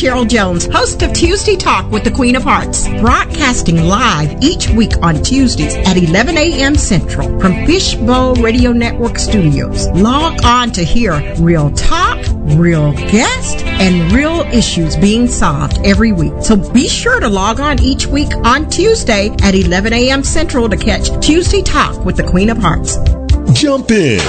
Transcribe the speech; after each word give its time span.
Cheryl 0.00 0.26
Jones, 0.26 0.64
host 0.64 1.02
of 1.02 1.12
Tuesday 1.12 1.56
Talk 1.56 1.90
with 1.90 2.04
the 2.04 2.10
Queen 2.10 2.34
of 2.34 2.42
Hearts, 2.42 2.88
broadcasting 2.88 3.84
live 3.84 4.42
each 4.42 4.66
week 4.70 4.92
on 5.02 5.22
Tuesdays 5.22 5.74
at 5.74 5.98
11 5.98 6.38
a.m. 6.38 6.74
Central 6.74 7.38
from 7.38 7.66
Fishbowl 7.66 8.36
Radio 8.36 8.72
Network 8.72 9.18
Studios. 9.18 9.88
Log 9.88 10.42
on 10.42 10.70
to 10.70 10.82
hear 10.82 11.34
real 11.38 11.70
talk, 11.72 12.16
real 12.56 12.92
guests, 12.92 13.62
and 13.62 14.10
real 14.10 14.40
issues 14.54 14.96
being 14.96 15.28
solved 15.28 15.78
every 15.84 16.12
week. 16.12 16.32
So 16.40 16.56
be 16.72 16.88
sure 16.88 17.20
to 17.20 17.28
log 17.28 17.60
on 17.60 17.78
each 17.82 18.06
week 18.06 18.34
on 18.36 18.70
Tuesday 18.70 19.28
at 19.42 19.54
11 19.54 19.92
a.m. 19.92 20.24
Central 20.24 20.66
to 20.70 20.78
catch 20.78 21.10
Tuesday 21.22 21.60
Talk 21.60 22.06
with 22.06 22.16
the 22.16 22.26
Queen 22.26 22.48
of 22.48 22.56
Hearts. 22.56 22.96
Jump 23.52 23.90
in. 23.90 24.20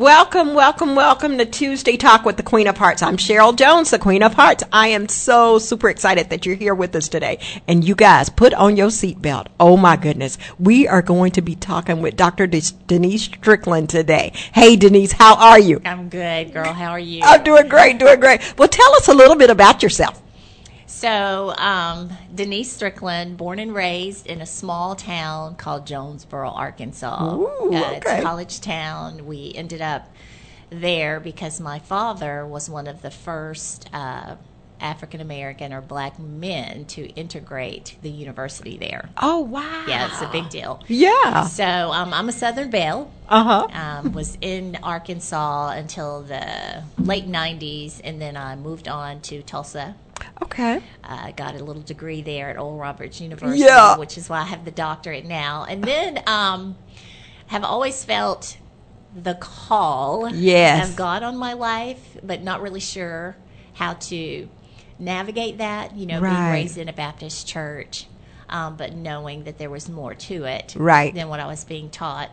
Welcome, 0.00 0.54
welcome, 0.54 0.94
welcome 0.94 1.36
to 1.36 1.44
Tuesday 1.44 1.98
Talk 1.98 2.24
with 2.24 2.38
the 2.38 2.42
Queen 2.42 2.66
of 2.66 2.78
Hearts. 2.78 3.02
I'm 3.02 3.18
Cheryl 3.18 3.54
Jones, 3.54 3.90
the 3.90 3.98
Queen 3.98 4.22
of 4.22 4.32
Hearts. 4.32 4.64
I 4.72 4.88
am 4.88 5.08
so 5.08 5.58
super 5.58 5.90
excited 5.90 6.30
that 6.30 6.46
you're 6.46 6.56
here 6.56 6.74
with 6.74 6.96
us 6.96 7.06
today. 7.06 7.38
And 7.68 7.84
you 7.84 7.94
guys, 7.94 8.30
put 8.30 8.54
on 8.54 8.78
your 8.78 8.88
seatbelt. 8.88 9.48
Oh 9.60 9.76
my 9.76 9.96
goodness. 9.96 10.38
We 10.58 10.88
are 10.88 11.02
going 11.02 11.32
to 11.32 11.42
be 11.42 11.54
talking 11.54 12.00
with 12.00 12.16
Dr. 12.16 12.46
De- 12.46 12.62
Denise 12.86 13.24
Strickland 13.24 13.90
today. 13.90 14.32
Hey 14.54 14.76
Denise, 14.76 15.12
how 15.12 15.36
are 15.36 15.58
you? 15.60 15.82
I'm 15.84 16.08
good, 16.08 16.54
girl. 16.54 16.72
How 16.72 16.92
are 16.92 16.98
you? 16.98 17.20
I'm 17.22 17.44
doing 17.44 17.68
great, 17.68 17.98
doing 17.98 18.20
great. 18.20 18.54
Well, 18.56 18.68
tell 18.68 18.94
us 18.94 19.08
a 19.08 19.14
little 19.14 19.36
bit 19.36 19.50
about 19.50 19.82
yourself. 19.82 20.22
So, 21.00 21.54
um, 21.56 22.10
Denise 22.34 22.70
Strickland, 22.70 23.38
born 23.38 23.58
and 23.58 23.74
raised 23.74 24.26
in 24.26 24.42
a 24.42 24.46
small 24.46 24.94
town 24.94 25.54
called 25.54 25.86
Jonesboro, 25.86 26.50
Arkansas. 26.50 27.36
Ooh, 27.36 27.72
Uh, 27.74 27.92
It's 27.92 28.06
a 28.06 28.20
college 28.20 28.60
town. 28.60 29.24
We 29.24 29.50
ended 29.54 29.80
up 29.80 30.14
there 30.68 31.18
because 31.18 31.58
my 31.58 31.78
father 31.78 32.46
was 32.46 32.68
one 32.68 32.86
of 32.86 33.00
the 33.00 33.10
first 33.10 33.88
uh, 33.94 34.34
African 34.78 35.22
American 35.22 35.72
or 35.72 35.80
black 35.80 36.18
men 36.18 36.84
to 36.88 37.08
integrate 37.14 37.96
the 38.02 38.10
university 38.10 38.76
there. 38.76 39.08
Oh, 39.22 39.38
wow. 39.40 39.84
Yeah, 39.88 40.06
it's 40.06 40.20
a 40.20 40.28
big 40.28 40.50
deal. 40.50 40.84
Yeah. 40.86 41.44
So, 41.44 41.64
um, 41.64 42.12
I'm 42.12 42.28
a 42.28 42.32
Southern 42.32 42.68
Belle. 42.68 43.10
Uh 43.26 43.44
huh. 43.44 43.68
um, 43.72 44.12
was 44.12 44.36
in 44.42 44.76
Arkansas 44.82 45.70
until 45.70 46.20
the 46.24 46.82
late 46.98 47.26
90s, 47.26 48.02
and 48.04 48.20
then 48.20 48.36
I 48.36 48.54
moved 48.56 48.86
on 48.86 49.22
to 49.22 49.40
Tulsa. 49.42 49.94
Okay. 50.42 50.80
I 51.04 51.32
got 51.32 51.54
a 51.54 51.64
little 51.64 51.82
degree 51.82 52.22
there 52.22 52.50
at 52.50 52.56
Oral 52.56 52.76
Roberts 52.78 53.20
University, 53.20 53.60
Yeah. 53.60 53.96
which 53.96 54.16
is 54.18 54.28
why 54.28 54.40
I 54.40 54.44
have 54.44 54.64
the 54.64 54.70
doctorate 54.70 55.24
now. 55.24 55.64
And 55.68 55.82
then 55.84 56.22
um, 56.26 56.76
have 57.48 57.64
always 57.64 58.04
felt 58.04 58.56
the 59.14 59.34
call 59.34 60.28
Yes. 60.32 60.90
of 60.90 60.96
God 60.96 61.22
on 61.22 61.36
my 61.36 61.52
life, 61.54 62.16
but 62.22 62.42
not 62.42 62.62
really 62.62 62.80
sure 62.80 63.36
how 63.74 63.94
to 63.94 64.48
navigate 64.98 65.58
that. 65.58 65.96
You 65.96 66.06
know, 66.06 66.20
being 66.20 66.50
raised 66.50 66.78
in 66.78 66.88
a 66.88 66.92
Baptist 66.92 67.46
church, 67.48 68.06
um, 68.48 68.76
but 68.76 68.94
knowing 68.94 69.44
that 69.44 69.58
there 69.58 69.70
was 69.70 69.88
more 69.88 70.14
to 70.14 70.44
it 70.44 70.74
Right. 70.76 71.14
than 71.14 71.28
what 71.28 71.40
I 71.40 71.46
was 71.46 71.64
being 71.64 71.90
taught. 71.90 72.30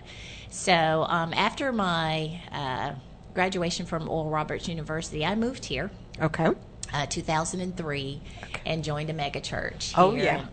So 0.50 1.06
um, 1.10 1.34
after 1.34 1.72
my 1.72 2.42
uh, 2.52 2.94
graduation 3.34 3.86
from 3.86 4.08
Oral 4.10 4.30
Roberts 4.30 4.68
University, 4.68 5.26
I 5.26 5.36
moved 5.36 5.66
here 5.66 5.92
Okay. 6.22 6.50
Uh, 6.94 7.06
2003 7.06 8.22
and 8.66 8.84
joined 8.84 9.10
a 9.10 9.14
mega 9.14 9.42
church. 9.42 9.94
Oh, 9.98 10.12
here. 10.12 10.24
yeah. 10.26 10.46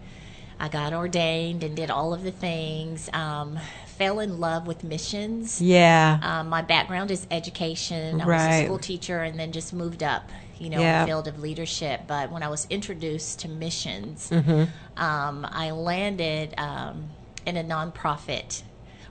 I 0.59 0.69
got 0.69 0.93
ordained 0.93 1.65
and 1.65 1.77
did 1.77 1.91
all 1.91 2.15
of 2.15 2.23
the 2.23 2.31
things. 2.31 3.11
Um, 3.13 3.59
fell 3.87 4.21
in 4.21 4.39
love 4.41 4.67
with 4.67 4.85
missions. 4.85 5.61
Yeah. 5.61 6.19
Um, 6.23 6.49
my 6.49 6.63
background 6.63 7.11
is 7.11 7.27
education. 7.31 8.21
I 8.21 8.27
was 8.27 8.43
a 8.43 8.65
school 8.65 8.79
teacher 8.79 9.21
and 9.23 9.39
then 9.39 9.53
just 9.53 9.73
moved 9.73 10.03
up, 10.03 10.31
you 10.59 10.71
know, 10.71 10.81
Yeah. 10.81 11.01
in 11.01 11.01
the 11.03 11.07
field 11.11 11.29
of 11.29 11.39
leadership. 11.41 12.03
But 12.07 12.31
when 12.31 12.43
I 12.43 12.49
was 12.49 12.67
introduced 12.71 13.41
to 13.41 13.49
missions, 13.49 14.31
Mm-hmm. 14.31 14.65
um, 15.03 15.47
I 15.51 15.73
landed 15.73 16.55
um, 16.59 17.11
in 17.47 17.57
a 17.57 17.65
nonprofit 17.65 18.63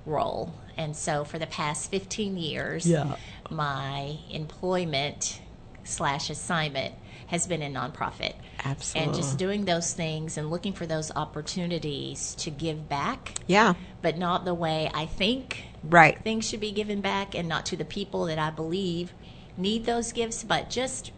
role. 0.05 0.53
And 0.77 0.95
so 0.95 1.23
for 1.23 1.37
the 1.39 1.47
past 1.47 1.91
15 1.91 2.35
years, 2.37 2.87
Yeah. 2.87 3.15
my 3.49 4.17
employment 4.31 5.39
slash 5.83 6.29
assignment 6.29 6.95
has 7.33 7.47
been 7.47 7.63
in 7.63 7.74
nonprofit. 7.74 8.33
Absolutely. 8.63 9.07
And 9.07 9.15
just 9.19 9.39
doing 9.39 9.65
those 9.65 9.91
things 9.91 10.38
and 10.38 10.51
looking 10.51 10.71
for 10.71 10.85
those 10.85 11.12
opportunities 11.15 12.35
to 12.35 12.51
give 12.51 12.88
back, 12.88 13.33
Yeah. 13.47 13.74
but 14.03 14.19
not 14.19 14.45
the 14.45 14.53
way 14.53 14.91
I 14.94 15.07
think 15.07 15.63
Right. 15.83 16.21
things 16.24 16.47
should 16.47 16.59
be 16.59 16.71
given 16.71 17.01
back 17.01 17.33
and 17.33 17.50
not 17.50 17.65
to 17.68 17.75
the 17.75 17.85
people 17.85 18.25
that 18.25 18.38
I 18.38 18.51
believe 18.51 19.13
need 19.57 19.85
those 19.85 20.12
gifts, 20.12 20.44
but 20.44 20.69
just 20.69 21.09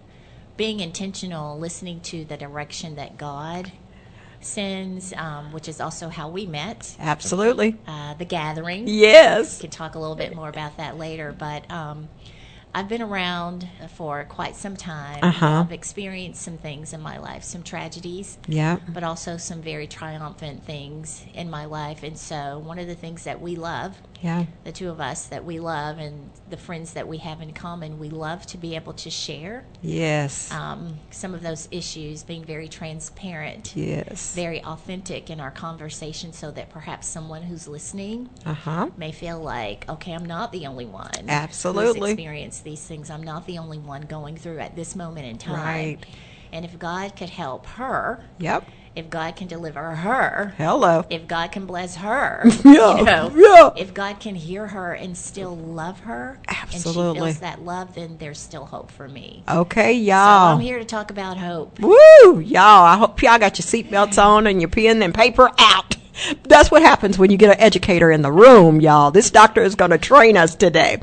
being 0.56 0.80
intentional, 0.80 1.60
listening 1.60 2.00
to 2.00 2.24
the 2.24 2.38
direction 2.38 2.96
that 2.96 3.18
God 3.18 3.74
sends, 4.40 5.12
um, 5.18 5.52
which 5.52 5.68
is 5.68 5.82
also 5.82 6.08
how 6.08 6.30
we 6.30 6.46
met, 6.46 6.96
Absolutely. 6.98 7.76
uh, 7.88 8.14
the 8.14 8.24
gathering. 8.26 8.86
Yes. 8.88 9.58
We 9.58 9.64
can 9.64 9.72
talk 9.72 9.96
a 9.96 10.00
little 10.00 10.16
bit 10.16 10.34
more 10.34 10.48
about 10.48 10.78
that 10.78 10.98
later, 10.98 11.36
but 11.38 11.70
um, 11.70 12.08
I've 12.76 12.90
been 12.90 13.02
around 13.02 13.70
for 13.88 14.26
quite 14.26 14.58
some 14.58 14.76
time. 14.76 15.24
Uh-huh. 15.24 15.62
I've 15.62 15.72
experienced 15.72 16.42
some 16.42 16.58
things 16.58 16.92
in 16.92 17.00
my 17.00 17.18
life, 17.18 17.42
some 17.44 17.64
tragedies, 17.64 18.38
Yeah. 18.48 18.80
but 18.90 19.02
also 19.02 19.38
some 19.38 19.62
very 19.62 19.88
triumphant 19.88 20.66
things 20.66 21.26
in 21.34 21.50
my 21.50 21.64
life. 21.64 22.04
And 22.04 22.20
so, 22.20 22.60
one 22.60 22.78
of 22.78 22.88
the 22.88 22.96
things 22.96 23.24
that 23.24 23.40
we 23.40 23.56
love 23.56 23.96
Yeah. 24.26 24.46
the 24.64 24.72
two 24.72 24.90
of 24.90 25.00
us 25.00 25.28
that 25.28 25.46
we 25.46 25.60
love 25.60 26.00
and 26.00 26.32
the 26.50 26.58
friends 26.58 26.94
that 26.94 27.08
we 27.08 27.18
have 27.20 27.42
in 27.42 27.54
common, 27.54 28.00
we 28.00 28.10
love 28.10 28.46
to 28.48 28.58
be 28.58 28.76
able 28.76 28.94
to 28.94 29.10
share 29.12 29.66
Yes. 29.84 30.52
um, 30.52 31.00
some 31.12 31.36
of 31.36 31.44
those 31.44 31.68
issues, 31.70 32.24
being 32.24 32.44
very 32.44 32.68
transparent, 32.68 33.76
yes. 33.76 34.34
very 34.34 34.64
authentic 34.64 35.30
in 35.30 35.40
our 35.40 35.52
conversation, 35.52 36.34
so 36.34 36.50
that 36.52 36.70
perhaps 36.72 37.06
someone 37.08 37.44
who's 37.44 37.68
listening 37.68 38.30
Uh 38.46 38.54
huh. 38.54 38.90
may 38.98 39.12
feel 39.12 39.40
like, 39.40 39.88
okay, 39.90 40.14
I'm 40.14 40.26
not 40.26 40.52
the 40.52 40.66
only 40.66 40.86
one 40.86 41.12
Absolutely. 41.30 42.00
who's 42.00 42.10
experienced 42.14 42.64
these 42.64 42.84
things. 42.84 43.10
I'm 43.12 43.24
not 43.24 43.46
the 43.46 43.60
only 43.60 43.78
one 43.78 44.02
going 44.04 44.38
through 44.38 44.60
at 44.60 44.76
this 44.76 44.96
moment 44.96 45.28
in 45.28 45.38
time. 45.38 45.56
Right. 45.56 45.98
And 46.52 46.66
if 46.66 46.80
God 46.80 47.16
could 47.16 47.30
help 47.30 47.68
her, 47.68 48.24
Yep. 48.40 48.68
If 48.96 49.10
God 49.10 49.36
can 49.36 49.48
deliver 49.48 49.82
her, 49.96 50.54
Hello. 50.58 51.06
if 51.10 51.28
God 51.28 51.52
can 51.52 51.66
bless 51.66 51.98
her, 51.98 52.44
Yeah, 52.64 52.98
you 52.98 53.04
know, 53.04 53.32
yeah. 53.36 53.72
if 53.82 53.94
God 53.94 54.20
can 54.20 54.36
hear 54.36 54.68
her 54.68 54.94
and 54.94 55.18
still 55.18 55.56
love 55.56 56.00
her, 56.02 56.40
absolutely, 56.48 57.02
and 57.02 57.18
she 57.18 57.22
feels 57.22 57.40
that 57.40 57.62
love, 57.62 57.96
then 57.96 58.18
there's 58.18 58.40
still 58.40 58.66
hope 58.66 58.92
for 58.92 59.08
me. 59.08 59.44
Okay, 59.50 59.94
y'all. 59.94 60.50
So 60.50 60.56
I'm 60.56 60.60
here 60.62 60.80
to 60.80 60.86
talk 60.86 61.12
about 61.12 61.38
hope. 61.38 61.80
Woo, 61.80 62.40
y'all. 62.40 62.86
I 62.86 62.98
hope 62.98 63.22
y'all 63.22 63.38
got 63.40 63.58
your 63.60 63.66
seatbelts 63.66 64.24
on 64.24 64.48
and 64.48 64.62
your 64.62 64.70
pen 64.70 65.02
and 65.04 65.14
paper 65.14 65.50
out. 65.60 65.96
That's 66.44 66.72
what 66.72 66.82
happens 66.82 67.18
when 67.18 67.30
you 67.30 67.38
get 67.38 67.50
an 67.56 67.60
educator 67.60 68.10
in 68.10 68.22
the 68.22 68.32
room, 68.32 68.80
y'all. 68.80 69.12
This 69.12 69.30
doctor 69.30 69.62
is 69.62 69.76
going 69.76 69.92
to 69.92 69.98
train 69.98 70.38
us 70.38 70.56
today. 70.56 71.02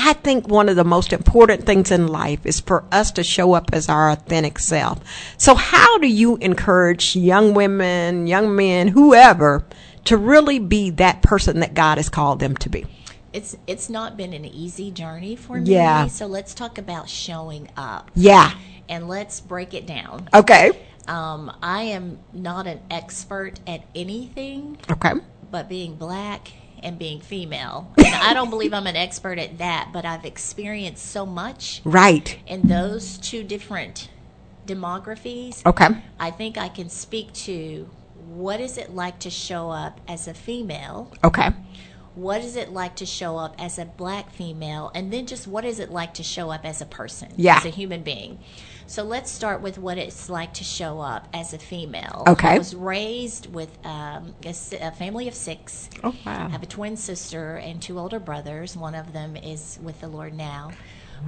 I 0.00 0.12
think 0.12 0.46
one 0.46 0.68
of 0.68 0.76
the 0.76 0.84
most 0.84 1.12
important 1.12 1.66
things 1.66 1.90
in 1.90 2.06
life 2.06 2.46
is 2.46 2.60
for 2.60 2.84
us 2.92 3.10
to 3.12 3.24
show 3.24 3.54
up 3.54 3.70
as 3.72 3.88
our 3.88 4.10
authentic 4.10 4.60
self. 4.60 5.00
So, 5.38 5.56
how 5.56 5.98
do 5.98 6.06
you 6.06 6.36
encourage 6.36 7.16
young 7.16 7.52
women, 7.52 8.28
young 8.28 8.54
men, 8.54 8.86
whoever, 8.88 9.64
to 10.04 10.16
really 10.16 10.60
be 10.60 10.90
that 10.90 11.22
person 11.22 11.58
that 11.60 11.74
God 11.74 11.98
has 11.98 12.08
called 12.08 12.38
them 12.38 12.56
to 12.58 12.68
be? 12.70 12.86
It's 13.32 13.56
it's 13.66 13.90
not 13.90 14.16
been 14.16 14.32
an 14.32 14.44
easy 14.44 14.92
journey 14.92 15.34
for 15.34 15.60
me. 15.60 15.72
Yeah. 15.72 16.06
So 16.06 16.26
let's 16.26 16.54
talk 16.54 16.78
about 16.78 17.08
showing 17.08 17.68
up 17.76 18.10
Yeah. 18.14 18.52
and 18.88 19.08
let's 19.08 19.40
break 19.40 19.74
it 19.74 19.84
down. 19.86 20.28
Okay. 20.32 20.70
Um, 21.08 21.52
I 21.60 21.82
am 21.82 22.18
not 22.32 22.66
an 22.68 22.80
expert 22.90 23.58
at 23.66 23.82
anything 23.94 24.78
Okay. 24.90 25.12
but 25.50 25.68
being 25.68 25.96
black 25.96 26.52
and 26.82 26.98
being 26.98 27.20
female. 27.20 27.92
And 27.98 28.14
I 28.14 28.32
don't 28.34 28.50
believe 28.50 28.72
I'm 28.72 28.86
an 28.86 28.96
expert 28.96 29.38
at 29.38 29.58
that, 29.58 29.90
but 29.92 30.04
I've 30.04 30.24
experienced 30.24 31.04
so 31.06 31.24
much 31.26 31.80
Right. 31.84 32.38
in 32.46 32.62
those 32.68 33.18
two 33.18 33.44
different 33.44 34.08
demographies. 34.66 35.64
Okay. 35.66 35.88
I 36.18 36.30
think 36.30 36.56
I 36.58 36.68
can 36.68 36.88
speak 36.88 37.32
to 37.34 37.88
what 38.28 38.60
is 38.60 38.76
it 38.78 38.94
like 38.94 39.18
to 39.20 39.30
show 39.30 39.70
up 39.70 40.00
as 40.08 40.28
a 40.28 40.34
female? 40.34 41.12
Okay. 41.24 41.50
What 42.14 42.42
is 42.42 42.56
it 42.56 42.72
like 42.72 42.96
to 42.96 43.06
show 43.06 43.36
up 43.36 43.54
as 43.58 43.78
a 43.78 43.84
black 43.84 44.30
female? 44.32 44.90
And 44.94 45.12
then 45.12 45.26
just 45.26 45.46
what 45.46 45.64
is 45.64 45.78
it 45.78 45.90
like 45.90 46.14
to 46.14 46.22
show 46.22 46.50
up 46.50 46.64
as 46.64 46.80
a 46.80 46.86
person, 46.86 47.28
Yeah. 47.36 47.58
as 47.58 47.64
a 47.64 47.70
human 47.70 48.02
being? 48.02 48.38
So 48.90 49.04
let's 49.04 49.30
start 49.30 49.60
with 49.60 49.76
what 49.76 49.98
it's 49.98 50.30
like 50.30 50.54
to 50.54 50.64
show 50.64 50.98
up 51.00 51.28
as 51.34 51.52
a 51.52 51.58
female. 51.58 52.24
Okay. 52.26 52.48
I 52.54 52.58
was 52.58 52.74
raised 52.74 53.52
with 53.52 53.76
um, 53.84 54.34
a, 54.46 54.54
a 54.80 54.90
family 54.92 55.28
of 55.28 55.34
six. 55.34 55.90
Oh, 56.02 56.14
wow. 56.24 56.46
I 56.46 56.48
have 56.48 56.62
a 56.62 56.66
twin 56.66 56.96
sister 56.96 57.56
and 57.56 57.82
two 57.82 57.98
older 57.98 58.18
brothers. 58.18 58.78
One 58.78 58.94
of 58.94 59.12
them 59.12 59.36
is 59.36 59.78
with 59.82 60.00
the 60.00 60.08
Lord 60.08 60.32
now. 60.32 60.70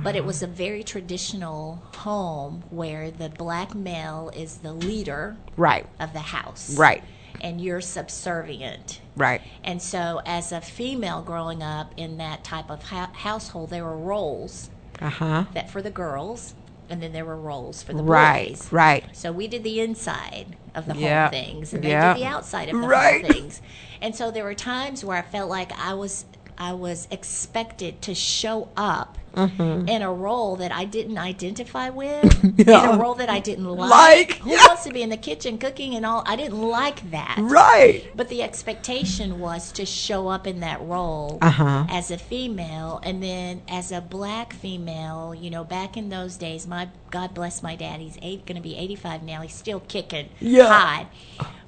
But 0.02 0.16
it 0.16 0.24
was 0.24 0.42
a 0.42 0.46
very 0.46 0.82
traditional 0.82 1.82
home 1.96 2.64
where 2.70 3.10
the 3.10 3.28
black 3.28 3.74
male 3.74 4.30
is 4.34 4.58
the 4.58 4.72
leader 4.72 5.36
Right. 5.56 5.84
of 5.98 6.14
the 6.14 6.20
house. 6.20 6.74
Right. 6.78 7.04
And 7.42 7.60
you're 7.60 7.80
subservient. 7.82 9.00
Right. 9.16 9.42
And 9.64 9.82
so, 9.82 10.22
as 10.24 10.50
a 10.52 10.60
female 10.62 11.22
growing 11.22 11.62
up 11.62 11.92
in 11.98 12.16
that 12.18 12.42
type 12.44 12.70
of 12.70 12.84
ha- 12.84 13.10
household, 13.12 13.68
there 13.70 13.84
were 13.84 13.96
roles 13.98 14.70
Uh 15.02 15.10
huh. 15.10 15.44
that 15.54 15.68
for 15.70 15.82
the 15.82 15.90
girls, 15.90 16.54
and 16.90 17.00
then 17.02 17.12
there 17.12 17.24
were 17.24 17.36
roles 17.36 17.82
for 17.82 17.92
the 17.94 18.02
Right. 18.02 18.50
boys. 18.50 18.72
Right. 18.72 19.04
So 19.12 19.32
we 19.32 19.46
did 19.46 19.62
the 19.62 19.80
inside 19.80 20.56
of 20.74 20.86
the 20.86 20.94
Yeah. 20.94 21.30
whole 21.30 21.30
things, 21.30 21.72
and 21.72 21.82
they 21.84 21.90
Yeah. 21.90 22.12
did 22.12 22.22
the 22.22 22.26
outside 22.26 22.68
of 22.68 22.80
the 22.80 22.86
Right. 22.86 23.24
whole 23.24 23.32
things. 23.32 23.62
And 24.02 24.14
so 24.14 24.30
there 24.30 24.44
were 24.44 24.54
times 24.54 25.04
where 25.04 25.16
I 25.16 25.22
felt 25.22 25.48
like 25.48 25.72
I 25.78 25.94
was 25.94 26.26
I 26.58 26.74
was 26.74 27.08
expected 27.10 28.02
to 28.02 28.14
show 28.14 28.68
up 28.76 29.16
in 29.36 30.02
a 30.02 30.12
role 30.12 30.56
that 30.56 30.72
I 30.72 30.84
didn't 30.84 31.18
identify 31.18 31.88
with, 31.90 32.24
Mm-hmm. 32.24 32.60
Yeah. 32.70 32.90
in 32.92 32.98
a 32.98 33.02
role 33.02 33.14
that 33.14 33.28
I 33.30 33.38
didn't 33.40 33.64
like. 33.64 33.90
Like, 33.90 34.32
Who 34.38 34.50
yeah. 34.50 34.66
wants 34.66 34.84
to 34.84 34.90
be 34.92 35.02
in 35.02 35.08
the 35.10 35.16
kitchen 35.16 35.58
cooking 35.58 35.94
and 35.94 36.04
all? 36.04 36.22
I 36.26 36.36
didn't 36.36 36.60
like 36.60 37.10
that. 37.10 37.36
Right. 37.40 38.04
But 38.16 38.28
the 38.28 38.42
expectation 38.42 39.38
was 39.40 39.72
to 39.72 39.86
show 39.86 40.28
up 40.28 40.46
in 40.46 40.60
that 40.60 40.80
role 40.82 41.38
Uh-huh. 41.42 41.86
as 41.90 42.10
a 42.10 42.18
female, 42.18 43.00
and 43.02 43.22
then 43.22 43.62
as 43.68 43.92
a 43.92 44.00
black 44.00 44.52
female. 44.52 45.34
You 45.34 45.50
know, 45.50 45.64
back 45.64 45.96
in 45.96 46.08
those 46.08 46.36
days, 46.36 46.66
my 46.66 46.88
God 47.10 47.34
bless 47.34 47.62
my 47.62 47.76
dad. 47.76 48.00
He's 48.00 48.18
eight, 48.22 48.46
going 48.46 48.56
to 48.56 48.62
be 48.62 48.76
eighty-five 48.76 49.22
now. 49.22 49.40
He's 49.42 49.54
still 49.54 49.80
kicking 49.80 50.28
Yeah. 50.40 51.06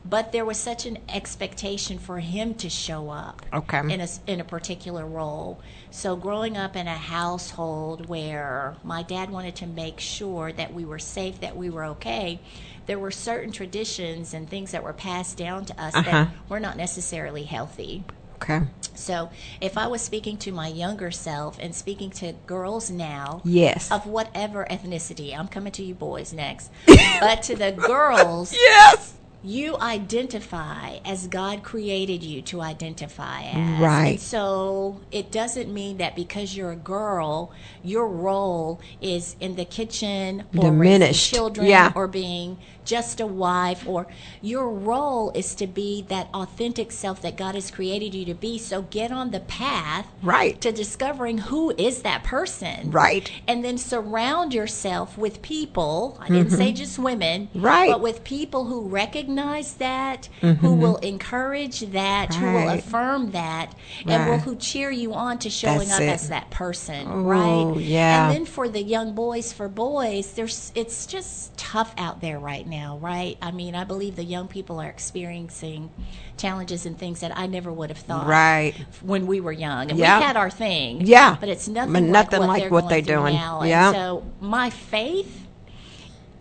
But 0.05 0.33
there 0.33 0.45
was 0.45 0.59
such 0.59 0.85
an 0.85 0.99
expectation 1.09 1.99
for 1.99 2.19
him 2.19 2.55
to 2.55 2.69
show 2.69 3.11
up 3.11 3.47
Okay. 3.53 3.79
in 3.93 4.01
a 4.01 4.09
in 4.27 4.41
a 4.41 4.45
particular 4.45 5.07
role. 5.07 5.61
So 5.91 6.17
growing 6.17 6.57
up 6.57 6.75
in 6.77 6.89
a 6.89 6.97
household 6.97 8.09
where 8.09 8.75
my 8.83 9.03
dad 9.05 9.31
wanted 9.31 9.55
to 9.57 9.67
make 9.67 10.01
sure 10.01 10.53
that 10.53 10.75
we 10.75 10.85
were 10.85 10.99
safe, 10.99 11.41
that 11.41 11.57
we 11.57 11.71
were 11.71 11.85
okay, 11.85 12.41
there 12.87 12.99
were 12.99 13.13
certain 13.13 13.53
traditions 13.53 14.35
and 14.35 14.49
things 14.51 14.73
that 14.73 14.83
were 14.83 14.93
passed 14.93 15.37
down 15.37 15.65
to 15.67 15.81
us 15.81 15.95
Uh-huh. 15.95 16.11
that 16.11 16.29
were 16.49 16.61
not 16.61 16.77
necessarily 16.77 17.45
healthy. 17.45 18.03
Okay. 18.37 18.63
So 18.95 19.31
if 19.61 19.79
I 19.79 19.87
was 19.87 20.03
speaking 20.03 20.37
to 20.39 20.51
my 20.53 20.67
younger 20.67 21.13
self 21.13 21.59
and 21.61 21.75
speaking 21.75 22.11
to 22.11 22.33
girls 22.47 22.91
now, 22.91 23.41
Yes. 23.45 23.91
of 23.91 24.05
whatever 24.07 24.67
ethnicity, 24.69 25.33
I'm 25.39 25.47
coming 25.49 25.73
to 25.75 25.85
you 25.85 25.95
boys 25.95 26.33
next, 26.33 26.71
but 27.21 27.43
to 27.45 27.55
the 27.55 27.71
girls, 27.71 28.53
Yes. 28.53 29.15
You 29.45 29.77
identify 29.79 30.99
as 31.05 31.27
God 31.27 31.63
created 31.63 32.23
you 32.23 32.43
to 32.43 32.61
identify 32.61 33.43
as. 33.43 33.81
Right. 33.83 34.11
And 34.13 34.21
so 34.21 35.01
it 35.11 35.33
doesn't 35.33 35.73
mean 35.73 35.97
that 35.99 36.15
because 36.15 36.57
you're 36.57 36.71
a 36.71 36.77
girl, 36.77 37.53
your 37.83 38.07
role 38.07 38.81
is 39.01 39.35
in 39.41 39.57
the 39.57 39.65
kitchen 39.65 40.45
or 40.57 40.71
raising 40.71 41.13
children 41.13 41.67
Yeah. 41.67 41.93
or 41.95 42.07
being 42.07 42.59
just 42.85 43.21
a 43.21 43.27
wife 43.27 43.87
or 43.87 44.07
your 44.41 44.69
role 44.71 45.31
is 45.35 45.55
to 45.57 45.67
be 45.67 46.03
that 46.09 46.29
authentic 46.35 46.91
self 46.93 47.21
that 47.23 47.37
God 47.37 47.55
has 47.55 47.71
created 47.71 48.15
you 48.15 48.25
to 48.27 48.35
be. 48.35 48.59
So 48.59 48.83
get 48.83 49.13
on 49.13 49.31
the 49.31 49.41
path 49.41 50.07
Right. 50.23 50.61
to 50.61 50.73
discovering 50.73 51.39
who 51.39 51.71
is 51.77 52.03
that 52.03 52.25
person. 52.25 52.91
Right. 52.91 53.31
And 53.47 53.65
then 53.65 53.79
surround 53.79 54.55
yourself 54.55 55.17
with 55.19 55.43
people. 55.43 56.17
I 56.21 56.29
didn't 56.29 56.51
say 56.51 56.73
just 56.73 56.99
women. 56.99 57.49
Mm-hmm. 57.49 57.63
Right. 57.65 57.91
But 57.91 58.01
with 58.01 58.25
people 58.25 58.65
who 58.67 58.83
recognize 58.89 59.75
that, 59.75 60.29
who 60.41 60.73
will 60.75 60.97
encourage 60.99 61.81
that, 61.93 62.35
who 62.35 62.47
will 62.47 62.53
Mm-hmm. 62.53 62.69
Right. 62.69 62.79
affirm 62.79 63.31
that, 63.33 63.75
and 64.07 64.29
will 64.31 64.39
who 64.39 64.55
cheer 64.57 64.91
you 64.91 65.15
on 65.15 65.39
to 65.39 65.51
showing 65.51 65.89
That's 65.89 65.93
up 65.95 66.01
it. 66.03 66.09
as 66.09 66.29
that 66.29 66.51
person. 66.51 67.07
Oh, 67.09 67.23
right? 67.23 67.77
yeah. 67.81 68.27
And 68.29 68.35
then 68.37 68.45
for 68.45 68.69
the 68.69 68.83
young 68.83 69.15
boys, 69.15 69.53
for 69.53 69.69
boys, 69.69 70.33
there's 70.35 70.71
it's 70.75 71.07
just 71.07 71.57
tough 71.57 71.95
out 71.99 72.21
there 72.21 72.39
right 72.39 72.67
now, 72.67 72.72
right? 72.81 73.37
I 73.43 73.51
mean, 73.51 73.75
I 73.75 73.85
believe 73.85 74.17
the 74.17 74.25
young 74.25 74.49
people 74.49 74.81
are 74.81 74.89
experiencing 74.89 75.91
challenges 76.37 76.87
and 76.87 76.99
things 76.99 77.21
that 77.21 77.37
I 77.37 77.47
never 77.47 77.71
would 77.73 77.91
have 77.91 77.99
thought 77.99 78.27
Right. 78.27 78.75
when 79.03 79.27
we 79.27 79.41
were 79.41 79.53
young. 79.53 79.91
And 79.91 79.99
Yeah. 79.99 80.19
we 80.19 80.25
had 80.25 80.37
our 80.37 80.51
thing. 80.51 81.03
Yeah. 81.07 81.37
But 81.39 81.49
it's 81.49 81.69
nothing, 81.69 82.11
nothing 82.11 82.41
like 82.41 82.49
what 82.49 82.49
like 82.49 82.63
they're, 82.63 82.71
what 82.71 82.89
they're 82.89 83.03
doing. 83.03 83.35
now. 83.35 83.63
Yeah. 83.63 83.89
And 83.89 83.97
so 83.97 84.23
my 84.41 84.71
faith, 84.71 85.47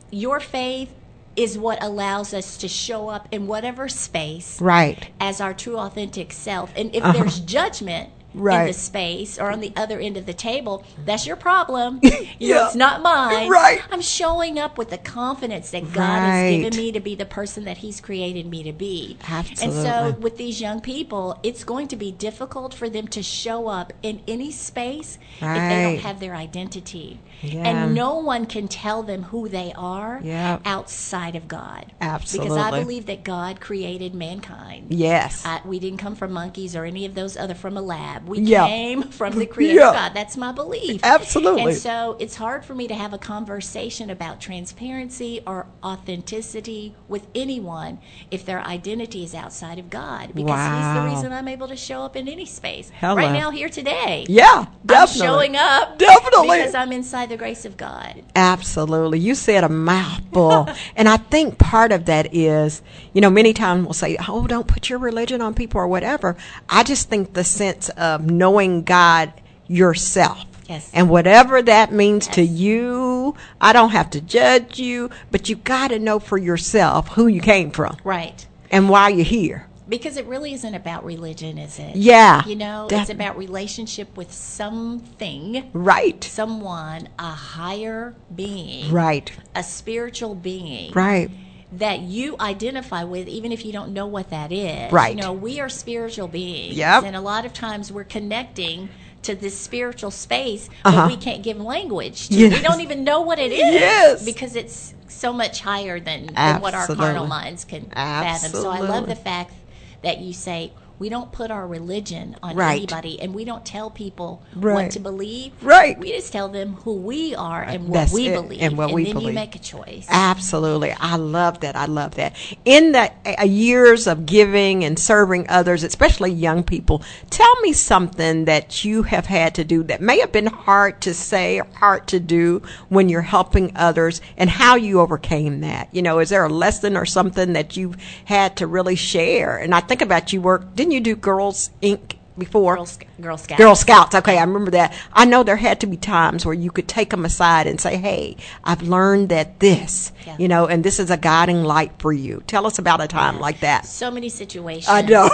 your 0.09 0.39
faith, 0.39 0.93
is 1.35 1.57
what 1.57 1.81
allows 1.81 2.33
us 2.33 2.57
to 2.57 2.67
show 2.67 3.07
up 3.09 3.27
in 3.31 3.47
whatever 3.47 3.87
space 3.87 4.59
Right. 4.61 5.07
as 5.19 5.39
our 5.39 5.53
true 5.53 5.77
authentic 5.77 6.33
self. 6.33 6.73
And 6.75 6.93
if 6.93 7.03
Uh-huh. 7.03 7.13
there's 7.13 7.39
judgment 7.39 8.09
in 8.33 8.65
the 8.67 8.73
space 8.73 9.37
or 9.39 9.51
on 9.51 9.59
the 9.59 9.73
other 9.75 9.99
end 9.99 10.17
of 10.17 10.25
the 10.25 10.33
table, 10.33 10.83
that's 11.05 11.25
your 11.27 11.35
problem. 11.35 11.99
You 12.39 12.55
know, 12.55 12.65
it's 12.65 12.75
not 12.75 13.03
mine. 13.03 13.49
Right. 13.49 13.81
I'm 13.91 14.01
showing 14.01 14.57
up 14.57 14.75
with 14.77 14.89
the 14.89 14.97
confidence 14.97 15.69
that 15.71 15.83
God 15.93 16.21
has 16.21 16.41
Right. 16.43 16.57
given 16.61 16.75
me 16.75 16.91
to 16.91 16.99
be 16.99 17.13
the 17.13 17.25
person 17.25 17.65
that 17.65 17.77
He's 17.77 18.01
created 18.01 18.47
me 18.47 18.63
to 18.63 18.71
be. 18.73 19.17
Absolutely. 19.27 19.65
And 19.87 20.13
so 20.15 20.19
with 20.19 20.37
these 20.37 20.59
young 20.59 20.81
people, 20.81 21.37
it's 21.43 21.63
going 21.63 21.87
to 21.89 21.95
be 21.95 22.11
difficult 22.11 22.73
for 22.73 22.89
them 22.89 23.07
to 23.09 23.21
show 23.21 23.67
up 23.67 23.93
in 24.01 24.21
any 24.27 24.49
space 24.51 25.19
if 25.35 25.39
they 25.41 25.83
don't 25.83 25.99
have 25.99 26.19
their 26.19 26.33
identity. 26.35 27.19
Yeah. 27.43 27.63
And 27.67 27.93
no 27.93 28.15
one 28.17 28.47
can 28.47 28.67
tell 28.67 29.03
them 29.03 29.23
who 29.23 29.47
they 29.47 29.71
are 29.75 30.19
Yep. 30.23 30.61
outside 30.65 31.35
of 31.35 31.47
God. 31.47 31.91
Absolutely. 32.01 32.49
Because 32.55 32.65
I 32.73 32.79
believe 32.79 33.05
that 33.05 33.23
God 33.23 33.61
created 33.61 34.15
mankind. 34.15 34.87
Yes. 34.89 35.45
Uh, 35.45 35.59
we 35.65 35.77
didn't 35.79 35.99
come 35.99 36.15
from 36.15 36.31
monkeys 36.31 36.75
or 36.75 36.85
any 36.85 37.05
of 37.05 37.13
those 37.13 37.37
other 37.37 37.53
from 37.55 37.77
a 37.77 37.81
lab. 37.81 38.20
We 38.25 38.39
Yeah. 38.39 38.65
came 38.67 39.03
from 39.03 39.37
the 39.37 39.45
Creator 39.55 39.75
Yeah. 39.79 39.91
God. 39.93 40.13
That's 40.13 40.37
my 40.37 40.51
belief. 40.51 41.01
Absolutely. 41.03 41.63
And 41.63 41.75
so 41.75 42.17
it's 42.19 42.35
hard 42.35 42.65
for 42.65 42.75
me 42.75 42.87
to 42.87 42.93
have 42.95 43.13
a 43.13 43.17
conversation 43.17 44.09
about 44.09 44.39
transparency 44.41 45.41
or 45.47 45.67
authenticity 45.83 46.95
with 47.07 47.27
anyone 47.33 47.99
if 48.29 48.45
their 48.45 48.61
identity 48.61 49.23
is 49.23 49.33
outside 49.33 49.79
of 49.79 49.89
God. 49.89 50.33
Because 50.35 50.59
He's 50.59 50.93
the 51.01 51.15
reason 51.15 51.31
I'm 51.33 51.47
able 51.47 51.67
to 51.69 51.75
show 51.75 52.01
up 52.01 52.15
in 52.15 52.27
any 52.27 52.45
space. 52.45 52.91
Hello. 52.99 53.15
Right 53.15 53.31
now, 53.31 53.49
here 53.49 53.69
today. 53.69 54.25
yeah, 54.27 54.65
definitely. 54.85 55.21
I'm 55.21 55.33
showing 55.33 55.55
up 55.55 55.97
Definitely. 55.97 56.57
because 56.57 56.75
I'm 56.75 56.91
inside 56.91 57.29
the 57.29 57.37
grace 57.37 57.63
of 57.65 57.77
God. 57.77 58.23
Absolutely. 58.35 59.19
You 59.19 59.35
said 59.35 59.63
a 59.63 59.69
mouthful. 59.69 60.67
and 60.95 61.07
I 61.07 61.17
think 61.17 61.57
part 61.57 61.91
of 61.91 62.05
that 62.05 62.33
is, 62.35 62.81
you 63.13 63.21
know, 63.21 63.29
many 63.29 63.53
times 63.53 63.85
we'll 63.85 63.93
say, 63.93 64.17
oh, 64.27 64.47
don't 64.47 64.67
put 64.67 64.89
your 64.89 64.99
religion 64.99 65.41
on 65.41 65.53
people 65.53 65.79
or 65.79 65.87
whatever. 65.87 66.35
I 66.69 66.83
just 66.83 67.09
think 67.09 67.33
the 67.33 67.43
sense 67.43 67.89
of 67.89 68.10
knowing 68.19 68.83
God 68.83 69.33
yourself. 69.67 70.45
Yes. 70.67 70.89
And 70.93 71.09
whatever 71.09 71.61
that 71.61 71.91
means 71.91 72.27
to 72.29 72.41
you, 72.41 73.35
I 73.59 73.73
don't 73.73 73.89
have 73.89 74.09
to 74.11 74.21
judge 74.21 74.79
you, 74.79 75.09
but 75.29 75.49
you 75.49 75.57
got 75.57 75.89
to 75.89 75.99
know 75.99 76.19
for 76.19 76.37
yourself 76.37 77.09
who 77.09 77.27
you 77.27 77.41
came 77.41 77.71
from 77.71 77.97
Right. 78.05 78.45
and 78.69 78.87
why 78.89 79.09
you're 79.09 79.25
here. 79.25 79.67
Because 79.89 80.15
it 80.15 80.25
really 80.27 80.53
isn't 80.53 80.73
about 80.73 81.03
religion, 81.03 81.57
is 81.57 81.77
it? 81.77 81.97
Yeah. 81.97 82.45
You 82.45 82.55
know, 82.55 82.87
it's 82.89 83.09
about 83.09 83.37
relationship 83.37 84.15
with 84.15 84.31
something, 84.31 85.69
Right. 85.73 86.23
someone, 86.23 87.09
a 87.19 87.23
higher 87.23 88.15
being, 88.33 88.89
Right. 88.91 89.29
a 89.53 89.63
spiritual 89.63 90.35
being. 90.35 90.93
Right. 90.93 91.29
That 91.73 92.01
you 92.01 92.35
identify 92.39 93.05
with, 93.05 93.27
even 93.29 93.51
if 93.51 93.63
you 93.65 93.71
don't 93.71 93.93
know 93.93 94.05
what 94.05 94.29
that 94.31 94.51
is. 94.51 94.91
Right. 94.91 95.15
You 95.15 95.21
know, 95.21 95.31
we 95.31 95.59
are 95.61 95.69
spiritual 95.69 96.27
beings. 96.27 96.75
Yep. 96.75 97.03
And 97.05 97.15
a 97.15 97.21
lot 97.21 97.45
of 97.45 97.53
times 97.53 97.91
we're 97.91 98.03
connecting 98.03 98.89
to 99.21 99.35
this 99.35 99.57
spiritual 99.57 100.11
space, 100.11 100.69
Uh-huh. 100.83 101.07
but 101.07 101.11
we 101.11 101.15
can't 101.15 101.43
give 101.43 101.61
language 101.61 102.27
to. 102.27 102.33
Yes. 102.35 102.57
We 102.57 102.61
don't 102.61 102.81
even 102.81 103.03
know 103.03 103.21
what 103.21 103.39
it 103.39 103.51
is. 103.51 103.59
Yes. 103.59 104.25
Because 104.25 104.55
it's 104.55 104.93
so 105.07 105.31
much 105.31 105.61
higher 105.61 105.99
than, 105.99 106.27
than 106.33 106.59
what 106.59 106.73
our 106.73 106.87
carnal 106.87 107.27
minds 107.27 107.63
can 107.63 107.85
fathom. 107.85 108.51
So 108.51 108.69
I 108.69 108.79
love 108.79 109.07
the 109.07 109.15
fact 109.15 109.53
that 110.01 110.19
you 110.19 110.33
say 110.33 110.73
we 111.01 111.09
don't 111.09 111.31
put 111.31 111.49
our 111.49 111.65
religion 111.65 112.35
on 112.43 112.55
Right. 112.55 112.77
anybody 112.77 113.19
and 113.19 113.33
we 113.33 113.43
don't 113.43 113.65
tell 113.65 113.89
people 113.89 114.43
Right. 114.55 114.75
what 114.75 114.91
to 114.91 114.99
believe. 114.99 115.51
Right. 115.63 115.97
We 115.97 116.11
just 116.11 116.31
tell 116.31 116.47
them 116.47 116.77
who 116.83 116.93
we 116.93 117.33
are 117.33 117.63
and 117.63 117.85
what 117.87 117.93
That's 118.01 118.13
we 118.13 118.27
it, 118.27 118.35
believe. 118.35 118.61
and 118.61 118.77
what 118.77 118.93
we 118.93 119.05
then 119.11 119.19
you 119.19 119.31
make 119.33 119.55
a 119.55 119.59
choice. 119.59 120.05
Absolutely. 120.09 120.91
I 120.99 121.15
love 121.15 121.61
that. 121.61 121.75
I 121.75 121.85
love 121.87 122.13
that. 122.15 122.35
In 122.65 122.91
the 122.91 123.09
uh, 123.25 123.45
years 123.45 124.05
of 124.05 124.27
giving 124.27 124.83
and 124.83 124.99
serving 124.99 125.47
others, 125.49 125.83
especially 125.83 126.31
young 126.33 126.61
people, 126.61 127.01
tell 127.31 127.55
me 127.61 127.73
something 127.73 128.45
that 128.45 128.85
you 128.85 129.01
have 129.01 129.25
had 129.25 129.55
to 129.55 129.63
do 129.63 129.81
that 129.85 130.01
may 130.01 130.19
have 130.19 130.31
been 130.31 130.45
hard 130.45 131.01
to 131.01 131.15
say 131.15 131.59
or 131.61 131.65
hard 131.79 132.05
to 132.09 132.19
do 132.19 132.61
when 132.89 133.09
you're 133.09 133.21
helping 133.23 133.71
others 133.75 134.21
and 134.37 134.51
how 134.51 134.75
you 134.75 134.99
overcame 134.99 135.61
that. 135.61 135.89
You 135.91 136.03
know, 136.03 136.19
is 136.19 136.29
there 136.29 136.45
a 136.45 136.49
lesson 136.49 136.95
or 136.95 137.07
something 137.07 137.53
that 137.53 137.75
you've 137.75 137.97
had 138.25 138.55
to 138.57 138.67
really 138.67 138.95
share? 138.95 139.57
And 139.57 139.73
I 139.73 139.79
think 139.79 140.03
about 140.03 140.31
you 140.31 140.41
work, 140.41 140.75
didn't 140.75 140.90
you 140.91 140.99
do 141.01 141.15
Girls 141.15 141.69
Inc. 141.81 142.15
before? 142.37 142.75
Girl, 142.75 142.87
Girl 143.19 143.37
Scouts. 143.37 143.57
Girl 143.61 143.75
Scouts. 143.75 144.15
Okay, 144.15 144.37
I 144.37 144.43
remember 144.43 144.71
that. 144.71 144.93
I 145.13 145.25
know 145.25 145.43
there 145.43 145.57
had 145.57 145.79
to 145.81 145.87
be 145.87 145.97
times 145.97 146.45
where 146.45 146.53
you 146.55 146.71
could 146.71 146.87
take 146.87 147.09
them 147.11 147.25
aside 147.25 147.67
and 147.67 147.79
say, 147.79 147.97
"Hey, 147.97 148.37
I've 148.63 148.81
learned 148.81 149.29
that 149.29 149.59
this, 149.59 150.11
Yeah. 150.25 150.35
you 150.39 150.47
know, 150.47 150.65
and 150.65 150.83
this 150.83 150.99
is 150.99 151.11
a 151.11 151.17
guiding 151.17 151.63
light 151.63 151.91
for 151.99 152.11
you." 152.13 152.41
Tell 152.47 152.65
us 152.65 152.79
about 152.79 153.01
a 153.01 153.07
time 153.07 153.39
like 153.39 153.59
that. 153.59 153.85
So 153.85 154.09
many 154.09 154.29
situations. 154.29 154.87
I 154.89 155.01
know. 155.01 155.29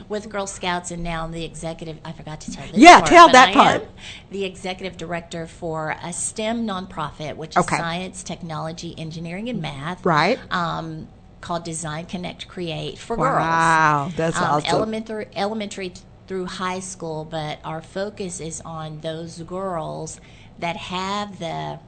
with 0.08 0.28
Girl 0.28 0.46
Scouts, 0.46 0.90
and 0.90 1.02
now 1.02 1.26
the 1.26 1.44
executive. 1.44 1.98
I 2.04 2.12
forgot 2.12 2.40
to 2.42 2.52
tell 2.52 2.66
this. 2.66 2.76
Yeah, 2.76 2.98
part, 2.98 3.06
tell 3.06 3.28
that 3.30 3.48
I 3.50 3.52
part. 3.52 3.88
the 4.30 4.44
executive 4.44 4.96
director 4.96 5.46
for 5.46 5.96
a 6.02 6.12
STEM 6.12 6.66
nonprofit, 6.66 7.36
which 7.36 7.56
is 7.56 7.64
Science, 7.66 8.22
Technology, 8.22 8.94
Engineering, 8.98 9.48
and 9.48 9.62
Math. 9.62 10.04
Right. 10.04 10.38
Um, 10.50 11.08
called 11.42 11.64
Design 11.64 12.06
Connect 12.06 12.48
Create 12.48 12.98
for 12.98 13.16
Wow, 13.16 13.24
girls. 13.24 13.38
Wow, 13.40 14.12
that's 14.16 14.36
um, 14.38 14.44
awesome. 14.44 14.70
Elementary, 14.74 15.26
elementary 15.36 15.92
through 16.26 16.46
high 16.46 16.80
school, 16.80 17.24
but 17.26 17.58
our 17.64 17.82
focus 17.82 18.40
is 18.40 18.62
on 18.62 19.00
those 19.00 19.42
girls 19.42 20.20
that 20.58 20.76
have 20.76 21.38
the 21.38 21.80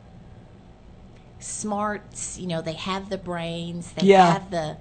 smarts. 1.39 2.39
You 2.39 2.47
know, 2.49 2.61
they 2.63 2.75
have 2.75 3.09
the 3.11 3.19
brains. 3.19 3.93
They 3.93 4.07
Yeah. 4.07 4.33
have 4.33 4.51
the 4.51 4.77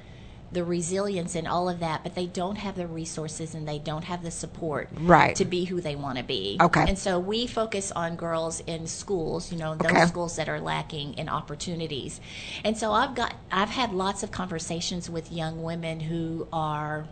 the 0.54 0.64
resilience 0.64 1.36
and 1.36 1.48
all 1.48 1.68
of 1.68 1.80
that, 1.80 2.04
but 2.04 2.16
they 2.16 2.28
don't 2.28 2.58
have 2.58 2.76
the 2.76 2.88
resources 2.88 3.56
and 3.56 3.68
they 3.68 3.80
don't 3.80 4.04
have 4.06 4.24
the 4.24 4.32
support 4.32 4.90
Right. 4.96 5.36
to 5.36 5.46
be 5.46 5.66
who 5.66 5.82
they 5.82 5.96
want 5.96 6.18
to 6.20 6.24
be. 6.24 6.58
Okay. 6.62 6.86
And 6.88 6.98
so 6.98 7.20
we 7.20 7.48
focus 7.48 7.92
on 7.92 8.16
girls 8.16 8.62
in 8.68 8.88
schools, 8.88 9.52
you 9.52 9.58
know, 9.58 9.76
those 9.76 9.92
Okay. 9.92 10.06
schools 10.06 10.36
that 10.36 10.48
are 10.48 10.60
lacking 10.62 11.16
in 11.16 11.28
opportunities. 11.30 12.22
And 12.64 12.78
so 12.78 12.92
I've 12.94 13.16
got 13.16 13.36
I've 13.52 13.70
had 13.70 13.92
lots 13.94 14.24
of 14.24 14.32
conversations 14.32 15.10
with 15.10 15.32
young 15.32 15.64
women 15.64 16.02
who 16.02 16.48
are 16.54 17.08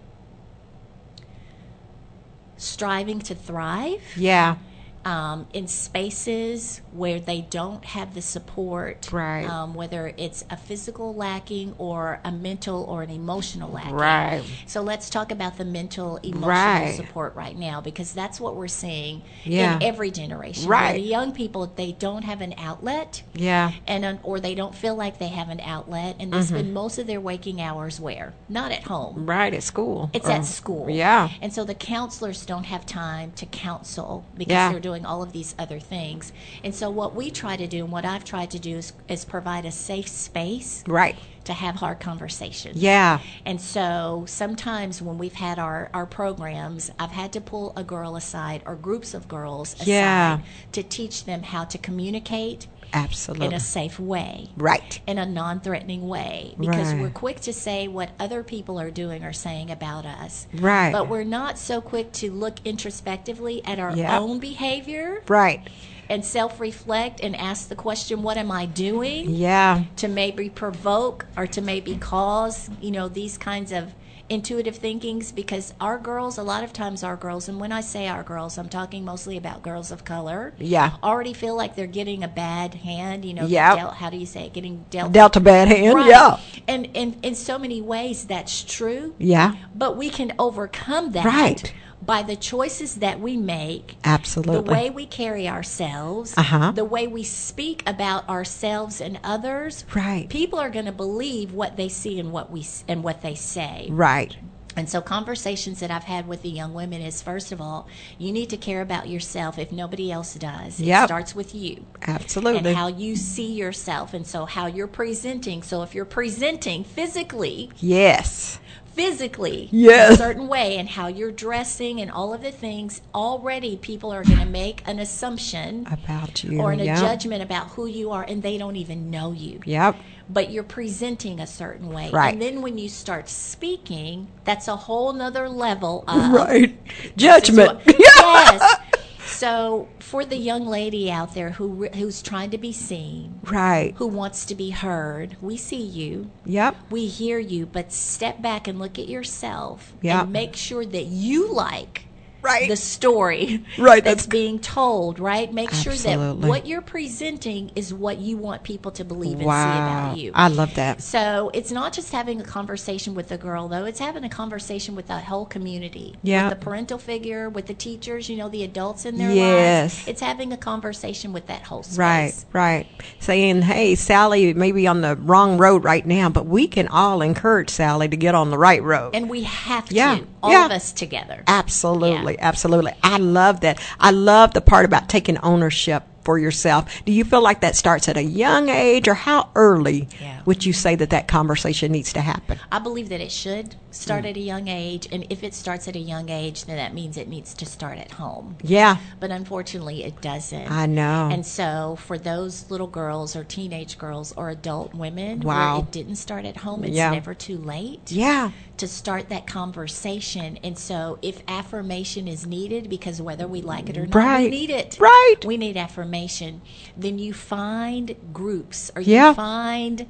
striving 2.58 3.20
to 3.20 3.34
thrive 3.36 4.02
Yeah. 4.16 4.58
Um, 5.05 5.48
in 5.53 5.67
spaces 5.67 6.81
where 6.91 7.20
they 7.20 7.41
don't 7.41 7.84
have 7.86 8.13
the 8.13 8.22
support, 8.22 9.10
Right. 9.12 9.46
um, 9.48 9.74
whether 9.74 10.13
it's 10.17 10.43
a 10.50 10.58
physical 10.58 11.13
lacking 11.13 11.74
or 11.77 12.20
a 12.24 12.31
mental 12.31 12.84
or 12.84 13.01
an 13.03 13.10
emotional 13.10 13.72
lacking. 13.72 13.93
Right. 13.96 14.43
So 14.65 14.81
let's 14.81 15.10
talk 15.10 15.31
about 15.31 15.58
the 15.58 15.65
mental, 15.65 16.17
emotional 16.17 16.50
Right. 16.50 16.93
support 16.96 17.36
right 17.36 17.58
now 17.58 17.81
because 17.81 18.13
that's 18.13 18.39
what 18.39 18.55
we're 18.55 18.67
seeing 18.67 19.22
Yeah. 19.43 19.75
in 19.77 19.84
every 19.84 20.12
generation. 20.12 20.67
Right. 20.67 20.93
the 20.93 21.00
young 21.01 21.31
people 21.31 21.72
they 21.75 21.93
don't 21.93 22.24
have 22.24 22.41
an 22.41 22.53
outlet. 22.58 23.24
Yeah. 23.34 23.72
And 23.88 24.03
un- 24.03 24.20
or 24.24 24.39
they 24.39 24.55
don't 24.55 24.75
feel 24.75 24.96
like 24.96 25.20
they 25.20 25.29
have 25.29 25.50
an 25.50 25.60
outlet, 25.62 26.15
and 26.20 26.31
they 26.34 26.38
Mm-hmm. 26.38 26.48
spend 26.55 26.74
most 26.74 26.98
of 26.98 27.08
their 27.08 27.22
waking 27.22 27.62
hours 27.62 28.00
where 28.00 28.34
not 28.50 28.72
at 28.72 28.84
home. 28.84 29.25
Right 29.25 29.53
at 29.53 29.63
school. 29.63 30.10
It's 30.13 30.27
Or- 30.27 30.31
at 30.31 30.46
school. 30.46 30.89
Yeah. 30.89 31.29
And 31.41 31.53
so 31.53 31.63
the 31.63 31.74
counselors 31.75 32.46
don't 32.46 32.65
have 32.65 32.86
time 32.86 33.31
to 33.38 33.46
counsel 33.46 34.25
because 34.38 34.51
Yeah. 34.51 34.72
they're 34.72 34.79
doing 34.79 34.91
all 35.06 35.24
of 35.24 35.32
these 35.32 35.56
other 35.58 35.80
things. 35.80 36.32
And 36.64 36.74
so 36.76 36.90
what 36.90 37.16
we 37.16 37.32
try 37.32 37.56
to 37.58 37.68
do 37.68 37.84
and 37.84 37.92
what 37.92 38.06
I've 38.06 38.24
tried 38.24 38.52
to 38.52 38.60
do 38.60 38.78
is, 38.78 38.94
is 39.08 39.26
provide 39.26 39.66
a 39.66 39.72
safe 39.72 40.08
space 40.08 40.84
Right. 40.88 41.16
to 41.46 41.54
have 41.54 41.76
hard 41.76 42.00
conversations. 42.00 42.78
Yeah. 42.78 43.20
And 43.46 43.60
so 43.60 44.26
sometimes 44.28 45.02
when 45.02 45.18
we've 45.18 45.34
had 45.34 45.58
our, 45.58 45.90
our 45.94 46.06
programs, 46.06 46.92
I've 47.00 47.12
had 47.12 47.32
to 47.34 47.42
pull 47.42 47.74
a 47.76 47.84
girl 47.84 48.16
aside 48.16 48.62
or 48.66 48.76
groups 48.76 49.14
of 49.14 49.28
girls 49.28 49.74
aside 49.76 49.88
Yeah. 49.88 50.40
to 50.74 50.84
teach 50.84 51.26
them 51.26 51.44
how 51.44 51.64
to 51.66 51.78
communicate 51.78 52.68
Absolutely. 52.94 53.48
in 53.48 53.54
a 53.54 53.60
safe 53.60 54.00
way 54.00 54.50
right. 54.58 55.00
in 55.08 55.18
a 55.18 55.26
non-threatening 55.26 56.08
way 56.08 56.56
because 56.60 56.94
Right. 56.94 57.02
we're 57.02 57.10
quick 57.10 57.40
to 57.42 57.54
say 57.54 57.88
what 57.88 58.10
other 58.20 58.44
people 58.44 58.80
are 58.80 58.92
doing 58.92 59.24
or 59.24 59.34
saying 59.34 59.72
about 59.72 60.06
us. 60.06 60.48
Right. 60.54 60.92
But 60.92 61.08
we're 61.10 61.24
not 61.24 61.58
so 61.58 61.82
quick 61.82 62.12
to 62.14 62.32
look 62.32 62.56
introspectively 62.66 63.64
at 63.66 63.80
our 63.80 63.96
Yep. 63.96 64.22
own 64.22 64.40
behavior 64.40 65.24
Right. 65.28 65.62
and 66.10 66.26
self-reflect 66.26 67.22
and 67.22 67.36
ask 67.36 67.70
the 67.70 67.76
question, 67.76 68.22
what 68.24 68.38
am 68.38 68.52
I 68.52 68.66
doing? 68.66 69.30
Yeah. 69.30 69.84
To 69.98 70.08
maybe 70.08 70.50
provoke 70.50 71.26
or 71.38 71.48
to 71.48 71.62
maybe 71.62 71.96
cause, 71.96 72.70
you 72.82 72.92
know, 72.92 73.08
these 73.08 73.38
kinds 73.38 73.72
of 73.72 73.94
intuitive 74.32 74.78
thinkings 74.78 75.32
because 75.32 75.74
our 75.82 75.98
girls, 75.98 76.38
a 76.38 76.44
lot 76.44 76.64
of 76.64 76.72
times 76.72 77.04
our 77.04 77.18
girls, 77.18 77.50
and 77.50 77.60
when 77.60 77.72
I 77.72 77.82
say 77.82 78.08
our 78.08 78.24
girls, 78.24 78.58
I'm 78.58 78.70
talking 78.70 79.04
mostly 79.04 79.36
about 79.38 79.62
girls 79.62 79.92
of 79.92 80.06
color. 80.06 80.54
Yeah. 80.58 80.96
Already 81.04 81.34
feel 81.34 81.56
like 81.56 81.76
they're 81.76 81.86
getting 81.86 82.24
a 82.24 82.28
bad 82.30 82.74
hand, 82.76 83.26
you 83.26 83.34
know, 83.34 83.48
dealt, 83.48 83.96
how 83.96 84.10
do 84.10 84.18
you 84.18 84.26
say 84.26 84.46
it? 84.46 84.54
Getting 84.54 84.86
dealt 84.90 85.12
Dealt 85.12 85.36
a 85.36 85.42
bad 85.42 85.68
hand. 85.68 85.96
Right. 85.96 86.08
Yeah. 86.08 86.40
And, 86.68 86.90
and 86.96 87.18
in 87.24 87.36
so 87.36 87.60
many 87.60 87.82
ways, 87.82 88.26
that's 88.26 88.64
true. 88.64 89.14
Yeah. 89.18 89.56
But 89.76 89.98
we 89.98 90.10
can 90.10 90.34
overcome 90.40 91.12
that 91.12 91.26
Right. 91.26 91.74
By 92.01 92.24
the 92.24 92.36
choices 92.36 92.96
that 92.96 93.20
we 93.20 93.38
make, 93.38 93.98
Absolutely. 94.03 94.55
the 94.55 94.72
way 94.72 94.89
we 94.89 95.05
carry 95.05 95.48
ourselves, 95.48 96.34
Uh-huh. 96.38 96.72
the 96.74 96.86
way 96.86 97.05
we 97.08 97.24
speak 97.24 97.84
about 97.86 98.27
ourselves 98.27 99.00
and 99.00 99.20
others, 99.24 99.86
Right. 99.93 100.27
people 100.29 100.60
are 100.60 100.70
going 100.70 100.86
to 100.86 100.91
believe 100.91 101.53
what 101.53 101.77
they 101.77 101.89
see 101.89 102.20
and 102.20 102.31
what 102.31 102.51
we 102.51 102.65
and 102.88 103.03
what 103.03 103.22
they 103.22 103.36
say. 103.36 103.88
right. 103.91 104.36
And 104.74 104.89
so, 104.89 105.01
conversations 105.01 105.81
that 105.81 105.91
I've 105.91 106.05
had 106.05 106.29
with 106.29 106.43
the 106.43 106.50
young 106.50 106.74
women 106.74 107.01
is 107.01 107.22
first 107.22 107.51
of 107.51 107.60
all, 107.60 107.88
you 108.17 108.31
need 108.31 108.50
to 108.51 108.58
care 108.58 108.81
about 108.81 109.10
yourself 109.10 109.60
if 109.60 109.70
nobody 109.70 110.10
else 110.10 110.34
does. 110.36 110.79
It 110.79 110.86
Yep. 110.86 111.08
starts 111.10 111.36
with 111.36 111.53
you 111.53 111.86
Absolutely. 112.08 112.70
and 112.70 112.77
how 112.77 112.88
you 112.88 113.17
see 113.17 113.51
yourself, 113.51 114.13
and 114.13 114.25
so 114.25 114.46
how 114.46 114.67
you're 114.67 114.88
presenting. 114.88 115.62
So, 115.62 115.81
if 115.84 115.93
you're 115.93 116.05
presenting 116.05 116.86
physically, 116.86 117.70
yes. 117.81 118.60
Physically 118.94 119.70
Yes. 119.72 120.14
a 120.14 120.18
certain 120.18 120.48
way 120.48 120.78
and 120.78 120.90
how 120.90 121.08
you're 121.08 121.32
dressing 121.32 122.00
and 122.02 122.12
all 122.12 122.34
of 122.34 122.42
the 122.42 122.52
things 122.52 123.02
already 123.16 123.78
people 123.78 124.12
are 124.12 124.24
going 124.24 124.40
to 124.40 124.46
make 124.46 124.84
an 124.86 125.00
assumption 125.00 125.88
About 125.92 126.44
you. 126.44 126.60
or 126.60 126.72
an, 126.72 126.80
yep. 126.80 126.98
a 126.98 127.02
judgment 127.02 127.42
about 127.42 127.68
who 127.70 127.86
you 127.86 128.12
are 128.12 128.24
and 128.28 128.44
they 128.44 128.58
don't 128.58 128.76
even 128.76 129.10
know 129.10 129.32
you 129.32 129.62
Yep. 129.66 129.96
but 130.30 130.52
you're 130.52 130.64
presenting 130.64 131.40
a 131.40 131.48
certain 131.48 131.90
way 131.90 132.10
Right. 132.12 132.34
and 132.34 132.42
then 132.42 132.62
when 132.62 132.78
you 132.78 132.90
start 132.90 133.30
speaking 133.30 134.28
that's 134.44 134.68
a 134.68 134.76
whole 134.76 135.14
nother 135.14 135.48
level 135.50 136.04
of 136.08 136.32
Right. 136.32 136.78
Judgment. 137.18 137.86
what- 137.86 137.96
yes 138.00 138.76
so 139.25 139.88
for 140.00 140.25
the 140.25 140.38
young 140.38 140.66
lady 140.66 141.12
out 141.12 141.34
there 141.34 141.51
who 141.51 141.88
who's 141.94 142.22
trying 142.22 142.50
to 142.51 142.58
be 142.58 142.72
seen 142.72 143.40
right. 143.44 143.94
who 143.98 144.08
wants 144.08 144.46
to 144.46 144.56
be 144.56 144.70
heard 144.72 145.36
we 145.42 145.58
see 145.58 145.82
you 145.82 146.30
Yep. 146.46 146.75
we 146.90 147.08
hear 147.08 147.40
you, 147.40 147.66
but 147.66 147.92
step 147.92 148.42
back 148.42 148.68
and 148.68 148.80
look 148.80 148.98
at 149.00 149.08
yourself 149.08 149.94
Yeah. 150.01 150.22
and 150.24 150.32
make 150.34 150.56
sure 150.56 150.86
that 150.86 151.06
you 151.06 151.54
like 151.54 152.08
Right. 152.42 152.68
the 152.70 152.76
story 152.76 153.64
Right, 153.78 154.04
that's 154.04 154.24
that's- 154.24 154.28
being 154.28 154.60
told, 154.60 155.20
right? 155.20 155.52
Make 155.54 155.72
sure 155.72 155.94
that 155.94 156.38
what 156.38 156.66
you're 156.66 156.82
presenting 156.82 157.72
is 157.76 157.94
what 157.94 158.18
you 158.18 158.38
want 158.38 158.64
people 158.64 158.92
to 158.94 159.04
believe 159.06 159.34
and 159.34 159.42
see 159.42 159.46
about 159.46 160.18
you. 160.18 160.32
I 160.34 160.48
love 160.48 160.74
that. 160.76 161.02
So 161.02 161.52
it's 161.54 161.72
not 161.72 161.94
just 161.94 162.12
having 162.12 162.42
a 162.42 162.44
conversation 162.44 163.14
with 163.16 163.30
the 163.30 163.38
girl, 163.38 163.68
though. 163.68 163.86
It's 163.86 164.00
having 164.00 164.24
a 164.24 164.30
conversation 164.30 164.96
with 164.96 165.08
the 165.08 165.20
whole 165.20 165.46
community. 165.46 166.16
Yeah. 166.24 166.50
With 166.50 166.60
the 166.60 166.64
parental 166.66 166.98
figure, 166.98 167.50
with 167.50 167.68
the 167.68 167.74
teachers, 167.74 168.30
you 168.30 168.38
know, 168.38 168.50
the 168.50 168.64
adults 168.64 169.06
in 169.06 169.18
their 169.18 169.32
Yes. 169.32 169.96
lives. 169.98 170.08
It's 170.08 170.22
having 170.22 170.51
a 170.54 170.58
conversation 170.58 171.34
with 171.34 171.48
that 171.48 171.64
whole 171.64 171.84
space. 171.84 171.98
Right, 171.98 172.34
right. 172.54 172.88
Saying, 173.20 173.62
hey, 173.64 173.96
Sally 173.96 174.54
may 174.54 174.72
be 174.72 174.88
on 174.88 175.01
the 175.01 175.16
wrong 175.16 175.58
road 175.58 175.84
right 175.84 176.06
now, 176.06 176.30
but 176.30 176.46
we 176.46 176.68
can 176.68 176.88
all 176.88 177.22
encourage 177.22 177.70
Sally 177.70 178.08
to 178.08 178.18
get 178.18 178.36
on 178.36 178.50
the 178.50 178.58
right 178.58 178.82
road. 178.84 179.12
And 179.16 179.30
we 179.30 179.44
have 179.44 179.86
to, 179.90 179.96
Yeah, 179.96 180.20
all 180.42 180.51
yeah. 180.51 180.66
of 180.66 180.72
us 180.72 180.92
together. 180.92 181.44
Absolutely, 181.48 182.30
absolutely. 182.39 182.94
I 183.03 183.17
love 183.17 183.61
that. 183.61 183.79
I 184.00 184.11
love 184.11 184.53
the 184.53 184.61
part 184.61 184.85
about 184.85 185.09
taking 185.09 185.37
ownership 185.39 186.03
for 186.24 186.37
yourself. 186.37 187.03
Do 187.05 187.11
you 187.11 187.24
feel 187.24 187.41
like 187.41 187.61
that 187.61 187.75
starts 187.75 188.07
at 188.07 188.15
a 188.15 188.24
young 188.24 188.70
age, 188.70 189.07
or 189.07 189.15
how 189.15 189.50
early 189.55 190.07
Yeah. 190.22 190.41
Would 190.46 190.66
you 190.66 190.74
say 190.74 190.96
that 190.96 191.10
that 191.12 191.27
conversation 191.27 191.92
needs 191.92 192.14
to 192.14 192.22
happen? 192.22 192.60
I 192.72 192.80
believe 192.80 193.10
that 193.10 193.22
it 193.22 193.32
should 193.32 193.75
start 193.92 194.24
Mm. 194.24 194.30
at 194.32 194.38
a 194.38 194.42
young 194.42 194.68
age, 194.68 195.08
and 195.12 195.25
if 195.30 195.44
it 195.44 195.54
starts 195.54 195.88
at 195.88 195.96
a 195.96 196.00
young 196.00 196.30
age, 196.30 196.66
then 196.66 196.77
that 196.77 196.94
means 196.94 197.18
it 197.18 197.27
needs 197.27 197.54
to 197.56 197.66
start 197.66 197.98
at 197.98 198.12
home. 198.14 198.56
Yeah, 198.64 198.98
But 199.20 199.32
unfortunately, 199.32 200.04
it 200.04 200.22
doesn't. 200.22 200.72
I 200.72 200.86
know. 200.86 201.30
And 201.32 201.46
so, 201.46 201.98
for 202.00 202.18
those 202.18 202.70
little 202.70 202.88
girls 202.88 203.36
or 203.36 203.44
teenage 203.44 203.98
girls 203.98 204.34
or 204.38 204.50
adult 204.50 204.94
women, 204.94 205.42
Wow. 205.42 205.75
where 205.75 205.84
it 205.84 205.92
didn't 205.92 206.16
start 206.16 206.46
at 206.46 206.58
home, 206.58 206.84
it's 206.84 206.96
Yeah. 206.96 207.12
never 207.12 207.34
too 207.34 207.58
late 207.58 208.12
yeah, 208.12 208.51
to 208.77 208.88
start 208.88 209.30
that 209.30 209.46
conversation. 209.48 210.58
And 210.64 210.77
so, 210.77 211.18
if 211.22 211.42
affirmation 211.48 212.27
is 212.27 212.46
needed, 212.46 212.90
because 212.90 213.22
whether 213.22 213.48
we 213.48 213.62
like 213.62 213.90
it 213.90 213.98
or 213.98 214.06
not, 214.06 214.16
right. 214.16 214.44
we 214.44 214.50
need 214.50 214.70
it. 214.70 214.98
Right. 215.00 215.36
We 215.46 215.58
need 215.58 215.77
affirmation. 215.77 216.62
Then 216.98 217.20
you 217.20 217.34
find 217.34 218.16
groups 218.34 218.92
or 218.96 219.01
Yeah. 219.01 219.30
you 219.30 219.34
find 219.36 220.06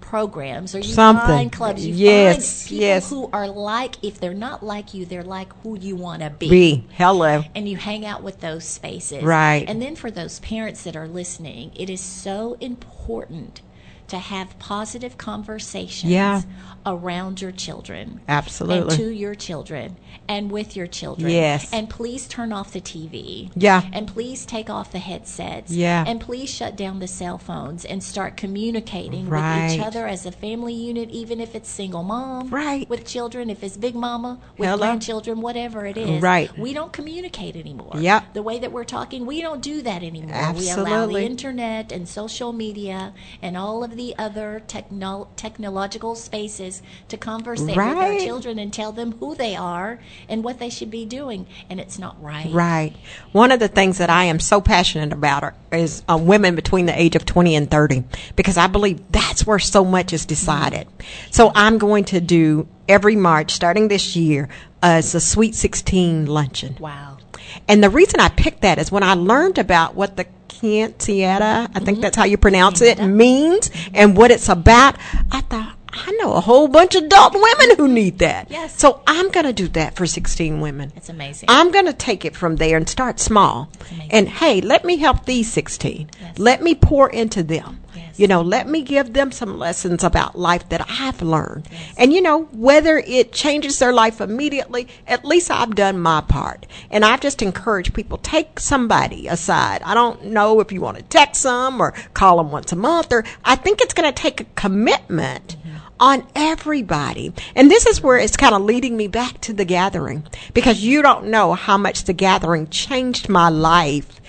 programs 0.00 0.74
or 0.74 0.78
you 0.78 0.84
Something. 0.92 1.26
find 1.26 1.52
clubs. 1.52 1.86
You 1.86 1.94
Yes, 1.94 2.62
find 2.62 2.68
people 2.70 2.84
yes. 2.84 3.10
who 3.10 3.30
are 3.32 3.48
like, 3.48 3.96
if 4.02 4.18
they're 4.20 4.34
not 4.34 4.62
like 4.64 4.94
you, 4.94 5.04
they're 5.04 5.22
like 5.22 5.52
who 5.62 5.78
you 5.78 5.96
want 5.96 6.22
to 6.22 6.30
be 6.30 6.84
hello. 6.92 7.44
and 7.54 7.68
you 7.68 7.76
hang 7.76 8.06
out 8.06 8.22
with 8.22 8.40
those 8.40 8.64
spaces. 8.64 9.22
Right. 9.22 9.64
And 9.68 9.80
then 9.82 9.96
for 9.96 10.10
those 10.10 10.40
parents 10.40 10.82
that 10.84 10.96
are 10.96 11.08
listening, 11.08 11.72
it 11.76 11.90
is 11.90 12.00
so 12.00 12.56
important 12.60 13.60
to 14.08 14.18
have 14.18 14.58
positive 14.58 15.18
conversations 15.18 16.10
Yeah. 16.10 16.42
around 16.86 17.42
your 17.42 17.52
children. 17.52 18.20
Absolutely. 18.26 18.80
And 18.80 18.90
to 18.92 19.10
your 19.10 19.34
children 19.34 19.96
and 20.28 20.50
with 20.50 20.76
your 20.76 20.86
children. 20.86 21.30
Yes. 21.30 21.72
And 21.72 21.88
please 21.88 22.28
turn 22.28 22.52
off 22.52 22.72
the 22.72 22.80
TV. 22.80 23.50
Yeah. 23.54 23.82
And 23.92 24.06
please 24.06 24.44
take 24.44 24.68
off 24.68 24.92
the 24.92 24.98
headsets. 24.98 25.70
Yeah. 25.72 26.04
And 26.06 26.20
please 26.20 26.50
shut 26.50 26.76
down 26.76 26.98
the 26.98 27.08
cell 27.08 27.38
phones 27.38 27.84
and 27.84 28.02
start 28.02 28.36
communicating 28.36 29.28
with 29.30 29.72
each 29.72 29.80
other 29.80 30.06
as 30.06 30.26
a 30.26 30.32
family 30.32 30.74
unit, 30.74 31.10
even 31.10 31.40
if 31.40 31.54
it's 31.54 31.68
single 31.68 32.02
mom 32.02 32.48
Right. 32.50 32.88
with 32.88 33.06
children, 33.06 33.48
if 33.50 33.62
it's 33.64 33.76
big 33.76 33.94
mama 33.94 34.38
with 34.58 34.68
Hello. 34.68 34.78
grandchildren, 34.78 35.40
whatever 35.40 35.86
it 35.86 35.96
is. 35.96 36.20
Right. 36.22 36.56
We 36.58 36.74
don't 36.74 36.92
communicate 36.92 37.56
anymore. 37.56 37.92
Yep. 37.98 38.34
The 38.34 38.42
way 38.42 38.58
that 38.58 38.72
we're 38.72 38.84
talking, 38.84 39.24
we 39.26 39.40
don't 39.40 39.62
do 39.62 39.82
that 39.82 40.02
anymore. 40.02 40.34
Absolutely. 40.34 40.84
We 40.84 40.90
allow 40.90 41.06
the 41.06 41.22
internet 41.24 41.92
and 41.92 42.08
social 42.08 42.52
media 42.52 43.12
and 43.40 43.56
all 43.56 43.82
of 43.82 43.96
the 43.96 44.14
other 44.18 44.62
techno- 44.66 45.28
technological 45.36 46.14
spaces 46.14 46.82
to 47.08 47.16
conversate 47.16 47.68
with 47.76 47.78
our 47.78 48.18
children 48.18 48.58
and 48.58 48.72
tell 48.72 48.92
them 48.92 49.12
who 49.20 49.34
they 49.34 49.56
are 49.56 49.98
and 50.28 50.44
what 50.44 50.58
they 50.58 50.70
should 50.70 50.90
be 50.90 51.04
doing. 51.04 51.46
And 51.68 51.80
it's 51.80 51.98
not 51.98 52.22
right. 52.22 52.50
Right. 52.50 52.94
One 53.32 53.52
of 53.52 53.60
the 53.60 53.68
things 53.68 53.98
that 53.98 54.10
I 54.10 54.24
am 54.24 54.40
so 54.40 54.60
passionate 54.60 55.12
about 55.12 55.42
are, 55.42 55.54
is 55.72 56.02
uh, 56.08 56.16
women 56.16 56.54
between 56.54 56.86
the 56.86 57.00
age 57.00 57.16
of 57.16 57.24
20 57.24 57.54
and 57.54 57.70
30 57.70 58.04
because 58.36 58.56
I 58.56 58.66
believe 58.66 59.00
that's 59.10 59.46
where 59.46 59.58
so 59.58 59.84
much 59.84 60.12
is 60.12 60.26
decided. 60.26 60.88
So 61.30 61.52
I'm 61.54 61.78
going 61.78 62.04
to 62.06 62.20
do 62.20 62.68
every 62.88 63.16
March 63.16 63.52
starting 63.52 63.88
this 63.88 64.16
year 64.16 64.48
uh, 64.82 64.96
it's 64.98 65.14
a 65.14 65.20
Sweet 65.20 65.54
16 65.54 66.26
luncheon. 66.26 66.76
Wow. 66.78 67.18
And 67.66 67.82
the 67.82 67.90
reason 67.90 68.20
I 68.20 68.28
picked 68.28 68.62
that 68.62 68.78
is 68.78 68.92
when 68.92 69.02
I 69.02 69.14
learned 69.14 69.58
about 69.58 69.94
what 69.94 70.16
the 70.16 70.26
Cantieta, 70.48 71.70
I 71.74 71.80
think 71.80 72.00
that's 72.00 72.16
how 72.16 72.24
you 72.24 72.36
pronounce 72.36 72.80
it, 72.80 73.00
means 73.00 73.70
and 73.94 74.16
what 74.16 74.30
it's 74.30 74.48
about, 74.48 74.96
I 75.30 75.40
thought, 75.42 75.77
I 76.06 76.10
know 76.12 76.34
a 76.34 76.40
whole 76.40 76.68
bunch 76.68 76.94
of 76.94 77.04
adult 77.04 77.34
women 77.34 77.76
who 77.76 77.88
need 77.88 78.18
that. 78.18 78.50
Yes. 78.50 78.78
So 78.78 79.02
I'm 79.06 79.30
going 79.30 79.46
to 79.46 79.52
do 79.52 79.68
that 79.68 79.96
for 79.96 80.06
16 80.06 80.60
women. 80.60 80.92
It's 80.96 81.08
amazing. 81.08 81.48
I'm 81.50 81.70
going 81.70 81.86
to 81.86 81.92
take 81.92 82.24
it 82.24 82.36
from 82.36 82.56
there 82.56 82.76
and 82.76 82.88
start 82.88 83.20
small. 83.20 83.70
And 84.10 84.28
hey, 84.28 84.60
let 84.60 84.84
me 84.84 84.96
help 84.96 85.24
these 85.24 85.52
16. 85.52 86.10
Yes. 86.20 86.38
Let 86.38 86.62
me 86.62 86.74
pour 86.74 87.10
into 87.10 87.42
them. 87.42 87.80
Yes. 87.94 88.18
You 88.18 88.28
know, 88.28 88.42
let 88.42 88.68
me 88.68 88.82
give 88.82 89.12
them 89.12 89.32
some 89.32 89.58
lessons 89.58 90.04
about 90.04 90.38
life 90.38 90.68
that 90.68 90.86
I've 90.88 91.22
learned. 91.22 91.68
And 91.96 92.12
you 92.12 92.20
know, 92.20 92.44
whether 92.52 92.98
it 92.98 93.32
changes 93.32 93.78
their 93.78 93.92
life 93.92 94.20
immediately, 94.20 94.88
at 95.06 95.24
least 95.24 95.50
I've 95.50 95.74
done 95.74 95.98
my 95.98 96.20
part. 96.20 96.66
And 96.90 97.04
I've 97.04 97.20
just 97.20 97.42
encouraged 97.42 97.94
people 97.94 98.18
take 98.18 98.60
somebody 98.60 99.26
aside. 99.26 99.82
I 99.82 99.94
don't 99.94 100.26
know 100.26 100.60
if 100.60 100.72
you 100.72 100.80
want 100.80 100.98
to 100.98 101.02
text 101.04 101.42
them 101.42 101.80
or 101.80 101.92
call 102.14 102.38
them 102.38 102.50
once 102.50 102.72
a 102.72 102.76
month 102.76 103.12
or 103.12 103.24
I 103.44 103.56
think 103.56 103.80
it's 103.80 103.94
going 103.94 104.12
to 104.12 104.22
take 104.22 104.40
a 104.40 104.44
commitment 104.54 105.56
on 106.00 106.26
everybody. 106.34 107.32
And 107.54 107.70
this 107.70 107.86
is 107.86 108.02
where 108.02 108.18
it's 108.18 108.36
kind 108.36 108.54
of 108.54 108.62
leading 108.62 108.96
me 108.96 109.08
back 109.08 109.40
to 109.42 109.52
the 109.52 109.64
gathering 109.64 110.26
because 110.54 110.82
you 110.82 111.02
don't 111.02 111.26
know 111.26 111.54
how 111.54 111.76
much 111.76 112.04
the 112.04 112.12
gathering 112.12 112.68
changed 112.68 113.28
my 113.28 113.48
life 113.48 114.20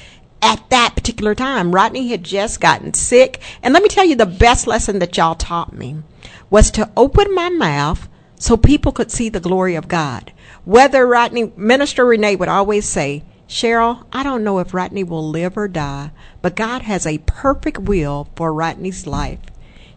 at 0.41 0.69
that 0.69 0.95
particular 0.95 1.35
time. 1.35 1.73
Rodney 1.73 2.09
had 2.09 2.23
just 2.23 2.61
gotten 2.61 2.93
sick. 2.93 3.41
And 3.61 3.73
let 3.73 3.83
me 3.83 3.89
tell 3.89 4.05
you 4.05 4.15
the 4.15 4.25
best 4.25 4.67
lesson 4.67 4.99
that 4.99 5.17
y'all 5.17 5.35
taught 5.35 5.73
me 5.73 5.97
was 6.49 6.71
to 6.71 6.89
open 6.95 7.33
my 7.33 7.49
mouth 7.49 8.07
so 8.35 8.55
people 8.55 8.91
could 8.91 9.11
see 9.11 9.29
the 9.29 9.39
glory 9.39 9.75
of 9.75 9.87
God. 9.87 10.31
Whether 10.65 11.05
Rodney, 11.05 11.51
Minister 11.55 12.05
Renee 12.05 12.35
would 12.35 12.49
always 12.49 12.85
say, 12.85 13.23
Cheryl, 13.47 14.05
I 14.13 14.23
don't 14.23 14.43
know 14.43 14.59
if 14.59 14.73
Rodney 14.73 15.03
will 15.03 15.27
live 15.27 15.57
or 15.57 15.67
die, 15.67 16.11
but 16.41 16.55
God 16.55 16.83
has 16.83 17.05
a 17.05 17.17
perfect 17.19 17.79
will 17.79 18.29
for 18.35 18.53
Rodney's 18.53 19.07
life. 19.07 19.39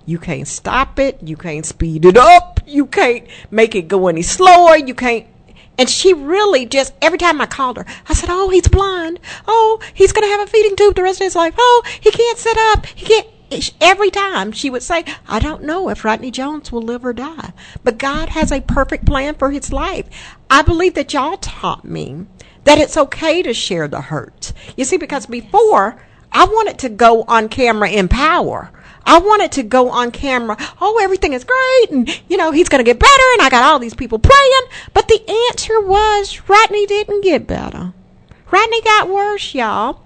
You 0.05 0.19
can't 0.19 0.49
stop 0.49 0.99
it. 0.99 1.23
You 1.23 1.37
can't 1.37 1.65
speed 1.65 2.05
it 2.05 2.17
up. 2.17 2.61
You 2.67 2.87
can't 2.87 3.27
make 3.51 3.75
it 3.75 3.88
go 3.88 4.09
any 4.09 4.23
slower. 4.23 4.77
You 4.77 4.95
can't. 4.95 5.27
And 5.79 5.88
she 5.88 6.12
really 6.12 6.67
just, 6.67 6.93
every 7.01 7.19
time 7.19 7.41
I 7.41 7.47
called 7.47 7.79
her, 7.79 7.87
I 8.09 8.15
said, 8.15 8.29
Oh, 8.31 8.51
he's 8.51 8.69
blind. 8.69 9.21
Oh, 9.47 9.81
he's 9.95 10.12
going 10.12 10.27
to 10.27 10.37
have 10.37 10.47
a 10.47 10.51
feeding 10.51 10.77
tube 10.77 10.95
the 10.95 11.03
rest 11.03 11.21
of 11.21 11.25
his 11.25 11.37
life. 11.37 11.55
Oh, 11.57 11.83
he 12.01 12.11
can't 12.11 12.38
sit 12.38 12.57
up. 12.59 12.87
He 12.87 13.07
can't. 13.07 13.27
Every 13.83 14.11
time 14.11 14.51
she 14.51 14.71
would 14.71 14.83
say, 14.83 15.05
I 15.29 15.38
don't 15.38 15.62
know 15.62 15.91
if 15.91 16.07
Rodney 16.07 16.31
Jones 16.31 16.73
will 16.73 16.81
live 16.81 17.05
or 17.05 17.12
die, 17.12 17.53
but 17.85 17.99
God 17.99 18.31
has 18.31 18.51
a 18.51 18.62
perfect 18.62 19.05
plan 19.05 19.35
for 19.35 19.51
his 19.51 19.71
life. 19.71 20.07
I 20.49 20.62
believe 20.62 20.95
that 20.95 21.12
y'all 21.12 21.37
taught 21.37 21.85
me 21.85 22.25
that 22.65 22.79
it's 22.79 22.97
okay 22.97 23.43
to 23.43 23.53
share 23.53 23.88
the 23.88 24.01
hurts. 24.01 24.55
You 24.75 24.87
see, 24.87 24.97
because 24.97 25.27
before, 25.27 26.01
I 26.33 26.47
wanted 26.47 26.79
to 26.79 26.88
go 26.88 27.25
on 27.25 27.51
camera 27.51 27.91
in 27.91 28.09
power. 28.09 28.71
I 29.05 29.19
wanted 29.19 29.53
to 29.53 29.62
go 29.62 29.91
on 29.91 30.11
camera. 30.11 30.57
Oh, 30.81 31.01
everything 31.03 31.33
is 31.33 31.45
great, 31.45 31.91
and 31.91 32.23
you 32.29 32.37
know 32.37 32.51
he's 32.51 32.69
going 32.69 32.85
to 32.85 32.88
get 32.88 32.99
better, 32.99 33.25
and 33.35 33.43
I 33.43 33.49
got 33.51 33.65
all 33.65 33.79
these 33.79 33.95
people 33.95 34.19
praying. 34.19 34.62
But 34.95 35.09
the 35.09 35.49
answer 35.51 35.81
was 35.81 36.49
Rodney 36.49 36.87
didn't 36.87 37.23
get 37.23 37.47
better. 37.47 37.93
Rodney 38.51 38.83
got 38.83 39.09
worse, 39.09 39.55
y'all. 39.55 40.05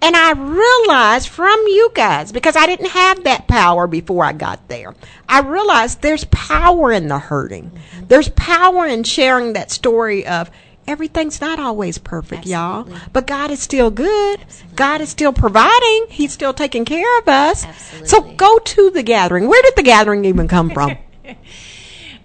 And 0.00 0.14
I 0.14 0.30
realized 0.32 1.28
from 1.28 1.58
you 1.66 1.90
guys, 1.92 2.30
because 2.30 2.54
I 2.54 2.66
didn't 2.66 2.90
have 2.90 3.24
that 3.24 3.48
power 3.48 3.88
before 3.88 4.24
I 4.24 4.32
got 4.32 4.68
there, 4.68 4.94
I 5.28 5.40
realized 5.40 6.02
there's 6.02 6.24
power 6.26 6.92
in 6.92 7.08
the 7.08 7.18
hurting. 7.18 7.72
There's 8.06 8.28
power 8.28 8.86
in 8.86 9.02
sharing 9.02 9.54
that 9.54 9.72
story 9.72 10.24
of 10.24 10.52
everything's 10.88 11.40
not 11.40 11.60
always 11.60 11.98
perfect, 11.98 12.46
y'all. 12.46 12.88
But 13.12 13.26
God 13.26 13.50
is 13.50 13.60
still 13.60 13.90
good. 13.90 14.40
God 14.74 15.00
is 15.00 15.10
still 15.10 15.32
providing. 15.32 16.06
He's 16.08 16.32
still 16.32 16.54
taking 16.54 16.84
care 16.84 17.18
of 17.18 17.28
us. 17.28 17.66
So 18.08 18.22
go 18.22 18.58
to 18.58 18.90
the 18.90 19.02
gathering. 19.02 19.48
Where 19.48 19.62
did 19.62 19.76
the 19.76 19.82
gathering 19.82 20.24
even 20.24 20.48
come 20.48 20.70
from? 20.70 20.96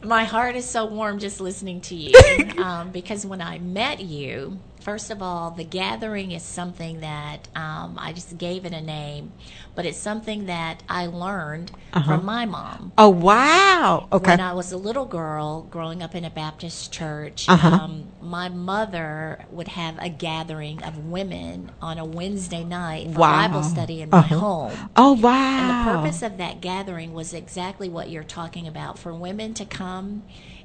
My 0.04 0.26
heart 0.26 0.58
is 0.58 0.66
so 0.66 0.86
warm 0.86 1.20
just 1.20 1.40
listening 1.40 1.80
to 1.82 1.96
you 1.96 2.12
um, 2.58 2.92
because 2.92 3.26
when 3.26 3.42
I 3.42 3.60
met 3.60 4.02
you, 4.02 4.60
first 4.84 5.10
of 5.10 5.22
all, 5.22 5.52
the 5.52 5.64
gathering 5.64 6.32
is 6.32 6.44
something 6.44 7.00
that 7.00 7.48
um, 7.56 7.96
I 7.98 8.12
just 8.14 8.38
gave 8.38 8.66
it 8.66 8.74
a 8.74 8.82
name, 8.82 9.32
but 9.76 9.86
it's 9.86 9.98
something 9.98 10.46
that 10.48 10.84
I 10.90 11.06
learned 11.08 11.72
from 12.06 12.26
my 12.26 12.46
mom. 12.46 12.92
oh, 12.98 13.10
wow. 13.10 14.08
Okay. 14.12 14.32
When 14.32 14.40
I 14.42 14.54
was 14.54 14.72
a 14.72 14.78
little 14.78 15.06
girl 15.06 15.62
growing 15.64 16.04
up 16.04 16.16
in 16.16 16.26
a 16.26 16.30
Baptist 16.30 16.92
church, 16.92 17.48
Uh-huh. 17.48 17.68
um, 17.70 18.06
my 18.22 18.50
mother 18.50 19.46
would 19.52 19.70
have 19.70 19.96
a 20.00 20.10
gathering 20.10 20.84
of 20.84 20.98
women 20.98 21.72
on 21.82 21.98
a 21.98 22.06
Wednesday 22.06 22.64
night 22.64 23.12
for 23.14 23.20
Wow. 23.20 23.48
Bible 23.48 23.64
study 23.64 24.02
in 24.02 24.10
my 24.10 24.20
Uh-huh. 24.20 24.36
home. 24.40 24.90
oh, 24.98 25.14
wow. 25.14 25.58
And 25.60 25.70
the 25.70 25.92
purpose 25.98 26.22
of 26.22 26.38
that 26.38 26.60
gathering 26.62 27.14
was 27.14 27.34
exactly 27.34 27.88
what 27.88 28.10
you're 28.10 28.24
talking 28.24 28.68
about 28.68 29.00
for 29.00 29.14
women 29.14 29.54
to 29.56 29.66
come 29.66 30.24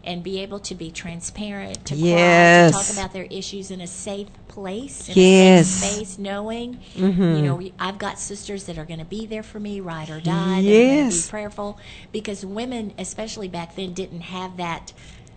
and 0.09 0.23
be 0.23 0.41
able 0.41 0.59
to 0.59 0.75
be 0.75 0.91
transparent, 0.91 1.85
to 1.85 1.95
cry, 1.95 2.67
to 2.67 2.71
talk 2.73 2.91
about 2.91 3.13
their 3.13 3.25
issues 3.25 3.71
in 3.71 3.83
a 3.83 3.87
safe 3.87 4.29
place, 4.49 5.07
in 5.11 5.15
Yes. 5.17 5.67
a 5.69 5.71
safe 5.71 5.95
space, 5.95 6.19
knowing, 6.19 6.79
mm-hmm. 6.95 7.23
you 7.23 7.43
know, 7.43 7.61
I've 7.79 7.99
got 7.99 8.19
sisters 8.19 8.65
that 8.65 8.79
are 8.79 8.87
going 8.87 9.01
to 9.01 9.05
be 9.05 9.27
there 9.27 9.43
for 9.43 9.61
me, 9.61 9.81
ride 9.81 10.09
or 10.09 10.19
die, 10.19 10.61
Yes. 10.61 11.27
be 11.27 11.31
prayerful, 11.31 11.79
because 12.11 12.45
women, 12.45 12.95
especially 12.99 13.49
back 13.49 13.77
then, 13.77 13.93
didn't 13.93 14.23
have 14.23 14.57
that 14.57 14.95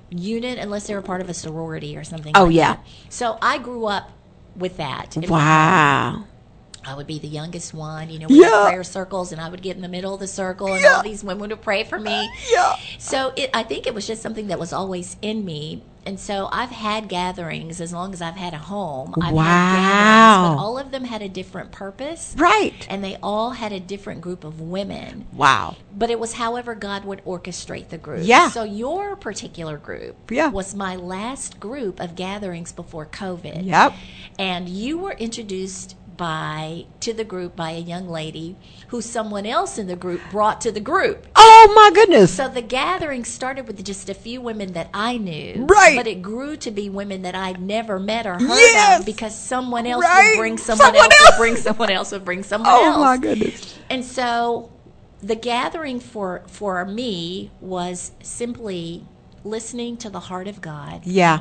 unit 0.10 0.58
unless 0.58 0.88
they 0.88 0.96
were 0.96 1.02
part 1.02 1.20
of 1.20 1.28
a 1.30 1.34
sorority 1.34 1.98
or 1.98 2.06
something. 2.06 2.32
Oh, 2.34 2.46
like 2.46 2.56
yeah. 2.56 2.74
that. 2.76 2.86
So 3.10 3.38
I 3.42 3.58
grew 3.58 3.88
up 3.88 4.12
with 4.56 4.78
that. 4.78 5.18
Wow. 5.28 6.24
I 6.86 6.96
would 6.96 7.08
be 7.08 7.20
the 7.20 7.28
youngest 7.28 7.74
one. 7.74 8.10
You 8.10 8.20
know, 8.20 8.28
we 8.28 8.42
Yeah. 8.42 8.50
had 8.64 8.70
prayer 8.70 8.84
circles, 8.84 9.32
and 9.32 9.40
I 9.40 9.50
would 9.50 9.62
get 9.62 9.76
in 9.76 9.82
the 9.82 9.88
middle 9.88 10.14
of 10.14 10.20
the 10.20 10.28
circle, 10.28 10.74
and 10.74 10.84
all 10.86 11.04
these 11.04 11.24
women 11.24 11.50
would 11.50 11.62
pray 11.62 11.84
for 11.84 12.00
me. 12.00 12.30
Yeah. 12.52 12.76
So 12.98 13.34
it, 13.36 13.50
I 13.54 13.64
think 13.64 13.86
it 13.88 13.94
was 13.94 14.08
just 14.08 14.22
something 14.22 14.48
that 14.48 14.60
was 14.60 14.74
always 14.74 15.16
in 15.22 15.46
me. 15.46 15.84
And 16.04 16.20
so 16.20 16.50
I've 16.52 16.72
had 16.72 17.08
gatherings 17.10 17.80
as 17.80 17.94
long 17.94 18.12
as 18.12 18.24
I've 18.24 18.36
had 18.36 18.56
a 18.56 18.58
home. 18.58 19.14
I've 19.22 19.34
Wow. 19.36 19.44
had 19.44 20.50
but 20.56 20.58
all 20.60 20.80
of 20.80 20.90
them 20.90 21.04
had 21.04 21.22
a 21.22 21.30
different 21.30 21.72
purpose. 21.72 22.34
Right. 22.36 22.88
And 22.90 23.04
they 23.04 23.18
all 23.22 23.52
had 23.52 23.72
a 23.72 23.80
different 23.80 24.20
group 24.22 24.44
of 24.44 24.60
women. 24.60 25.28
Wow. 25.32 25.76
But 25.96 26.10
it 26.10 26.20
was 26.20 26.34
however 26.34 26.74
God 26.74 27.06
would 27.06 27.24
orchestrate 27.24 27.90
the 27.90 28.00
group. 28.00 28.22
Yeah. 28.24 28.50
So 28.50 28.64
your 28.64 29.16
particular 29.16 29.78
group 29.78 30.32
Yeah. 30.32 30.48
was 30.50 30.74
my 30.74 30.96
last 30.96 31.60
group 31.60 32.00
of 32.00 32.16
gatherings 32.16 32.72
before 32.72 33.06
COVID 33.06 33.66
Yep. 33.66 33.94
and 34.40 34.68
you 34.68 34.98
were 34.98 35.12
introduced 35.14 35.96
by 36.22 36.86
to 37.00 37.14
the 37.14 37.24
group 37.24 37.56
by 37.56 37.72
a 37.72 37.80
young 37.80 38.08
lady 38.08 38.56
who 38.90 39.02
someone 39.02 39.44
else 39.48 39.80
in 39.80 39.88
the 39.88 39.96
group 39.96 40.22
brought 40.30 40.62
to 40.62 40.72
the 40.72 40.80
group. 40.80 41.26
Oh, 41.36 41.72
my 41.76 41.90
goodness. 41.96 42.32
So 42.32 42.48
the 42.48 42.62
gathering 42.62 43.26
started 43.26 43.66
with 43.66 43.84
just 43.84 44.08
a 44.08 44.14
few 44.14 44.40
women 44.40 44.74
that 44.74 44.92
I 44.94 45.18
knew, 45.18 45.66
Right. 45.68 45.96
But 45.98 46.06
it 46.06 46.22
grew 46.22 46.56
to 46.58 46.70
be 46.70 46.90
women 46.92 47.24
that 47.24 47.34
I'd 47.34 47.60
never 47.60 48.00
met 48.00 48.28
or 48.28 48.34
heard 48.34 48.42
Yes. 48.52 49.00
of 49.00 49.06
because 49.08 49.36
someone 49.36 49.88
else 49.88 50.04
Right. 50.04 50.34
would 50.36 50.38
bring 50.42 50.58
someone, 50.60 50.86
Someone 50.94 51.02
else, 51.06 51.22
else. 51.22 51.32
would 51.32 51.38
bring 51.40 51.56
someone 51.56 51.90
else 51.90 52.12
would 52.12 52.26
bring 52.26 52.44
someone 52.44 52.70
oh, 52.72 52.86
else. 52.86 52.98
Oh 52.98 53.00
my 53.00 53.18
goodness. 53.18 53.80
And 53.90 54.06
so 54.06 54.70
the 55.24 55.36
gathering 55.36 56.00
for 56.00 56.44
for 56.46 56.86
me 56.86 57.50
was 57.62 58.12
simply 58.22 59.06
listening 59.44 59.98
to 59.98 60.10
the 60.12 60.20
heart 60.20 60.48
of 60.48 60.62
God 60.62 61.02
Yeah. 61.04 61.40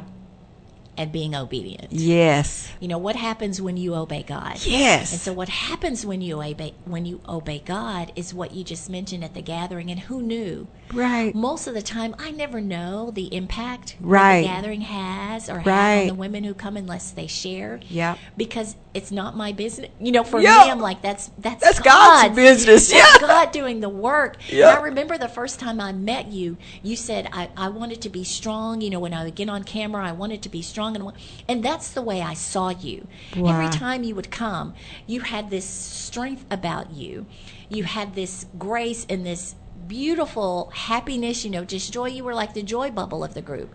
And 1.01 1.11
being 1.11 1.35
obedient. 1.35 1.87
Yes. 1.91 2.71
You 2.79 2.87
know 2.89 2.99
what 2.99 3.17
happens 3.17 3.59
when 3.61 3.79
you 3.79 3.95
obey 3.95 4.23
God? 4.23 4.59
Yes. 4.67 5.13
And 5.13 5.21
so 5.21 5.33
what 5.33 5.49
happens 5.49 6.05
when 6.05 6.21
you 6.21 6.43
obey 6.43 6.75
when 6.85 7.07
you 7.07 7.23
obey 7.27 7.63
God 7.65 8.13
is 8.17 8.35
what 8.35 8.53
you 8.53 8.63
just 8.65 8.91
mentioned 8.91 9.25
at 9.25 9.33
the 9.33 9.41
gathering 9.41 9.91
and 9.91 9.99
who 10.01 10.21
knew? 10.21 10.69
Right. 10.93 11.35
Most 11.35 11.67
of 11.67 11.73
the 11.73 11.81
time 11.81 12.15
I 12.19 12.33
never 12.33 12.61
know 12.61 13.11
the 13.11 13.35
impact 13.35 13.97
Right. 13.99 14.43
the 14.43 14.49
gathering 14.49 14.83
has 14.83 15.49
or 15.49 15.61
Right. 15.61 16.03
on 16.03 16.07
the 16.09 16.15
women 16.15 16.45
who 16.45 16.53
come 16.53 16.77
unless 16.77 17.13
they 17.13 17.27
share. 17.27 17.81
Yep. 17.89 18.19
Because 18.37 18.77
it's 18.93 19.11
not 19.11 19.37
my 19.37 19.53
business. 19.53 19.89
You 20.01 20.13
know, 20.13 20.23
for 20.25 20.39
Yeah. 20.41 20.65
me 20.65 20.71
I'm 20.71 20.81
like 20.81 21.01
that's 21.01 21.31
that's, 21.39 21.63
That's 21.65 21.81
God's 21.81 22.35
business. 22.37 22.91
That's 22.91 23.21
Yeah. 23.23 23.27
God 23.27 23.53
doing 23.53 23.81
the 23.81 23.89
work. 23.89 24.37
Yeah. 24.51 24.69
And 24.69 24.79
I 24.79 24.83
remember 24.83 25.17
the 25.17 25.29
first 25.29 25.59
time 25.61 25.81
I 25.81 25.93
met 25.93 26.31
you, 26.31 26.59
you 26.83 26.95
said 26.95 27.29
I, 27.33 27.49
I 27.57 27.69
wanted 27.69 28.03
to 28.03 28.11
be 28.11 28.23
strong, 28.25 28.83
you 28.83 28.91
know, 28.91 29.01
when 29.01 29.15
I 29.15 29.25
would 29.25 29.35
get 29.35 29.49
on 29.49 29.65
camera, 29.65 30.07
I 30.07 30.13
wanted 30.13 30.43
to 30.43 30.49
be 30.51 30.61
strong 30.61 30.90
and 30.97 31.13
and 31.49 31.63
that's 31.65 31.91
the 31.93 32.03
way 32.03 32.21
I 32.23 32.35
saw 32.35 32.71
you. 32.71 33.07
Wow. 33.37 33.53
Every 33.53 33.77
time 33.79 34.03
you 34.03 34.15
would 34.15 34.31
come, 34.31 34.75
you 35.07 35.21
had 35.21 35.51
this 35.51 35.65
strength 35.65 36.45
about 36.51 36.93
you. 36.93 37.27
You 37.69 37.85
had 37.85 38.15
this 38.15 38.47
grace 38.59 39.07
and 39.09 39.25
this 39.27 39.55
beautiful 39.89 40.71
happiness, 40.75 41.45
you 41.45 41.51
know, 41.51 41.65
just 41.65 41.93
joy. 41.93 42.07
You 42.09 42.25
were 42.25 42.35
like 42.35 42.55
the 42.55 42.63
joy 42.63 42.91
bubble 42.91 43.23
of 43.25 43.35
the 43.35 43.43
group. 43.43 43.75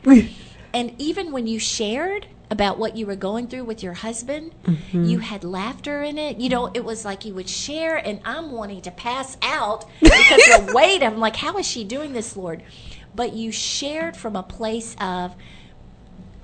and 0.73 0.93
even 0.97 1.31
when 1.31 1.45
you 1.47 1.59
shared 1.59 2.27
about 2.51 2.77
what 2.77 2.95
you 2.95 3.05
were 3.07 3.15
going 3.15 3.47
through 3.47 3.63
with 3.63 3.81
your 3.83 3.93
husband, 3.93 4.53
Mm-hmm. 4.65 5.05
you 5.05 5.19
had 5.19 5.43
laughter 5.43 6.03
in 6.03 6.17
it. 6.17 6.37
You 6.37 6.49
know, 6.49 6.71
it 6.73 6.83
was 6.85 7.03
like 7.05 7.25
you 7.25 7.33
would 7.33 7.49
share, 7.49 7.95
and 7.97 8.19
I'm 8.25 8.51
wanting 8.51 8.81
to 8.81 8.91
pass 8.91 9.37
out 9.41 9.85
because 10.01 10.45
the 10.67 10.71
weight. 10.73 11.01
I'm 11.03 11.17
like, 11.19 11.35
how 11.37 11.57
is 11.57 11.65
she 11.67 11.83
doing 11.83 12.13
this, 12.13 12.35
Lord? 12.37 12.63
But 13.15 13.33
you 13.33 13.51
shared 13.51 14.15
from 14.17 14.35
a 14.35 14.43
place 14.43 14.95
of, 14.99 15.35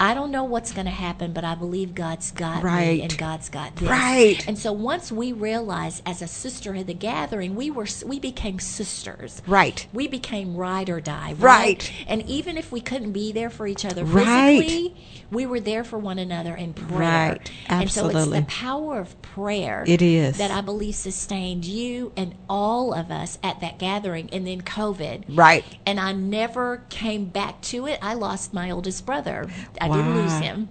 I 0.02 0.16
don't 0.16 0.32
know 0.32 0.44
what's 0.46 0.74
going 0.74 0.86
to 0.86 0.92
happen, 0.92 1.32
but 1.32 1.44
I 1.46 1.56
believe 1.56 1.96
God's 1.96 2.32
got 2.32 2.64
Right. 2.64 2.98
me 2.98 3.02
and 3.04 3.18
God's 3.18 3.50
got 3.50 3.76
this. 3.78 3.90
Right. 3.90 4.46
And 4.48 4.58
so 4.58 4.74
once 4.74 5.12
we 5.12 5.32
realized 5.32 6.02
as 6.08 6.22
a 6.22 6.28
sister 6.28 6.72
sisterhood, 6.72 6.88
the 6.88 6.94
gathering, 6.94 7.56
we 7.56 7.70
were 7.72 7.88
we 8.06 8.20
became 8.20 8.60
sisters. 8.60 9.42
Right. 9.48 9.88
We 9.94 10.08
became 10.08 10.56
ride 10.56 10.90
or 10.90 11.00
die. 11.02 11.34
Right. 11.34 11.62
Right. 11.62 11.94
And 12.08 12.24
even 12.28 12.58
if 12.58 12.72
we 12.72 12.82
couldn't 12.82 13.12
be 13.12 13.32
there 13.32 13.50
for 13.50 13.68
each 13.68 13.86
other 13.86 14.04
Right. 14.06 14.60
physically, 14.62 14.96
we 15.32 15.46
were 15.46 15.60
there 15.60 15.84
for 15.84 15.98
one 16.00 16.20
another 16.20 16.56
in 16.56 16.74
prayer. 16.74 17.32
Right. 17.34 17.52
And 17.68 17.90
so 17.92 18.08
it's 18.08 18.16
Absolutely. 18.16 18.40
the 18.42 18.46
power 18.48 19.00
of 19.00 19.22
prayer. 19.22 19.84
It 19.88 20.02
is. 20.02 20.38
that 20.38 20.52
I 20.52 20.62
believe 20.62 20.96
sustained 20.96 21.66
you 21.66 22.12
and 22.18 22.36
all 22.50 22.94
of 22.94 23.12
us 23.12 23.38
at 23.44 23.60
that 23.62 23.80
gathering, 23.80 24.30
and 24.32 24.46
then 24.48 24.62
COVID. 24.62 25.26
Right. 25.30 25.64
And 25.86 26.00
I 26.00 26.12
never 26.14 26.84
came 26.90 27.26
back 27.26 27.62
to 27.64 27.88
it. 27.88 28.00
I 28.02 28.14
lost 28.16 28.54
my 28.54 28.72
oldest 28.72 29.06
brother. 29.06 29.48
I 29.80 29.88
didn't 29.98 30.16
lose 30.16 30.40
him. 30.40 30.70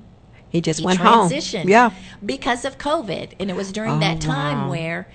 He 0.49 0.61
just 0.61 0.81
He 0.81 0.87
went 0.87 0.99
home. 0.99 1.31
Yeah. 1.65 1.91
Because 2.25 2.65
of 2.65 2.77
COVID. 2.79 3.35
And 3.39 3.51
it 3.51 3.57
was 3.57 3.71
during 3.73 3.93
Oh, 3.93 4.01
that 4.01 4.21
time 4.21 4.63
wow. 4.63 4.71
where 4.71 5.09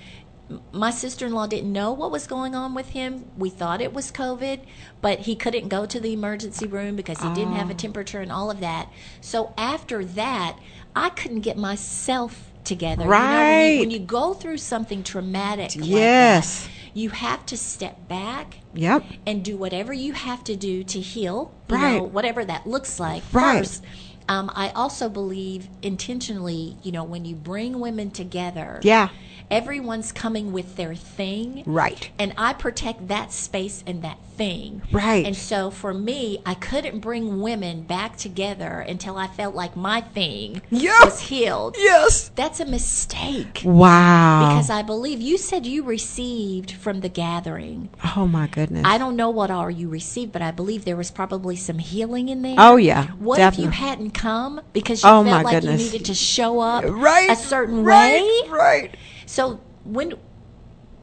my 0.71 0.91
sister 0.91 1.25
in 1.25 1.33
law 1.33 1.47
didn't 1.47 1.73
know 1.73 1.91
what 1.91 2.11
was 2.11 2.27
going 2.27 2.53
on 2.55 2.73
with 2.73 2.89
him. 2.89 3.25
We 3.37 3.49
thought 3.49 3.81
it 3.81 3.93
was 3.93 4.11
COVID, 4.11 4.59
but 5.01 5.19
he 5.21 5.35
couldn't 5.35 5.69
go 5.69 5.85
to 5.85 5.99
the 5.99 6.13
emergency 6.13 6.67
room 6.67 6.95
because 6.95 7.19
he 7.21 7.29
didn't 7.29 7.53
Oh. 7.53 7.57
have 7.57 7.69
a 7.69 7.73
oh. 7.73 7.77
temperature 7.77 8.21
and 8.21 8.31
all 8.31 8.51
of 8.51 8.59
that. 8.59 8.89
So 9.21 9.53
after 9.57 10.05
that, 10.05 10.57
I 10.95 11.09
couldn't 11.09 11.41
get 11.41 11.57
myself 11.57 12.51
together. 12.63 13.03
You 13.03 13.09
know, 13.09 13.11
when, 13.11 13.21
Right. 13.21 13.67
you, 13.73 13.79
when 13.81 13.91
you 13.91 13.99
go 13.99 14.33
through 14.33 14.57
something 14.57 15.03
traumatic 15.03 15.75
like 15.75 15.85
Yes. 15.89 16.63
that, 16.63 16.69
you 16.95 17.09
have 17.09 17.45
to 17.45 17.57
step 17.57 18.07
back 18.07 18.59
Yep. 18.73 19.03
and 19.27 19.43
do 19.43 19.57
whatever 19.57 19.91
you 19.93 20.13
have 20.13 20.43
to 20.45 20.55
do 20.55 20.81
to 20.85 20.99
heal, 20.99 21.51
Right. 21.69 21.97
know, 21.97 22.03
whatever 22.03 22.43
that 22.45 22.65
looks 22.65 22.99
like 22.99 23.21
Right. 23.33 23.59
first. 23.59 23.83
Um, 24.27 24.51
I 24.55 24.69
also 24.69 25.09
believe 25.09 25.67
intentionally, 25.81 26.77
you 26.83 26.91
know, 26.91 27.03
when 27.03 27.25
you 27.25 27.35
bring 27.35 27.79
women 27.79 28.09
together, 28.11 28.79
Yeah. 28.83 29.09
everyone's 29.51 30.11
coming 30.11 30.51
with 30.51 30.75
their 30.75 30.95
thing. 30.95 31.63
Right. 31.65 32.09
And 32.17 32.33
I 32.37 32.53
protect 32.53 33.07
that 33.09 33.31
space 33.31 33.83
and 33.85 34.01
that 34.01 34.17
thing. 34.35 34.81
Right. 34.91 35.25
And 35.25 35.35
so 35.35 35.69
for 35.71 35.93
me, 35.93 36.39
I 36.45 36.55
couldn't 36.55 36.99
bring 36.99 37.39
women 37.41 37.83
back 37.83 38.17
together 38.17 38.79
until 38.85 39.15
I 39.15 39.27
felt 39.27 39.55
like 39.55 39.77
my 39.77 40.01
thing 40.01 40.61
Yeah. 40.69 41.05
was 41.05 41.21
healed. 41.21 41.75
Yes. 41.79 42.31
That's 42.35 42.59
a 42.59 42.65
mistake. 42.65 43.61
Wow. 43.63 44.49
Because 44.49 44.69
I 44.69 44.81
believe 44.81 45.21
you 45.21 45.37
said 45.37 45.65
you 45.65 45.83
received 45.83 46.71
from 46.71 46.99
the 46.99 47.07
gathering. 47.09 47.89
oh 48.15 48.27
my 48.27 48.47
goodness. 48.47 48.83
I 48.85 48.97
don't 48.97 49.15
know 49.15 49.29
what 49.29 49.51
all 49.51 49.69
you 49.71 49.87
received, 49.87 50.31
but 50.33 50.41
I 50.41 50.51
believe 50.51 50.83
there 50.83 50.97
was 50.97 51.11
probably 51.11 51.55
some 51.55 51.77
healing 51.79 52.27
in 52.27 52.41
there. 52.41 52.55
Oh, 52.57 52.75
yeah, 52.75 53.07
What 53.19 53.37
definitely. 53.37 53.67
if 53.67 53.73
you 53.79 53.85
hadn't 53.87 54.11
come 54.15 54.61
because 54.73 55.03
you 55.03 55.09
Oh, 55.09 55.23
felt 55.23 55.43
like 55.43 55.61
goodness. 55.61 55.81
you 55.81 55.91
needed 55.91 56.05
to 56.05 56.15
show 56.15 56.59
up 56.59 56.83
right. 56.87 57.29
a 57.29 57.35
certain 57.35 57.83
right, 57.83 58.21
way? 58.21 58.49
Right. 58.49 58.97
So 59.27 59.59
when 59.83 60.13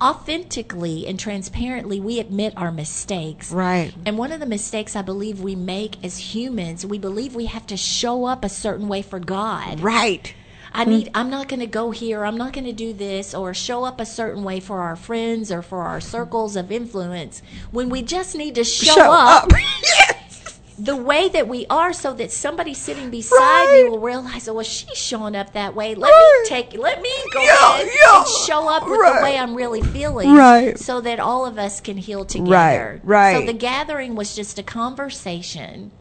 authentically 0.03 1.07
and 1.07 1.19
transparently 1.19 2.01
we 2.01 2.19
admit 2.19 2.53
our 2.57 2.73
mistakes. 2.73 3.53
Right. 3.53 3.95
And 4.05 4.19
one 4.19 4.33
of 4.33 4.41
the 4.41 4.47
mistakes 4.47 4.97
I 4.97 5.03
believe 5.03 5.41
we 5.41 5.55
make 5.55 6.03
as 6.05 6.35
humans, 6.35 6.85
we 6.85 6.99
believe 6.99 7.37
we 7.37 7.47
have 7.47 7.67
to 7.69 7.77
show 7.77 8.25
up 8.25 8.45
a 8.45 8.49
certain 8.49 8.89
way 8.89 9.03
for 9.03 9.21
God. 9.21 9.79
Right. 9.81 10.35
I 10.75 10.87
need 10.87 11.11
I'm 11.15 11.29
not 11.29 11.49
going 11.49 11.61
to 11.61 11.67
go 11.67 11.91
here, 11.91 12.25
I'm 12.25 12.39
not 12.39 12.55
going 12.55 12.65
to 12.65 12.73
do 12.73 12.95
this 12.95 13.35
or 13.35 13.53
show 13.53 13.85
up 13.85 14.01
a 14.01 14.07
certain 14.07 14.43
way 14.43 14.59
for 14.59 14.81
our 14.81 14.97
friends 14.97 15.53
or 15.53 15.61
for 15.61 15.83
our 15.83 16.01
circles 16.01 16.57
of 16.57 16.73
influence 16.73 17.43
when 17.71 17.91
we 17.91 18.01
just 18.03 18.35
need 18.35 18.55
to 18.55 18.65
show, 18.65 18.95
Show 18.95 19.13
up, 19.13 19.45
up. 19.45 19.53
the 20.83 20.97
way 20.97 21.29
that 21.29 21.47
we 21.47 21.65
are 21.71 21.93
so 21.93 22.13
that 22.15 22.33
somebody 22.33 22.75
sitting 22.75 23.09
beside 23.09 23.37
Right. 23.39 23.83
me 23.85 23.89
will 23.91 24.01
realize, 24.01 24.49
"Oh, 24.49 24.55
well, 24.55 24.65
she's 24.65 24.99
showing 24.99 25.37
up 25.37 25.53
that 25.53 25.77
way. 25.77 25.95
Let 25.95 26.09
Right. 26.11 26.41
me 26.43 26.49
take 26.49 26.77
let 26.77 27.01
me 27.01 27.11
go 27.33 27.41
Yeah, 27.41 27.75
ahead 27.75 27.87
yeah. 28.05 28.19
and 28.19 28.27
show 28.49 28.69
up 28.69 28.89
with 28.89 28.99
Right. 28.99 29.17
the 29.19 29.23
way 29.23 29.39
I'm 29.39 29.55
really 29.55 29.81
feeling 29.81 30.35
Right. 30.35 30.77
so 30.77 31.01
that 31.03 31.21
all 31.21 31.47
of 31.47 31.57
us 31.57 31.81
can 31.81 31.99
heal 31.99 32.25
together." 32.25 33.01
right. 33.05 33.37
So 33.39 33.47
the 33.47 33.53
gathering 33.53 34.17
was 34.17 34.35
just 34.35 34.59
a 34.59 34.63
conversation 34.65 35.93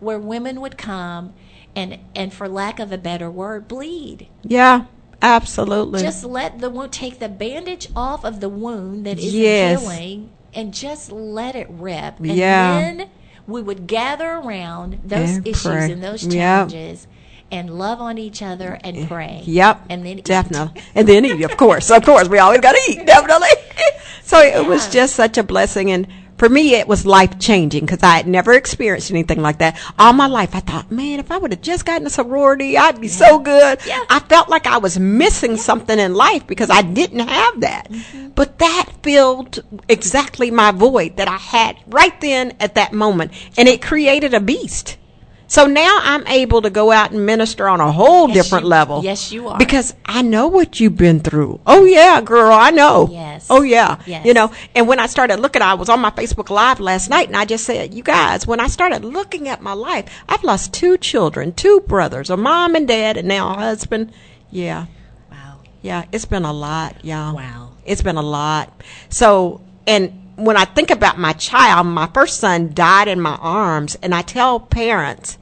where 0.00 0.18
women 0.18 0.60
would 0.60 0.76
come 0.76 1.32
and 1.76 1.98
and 2.16 2.32
for 2.32 2.48
lack 2.48 2.80
of 2.80 2.90
a 2.90 2.98
better 2.98 3.30
word, 3.30 3.68
bleed 3.68 4.26
Yeah. 4.42 4.82
Absolutely. 5.22 6.00
just 6.02 6.24
let 6.24 6.58
the 6.58 6.68
wound 6.70 6.90
take 6.92 7.20
the 7.20 7.28
bandage 7.28 7.88
off 7.94 8.24
of 8.24 8.40
the 8.40 8.48
wound 8.48 9.06
that 9.06 9.18
isn't 9.18 9.40
Yes. 9.40 9.80
healing 9.82 10.30
and 10.54 10.74
just 10.74 11.12
let 11.12 11.54
it 11.54 11.68
rip 11.70 12.18
and 12.18 12.26
Yeah. 12.34 12.80
then 12.80 13.06
we 13.46 13.62
would 13.62 13.86
gather 13.86 14.32
around 14.32 14.98
those 15.04 15.36
And 15.36 15.46
issues 15.46 15.62
pray. 15.62 15.92
and 15.92 16.02
those 16.02 16.24
Yep. 16.24 16.32
challenges 16.68 17.06
and 17.50 17.70
love 17.78 18.00
on 18.00 18.18
each 18.18 18.42
other 18.42 18.78
and 18.82 18.96
eh, 18.96 19.06
pray 19.06 19.42
Yep. 19.44 19.82
and 19.88 20.04
then 20.04 20.18
eat. 20.18 20.24
definitely. 20.24 20.82
And 20.94 21.06
then 21.08 21.24
eat, 21.24 21.42
of 21.42 21.56
course. 21.56 21.90
Of 21.90 22.04
course. 22.04 22.28
We 22.28 22.38
always 22.38 22.60
got 22.60 22.72
to 22.72 22.80
eat, 22.90 23.06
definitely. 23.06 23.48
so 24.22 24.40
it 24.40 24.66
was 24.66 24.88
just 24.88 25.14
such 25.14 25.38
a 25.38 25.42
blessing. 25.44 25.90
And 25.92 26.06
for 26.38 26.48
me, 26.48 26.74
it 26.74 26.86
was 26.86 27.06
life 27.06 27.38
changing 27.38 27.86
because 27.86 28.02
I 28.02 28.16
had 28.16 28.26
never 28.26 28.52
experienced 28.52 29.10
anything 29.10 29.40
like 29.40 29.58
that. 29.58 29.78
All 29.98 30.12
my 30.12 30.26
life, 30.26 30.54
I 30.54 30.60
thought, 30.60 30.90
man, 30.90 31.18
if 31.18 31.30
I 31.30 31.38
would 31.38 31.52
have 31.52 31.62
just 31.62 31.86
gotten 31.86 32.06
a 32.06 32.10
sorority, 32.10 32.76
I'd 32.76 33.00
be 33.00 33.08
so 33.08 33.38
good. 33.38 33.78
Yeah. 33.86 34.04
I 34.10 34.20
felt 34.20 34.48
like 34.48 34.66
I 34.66 34.78
was 34.78 34.98
missing 34.98 35.56
something 35.56 35.98
in 35.98 36.14
life 36.14 36.46
because 36.46 36.70
I 36.70 36.82
didn't 36.82 37.26
have 37.26 37.60
that. 37.60 37.90
Mm-hmm. 37.90 38.28
But 38.28 38.58
that 38.58 38.90
filled 39.02 39.64
exactly 39.88 40.50
my 40.50 40.72
void 40.72 41.16
that 41.16 41.28
I 41.28 41.38
had 41.38 41.76
right 41.86 42.18
then 42.20 42.56
at 42.60 42.74
that 42.74 42.92
moment. 42.92 43.32
And 43.56 43.68
it 43.68 43.82
created 43.82 44.34
a 44.34 44.40
beast. 44.40 44.98
So 45.48 45.66
now 45.66 45.98
I'm 46.02 46.26
able 46.26 46.62
to 46.62 46.70
go 46.70 46.90
out 46.90 47.12
and 47.12 47.24
minister 47.24 47.68
on 47.68 47.80
a 47.80 47.92
whole 47.92 48.28
Yes, 48.28 48.36
different 48.44 48.64
you- 48.64 48.70
level. 48.70 49.02
yes, 49.04 49.30
you 49.30 49.48
are. 49.48 49.56
Because 49.58 49.94
I 50.04 50.22
know 50.22 50.48
what 50.48 50.80
you've 50.80 50.96
been 50.96 51.20
through. 51.20 51.60
Oh 51.66 51.84
yeah, 51.84 52.20
girl, 52.20 52.52
I 52.52 52.70
know. 52.72 53.08
Yes. 53.12 53.46
Oh 53.48 53.62
yeah. 53.62 53.98
Yes. 54.06 54.26
You 54.26 54.34
know, 54.34 54.50
and 54.74 54.88
when 54.88 54.98
I 54.98 55.06
started 55.06 55.38
looking, 55.38 55.62
I 55.62 55.74
was 55.74 55.88
on 55.88 56.00
my 56.00 56.10
Facebook 56.10 56.50
Live 56.50 56.80
last 56.80 57.08
night, 57.10 57.28
and 57.28 57.36
I 57.36 57.44
just 57.44 57.64
said, 57.64 57.94
you 57.94 58.02
guys, 58.02 58.46
when 58.46 58.58
I 58.58 58.66
started 58.66 59.04
looking 59.04 59.48
at 59.48 59.62
my 59.62 59.72
life, 59.72 60.06
I've 60.28 60.42
lost 60.42 60.72
two 60.74 60.96
children, 60.98 61.52
two 61.52 61.80
brothers, 61.86 62.28
a 62.28 62.36
mom 62.36 62.74
and 62.74 62.88
dad, 62.88 63.16
and 63.16 63.28
now 63.28 63.50
a 63.52 63.54
husband. 63.54 64.12
Yeah. 64.50 64.86
wow 65.30 65.58
Yeah, 65.82 66.04
it's 66.10 66.24
been 66.24 66.44
a 66.44 66.52
lot, 66.52 67.04
y'all. 67.04 67.36
Wow. 67.36 67.70
It's 67.84 68.02
been 68.02 68.16
a 68.16 68.22
lot. 68.22 68.82
So, 69.10 69.60
and 69.86 70.12
when 70.36 70.56
I 70.56 70.64
think 70.64 70.90
about 70.90 71.18
my 71.18 71.32
child, 71.32 71.86
my 71.86 72.06
first 72.06 72.38
son 72.38 72.72
died 72.74 73.08
in 73.08 73.20
my 73.20 73.36
arms, 73.36 73.96
and 74.02 74.14
I 74.14 74.22
tell 74.22 74.60
parents, 74.60 75.38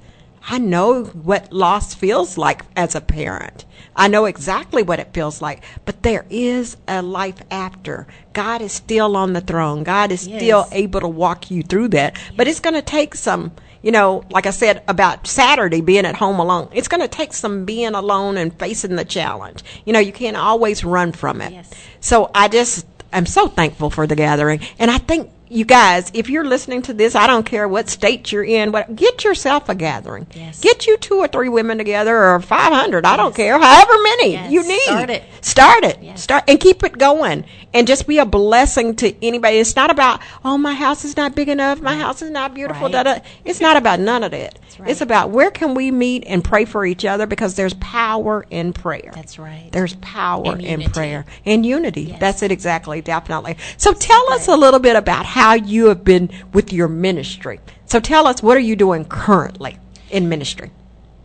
I 0.47 0.59
know 0.59 1.05
what 1.05 1.53
loss 1.53 1.95
feels 1.95 2.37
like 2.37 2.63
as 2.77 2.95
a 2.95 3.01
parent. 3.01 3.65
I 3.97 4.09
know 4.09 4.25
exactly 4.25 4.83
what 4.83 4.99
it 4.99 5.15
feels 5.15 5.41
like, 5.41 5.63
but 5.85 6.03
there 6.03 6.27
is 6.29 6.77
a 6.89 7.01
life 7.01 7.41
after. 7.51 8.07
God 8.33 8.61
is 8.61 8.73
still 8.73 9.17
on 9.17 9.33
the 9.33 9.41
throne. 9.41 9.85
God 9.85 10.13
is 10.13 10.23
still 10.23 10.67
able 10.73 11.01
to 11.01 11.09
walk 11.09 11.51
you 11.51 11.63
through 11.63 11.89
that. 11.89 12.19
But 12.37 12.49
it's 12.49 12.61
going 12.61 12.75
to 12.75 12.83
take 12.83 13.15
some, 13.15 13.53
you 13.83 13.93
know, 13.93 14.25
like 14.31 14.47
I 14.47 14.51
said 14.51 14.83
about 14.89 15.27
Saturday 15.27 15.81
being 15.81 16.05
at 16.05 16.17
home 16.17 16.41
alone. 16.41 16.69
It's 16.73 16.89
going 16.89 17.03
to 17.03 17.09
take 17.09 17.33
some 17.33 17.65
being 17.65 17.95
alone 17.95 18.37
and 18.37 18.59
facing 18.59 18.97
the 18.97 19.05
challenge. 19.05 19.63
You 19.85 19.93
know, 19.93 20.01
you 20.01 20.13
can't 20.13 20.37
always 20.37 20.85
run 20.85 21.13
from 21.13 21.41
it. 21.41 21.53
Yes. 21.53 21.71
So 22.01 22.31
I 22.35 22.49
just 22.49 22.87
I'm 23.15 23.27
so 23.27 23.47
thankful 23.49 23.91
for 23.91 24.07
the 24.07 24.17
gathering, 24.17 24.61
and 24.79 24.91
I 24.91 24.99
think 24.99 25.31
you 25.49 25.65
guys, 25.65 26.11
if 26.15 26.29
you're 26.29 26.45
listening 26.45 26.83
to 26.83 26.93
this, 26.95 27.15
I 27.15 27.27
don't 27.29 27.45
care 27.47 27.69
what 27.69 27.89
state 27.89 28.33
you're 28.33 28.43
in, 28.43 28.71
but 28.73 28.97
get 28.97 29.23
yourself 29.23 29.69
a 29.69 29.75
gathering. 29.75 30.27
Yes. 30.35 30.61
Get 30.61 30.87
you 30.87 30.97
two 30.97 31.17
or 31.17 31.29
three 31.29 31.49
women 31.49 31.79
together, 31.79 32.17
or 32.31 32.41
500. 32.41 33.05
I 33.07 33.17
don't 33.17 33.35
care, 33.37 33.59
however 33.59 33.93
many 34.03 34.33
Yes. 34.33 34.51
you 34.51 34.67
need. 34.67 34.81
Start 34.81 35.11
it. 35.11 35.23
Start 35.43 35.85
it. 35.85 35.99
Yes. 36.03 36.23
Start 36.23 36.45
and 36.49 36.59
keep 36.59 36.83
it 36.83 36.99
going, 36.99 37.45
and 37.75 37.87
just 37.87 38.07
be 38.07 38.19
a 38.19 38.25
blessing 38.25 38.95
to 38.97 39.15
anybody. 39.27 39.59
It's 39.59 39.77
not 39.77 39.91
about 39.91 40.21
oh 40.45 40.57
my 40.57 40.73
house 40.73 41.05
is 41.05 41.17
not 41.17 41.35
big 41.35 41.49
enough, 41.49 41.81
my 41.81 41.97
house 41.97 42.23
is 42.23 42.31
not 42.31 42.55
beautiful. 42.55 42.85
Right. 42.85 42.93
Da, 42.93 43.03
da. 43.03 43.19
It's 43.45 43.61
not 43.61 43.77
about 43.77 44.01
none 44.01 44.23
of 44.23 44.31
that. 44.31 44.59
right. 44.79 44.91
It's 44.91 45.01
about 45.01 45.31
where 45.31 45.51
can 45.51 45.75
we 45.75 45.91
meet 45.91 46.25
and 46.27 46.43
pray 46.43 46.65
for 46.65 46.87
each 46.87 47.05
other 47.05 47.27
because 47.27 47.57
there's 47.57 47.75
power 47.75 48.47
in 48.51 48.73
prayer. 48.73 49.11
that's 49.15 49.39
right 49.39 49.69
There's 49.73 49.95
power 49.97 50.57
in 50.57 50.83
prayer 50.85 51.27
and 51.45 51.67
unity. 51.67 52.03
Yes. 52.03 52.21
That's 52.21 52.43
it 52.43 52.53
exactly, 52.53 53.01
definitely. 53.03 53.57
So 53.77 53.93
tell 53.93 54.33
us 54.33 54.49
a 54.49 54.57
little 54.57 54.81
bit 54.81 54.97
about 54.97 55.27
how 55.27 55.55
you 55.55 55.87
have 55.87 56.05
been 56.05 56.31
with 56.53 56.73
your 56.73 56.89
ministry. 56.89 57.61
So 57.87 58.01
tell 58.01 58.27
us 58.27 58.43
what 58.43 58.57
are 58.57 58.61
you 58.61 58.77
doing 58.77 59.05
currently 59.05 59.79
in 60.11 60.29
ministry? 60.29 60.71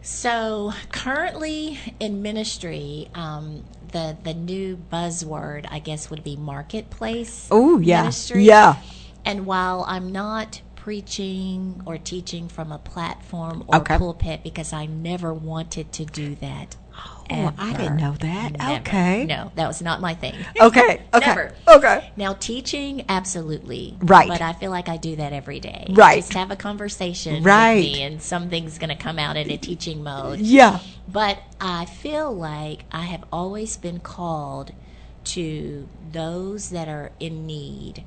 So 0.02 0.74
currently 0.92 1.78
in 2.00 2.22
ministry, 2.22 3.10
um, 3.14 3.64
the 3.92 4.18
the 4.24 4.34
new 4.34 4.78
buzzword 4.78 5.68
I 5.72 5.80
guess 5.80 6.10
would 6.10 6.24
be 6.24 6.36
marketplace. 6.38 7.48
Oh, 7.52 7.80
yeah. 7.80 8.02
ministry. 8.04 8.44
Yeah. 8.46 8.78
And 9.26 9.46
while 9.46 9.86
I'm 9.88 10.12
not 10.12 10.62
preaching 10.76 11.82
or 11.86 11.98
teaching 11.98 12.50
from 12.50 12.72
a 12.72 12.80
platform 12.80 13.64
or 13.68 13.78
Okay. 13.78 13.98
pulpit 13.98 14.44
because 14.44 14.74
I 14.74 14.86
never 14.88 15.34
wanted 15.34 15.92
to 15.94 16.06
do 16.06 16.36
that. 16.36 16.78
Oh, 17.32 17.54
I 17.58 17.74
didn't 17.74 17.98
know 17.98 18.14
that. 18.20 18.58
Never. 18.58 18.80
Okay. 18.82 19.26
No, 19.26 19.52
that 19.56 19.68
was 19.68 19.82
not 19.82 20.02
my 20.02 20.14
thing. 20.16 20.34
Okay. 20.62 21.02
Okay. 21.14 21.26
Never. 21.26 21.54
Okay. 21.68 22.12
Now 22.18 22.34
teaching, 22.34 23.06
absolutely. 23.08 23.96
Right. 24.02 24.28
But 24.28 24.42
I 24.42 24.54
feel 24.54 24.72
like 24.72 24.90
I 24.90 24.98
do 24.98 25.16
that 25.18 25.32
every 25.34 25.60
day. 25.60 25.86
Right. 25.90 26.18
Just 26.18 26.34
have 26.34 26.52
a 26.52 26.56
conversation 26.56 27.44
Right. 27.44 27.76
with 27.76 27.84
me 27.84 28.04
and 28.04 28.22
something's 28.22 28.78
gonna 28.78 28.96
come 28.98 29.20
out 29.20 29.38
in 29.38 29.50
a 29.50 29.58
teaching 29.58 30.04
mode. 30.04 30.40
Yeah. 30.40 30.80
But 31.08 31.40
I 31.62 31.86
feel 31.86 32.32
like 32.36 32.86
I 32.92 33.02
have 33.04 33.24
always 33.32 33.78
been 33.78 34.00
called 34.00 34.74
to 35.26 35.88
those 36.12 36.70
that 36.72 36.88
are 36.88 37.12
in 37.20 37.46
need 37.46 38.04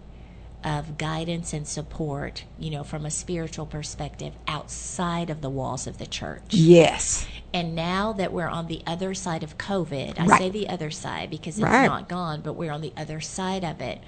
of 0.64 0.96
guidance 0.98 1.52
and 1.52 1.66
support, 1.66 2.44
you 2.58 2.70
know, 2.70 2.84
from 2.84 3.04
a 3.04 3.10
spiritual 3.10 3.66
perspective 3.66 4.32
outside 4.46 5.30
of 5.30 5.40
the 5.40 5.50
walls 5.50 5.86
of 5.86 5.98
the 5.98 6.06
church. 6.06 6.54
Yes. 6.54 7.26
And 7.52 7.74
now 7.74 8.12
that 8.14 8.32
we're 8.32 8.48
on 8.48 8.66
the 8.66 8.82
other 8.86 9.14
side 9.14 9.42
of 9.42 9.58
COVID, 9.58 10.18
I 10.20 10.26
Right. 10.26 10.38
say 10.38 10.50
the 10.50 10.68
other 10.68 10.90
side 10.90 11.30
because 11.30 11.58
it's 11.58 11.64
Right. 11.64 11.86
not 11.86 12.08
gone, 12.08 12.40
but 12.42 12.54
we're 12.54 12.72
on 12.72 12.80
the 12.80 12.92
other 12.96 13.20
side 13.20 13.64
of 13.64 13.80
it. 13.80 14.00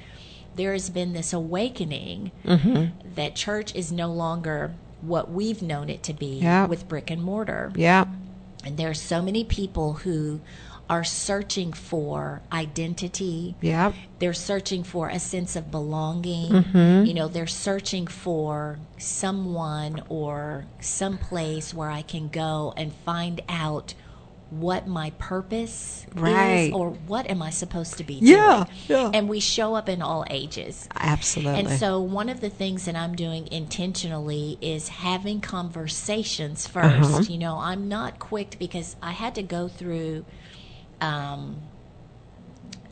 There 0.57 0.73
has 0.73 0.91
been 0.91 1.13
this 1.13 1.33
awakening 1.33 2.31
Mm-hmm. 2.45 3.15
that 3.17 3.35
church 3.35 3.75
is 3.75 3.91
no 3.91 4.13
longer 4.13 4.75
what 5.01 5.31
we've 5.31 5.61
known 5.63 5.91
it 5.91 6.03
to 6.05 6.13
be 6.15 6.39
Yeah. 6.41 6.67
with 6.67 6.89
brick 6.89 7.11
and 7.11 7.23
mortar. 7.23 7.73
Yeah. 7.75 8.05
And 8.65 8.77
there 8.77 8.89
are 8.89 8.95
so 8.95 9.21
many 9.21 9.45
people 9.45 9.95
who 9.95 10.41
are 10.91 11.05
searching 11.05 11.73
for 11.73 12.43
identity. 12.53 13.55
Yeah. 13.61 13.93
They're 14.19 14.35
searching 14.35 14.83
for 14.85 15.09
a 15.09 15.19
sense 15.19 15.57
of 15.57 15.71
belonging. 15.71 16.51
Mm-hmm. 16.53 17.07
You 17.07 17.15
know, 17.15 17.29
they're 17.29 17.47
searching 17.47 18.07
for 18.07 18.79
someone 18.99 20.03
or 20.09 20.67
some 20.81 21.17
place 21.19 21.73
where 21.73 21.91
I 21.91 22.03
can 22.03 22.29
go 22.29 22.75
and 22.77 22.93
find 22.93 23.41
out 23.49 23.95
what 24.51 24.87
my 24.87 25.11
purpose 25.19 26.07
Right. 26.15 26.67
is 26.69 26.73
or 26.75 26.91
what 26.91 27.29
am 27.29 27.43
I 27.43 27.51
supposed 27.51 27.97
to 27.97 28.05
be 28.05 28.15
Yeah, 28.23 28.67
doing. 28.87 29.01
yeah. 29.01 29.11
And 29.19 29.29
we 29.29 29.41
show 29.41 29.75
up 29.75 29.89
in 29.89 30.01
all 30.03 30.25
ages. 30.31 30.87
Absolutely. 30.95 31.59
And 31.61 31.71
so, 31.71 31.99
one 32.01 32.29
of 32.29 32.41
the 32.41 32.51
things 32.51 32.85
that 32.85 32.95
I'm 32.95 33.17
doing 33.17 33.49
intentionally 33.51 34.59
is 34.61 34.89
having 34.89 35.41
conversations 35.41 36.69
1st 36.69 37.31
You 37.31 37.39
know, 37.39 37.59
I'm 37.59 37.89
not 37.89 38.19
quick 38.19 38.57
because 38.59 38.97
I 39.03 39.13
had 39.13 39.35
to 39.37 39.43
go 39.43 39.67
through 39.67 40.25
um, 41.05 41.57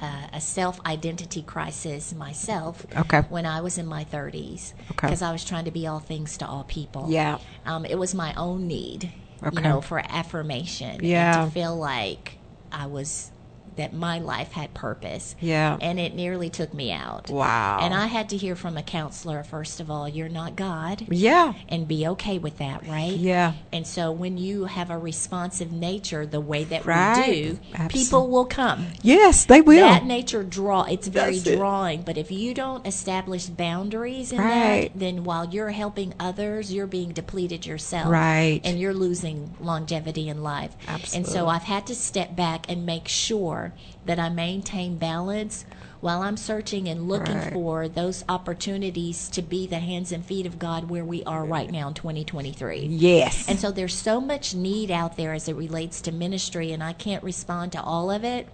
uh, 0.01 0.27
a 0.33 0.41
self 0.41 0.81
identity 0.85 1.43
crisis 1.43 2.13
myself 2.15 2.85
Okay. 2.97 3.21
when 3.29 3.47
I 3.47 3.61
was 3.61 3.79
in 3.79 3.87
my 3.87 4.05
30s 4.05 4.73
Okay. 4.93 5.07
because 5.09 5.23
I 5.23 5.33
was 5.33 5.45
trying 5.45 5.65
to 5.65 5.71
be 5.71 5.87
all 5.87 6.01
things 6.01 6.37
to 6.39 6.47
all 6.47 6.65
people. 6.65 7.07
Yeah. 7.09 7.39
Um, 7.65 7.85
it 7.85 7.97
was 7.99 8.15
my 8.15 8.35
own 8.35 8.67
need, 8.67 9.11
Okay. 9.43 9.57
you 9.57 9.63
know, 9.63 9.81
for 9.81 9.99
affirmation. 10.09 10.97
and 10.97 11.03
Yeah. 11.05 11.45
to 11.47 11.51
feel 11.51 11.77
like 11.77 12.39
I 12.73 12.87
was 12.87 13.31
that 13.77 13.93
my 13.93 14.19
life 14.19 14.53
had 14.53 14.75
purpose. 14.75 15.35
Yeah. 15.41 15.79
And 15.81 15.99
it 15.99 16.15
nearly 16.15 16.51
took 16.51 16.73
me 16.75 16.93
out. 16.93 17.31
Wow. 17.31 17.79
And 17.81 17.95
I 17.95 18.07
had 18.07 18.29
to 18.31 18.37
hear 18.37 18.55
from 18.57 18.77
a 18.77 18.83
counselor 18.83 19.43
first 19.43 19.81
of 19.81 19.91
all, 19.91 20.09
you're 20.09 20.29
not 20.29 20.57
God. 20.57 21.07
Yeah. 21.09 21.55
And 21.69 21.87
be 21.89 22.07
okay 22.09 22.39
with 22.39 22.59
that, 22.59 22.87
right? 22.87 23.13
Yeah. 23.13 23.55
And 23.73 23.87
so 23.87 24.13
when 24.13 24.39
you 24.39 24.65
have 24.67 24.91
a 24.91 24.99
responsive 24.99 25.73
nature 25.73 26.27
the 26.27 26.41
way 26.41 26.65
that 26.65 26.85
Right. 26.87 27.29
we 27.29 27.43
do, 27.43 27.59
people 27.89 28.29
will 28.29 28.45
come. 28.45 28.87
Yes, 29.03 29.45
they 29.45 29.61
will. 29.61 29.87
That 29.87 30.05
nature 30.05 30.43
draw 30.43 30.83
it's 30.85 31.07
very 31.09 31.37
That's 31.37 31.47
it. 31.47 31.57
drawing, 31.57 32.03
but 32.03 32.17
if 32.19 32.31
you 32.31 32.55
don't 32.55 32.87
establish 32.87 33.47
boundaries 33.47 34.33
in 34.33 34.39
Right. 34.39 34.91
that, 34.93 34.99
then 34.99 35.25
while 35.25 35.49
you're 35.49 35.71
helping 35.71 36.15
others, 36.19 36.73
you're 36.73 36.87
being 36.87 37.13
depleted 37.13 37.65
yourself. 37.67 38.09
Right. 38.11 38.61
And 38.65 38.79
you're 38.79 38.95
losing 38.95 39.55
longevity 39.61 40.29
in 40.29 40.43
life. 40.43 40.77
Absolutely. 40.89 41.17
And 41.19 41.27
so 41.27 41.47
I've 41.49 41.63
had 41.63 41.87
to 41.87 41.95
step 41.95 42.35
back 42.35 42.67
and 42.69 42.85
make 42.85 43.07
sure 43.09 43.62
that 44.07 44.19
I 44.19 44.29
maintain 44.29 44.97
balance 44.99 45.65
while 46.01 46.23
I'm 46.23 46.37
searching 46.37 46.89
and 46.89 47.07
looking 47.09 47.37
Right. 47.37 47.53
for 47.53 47.87
those 47.89 48.25
opportunities 48.29 49.29
to 49.31 49.43
be 49.43 49.67
the 49.69 49.79
hands 49.79 50.11
and 50.11 50.25
feet 50.25 50.47
of 50.47 50.59
God 50.59 50.91
where 50.91 51.05
we 51.05 51.23
are 51.25 51.45
right 51.45 51.71
now 51.71 51.89
in 51.89 51.95
2023. 51.95 52.87
yes. 52.87 53.49
And 53.49 53.61
so 53.61 53.71
there's 53.71 53.95
so 53.95 54.21
much 54.21 54.55
need 54.55 54.91
out 54.91 55.17
there 55.17 55.33
as 55.33 55.47
it 55.49 55.55
relates 55.55 56.01
to 56.03 56.13
ministry, 56.13 56.73
and 56.73 56.83
I 56.83 56.93
can't 56.93 57.23
respond 57.23 57.71
to 57.73 57.83
all 57.83 58.11
of 58.11 58.25
it. 58.25 58.49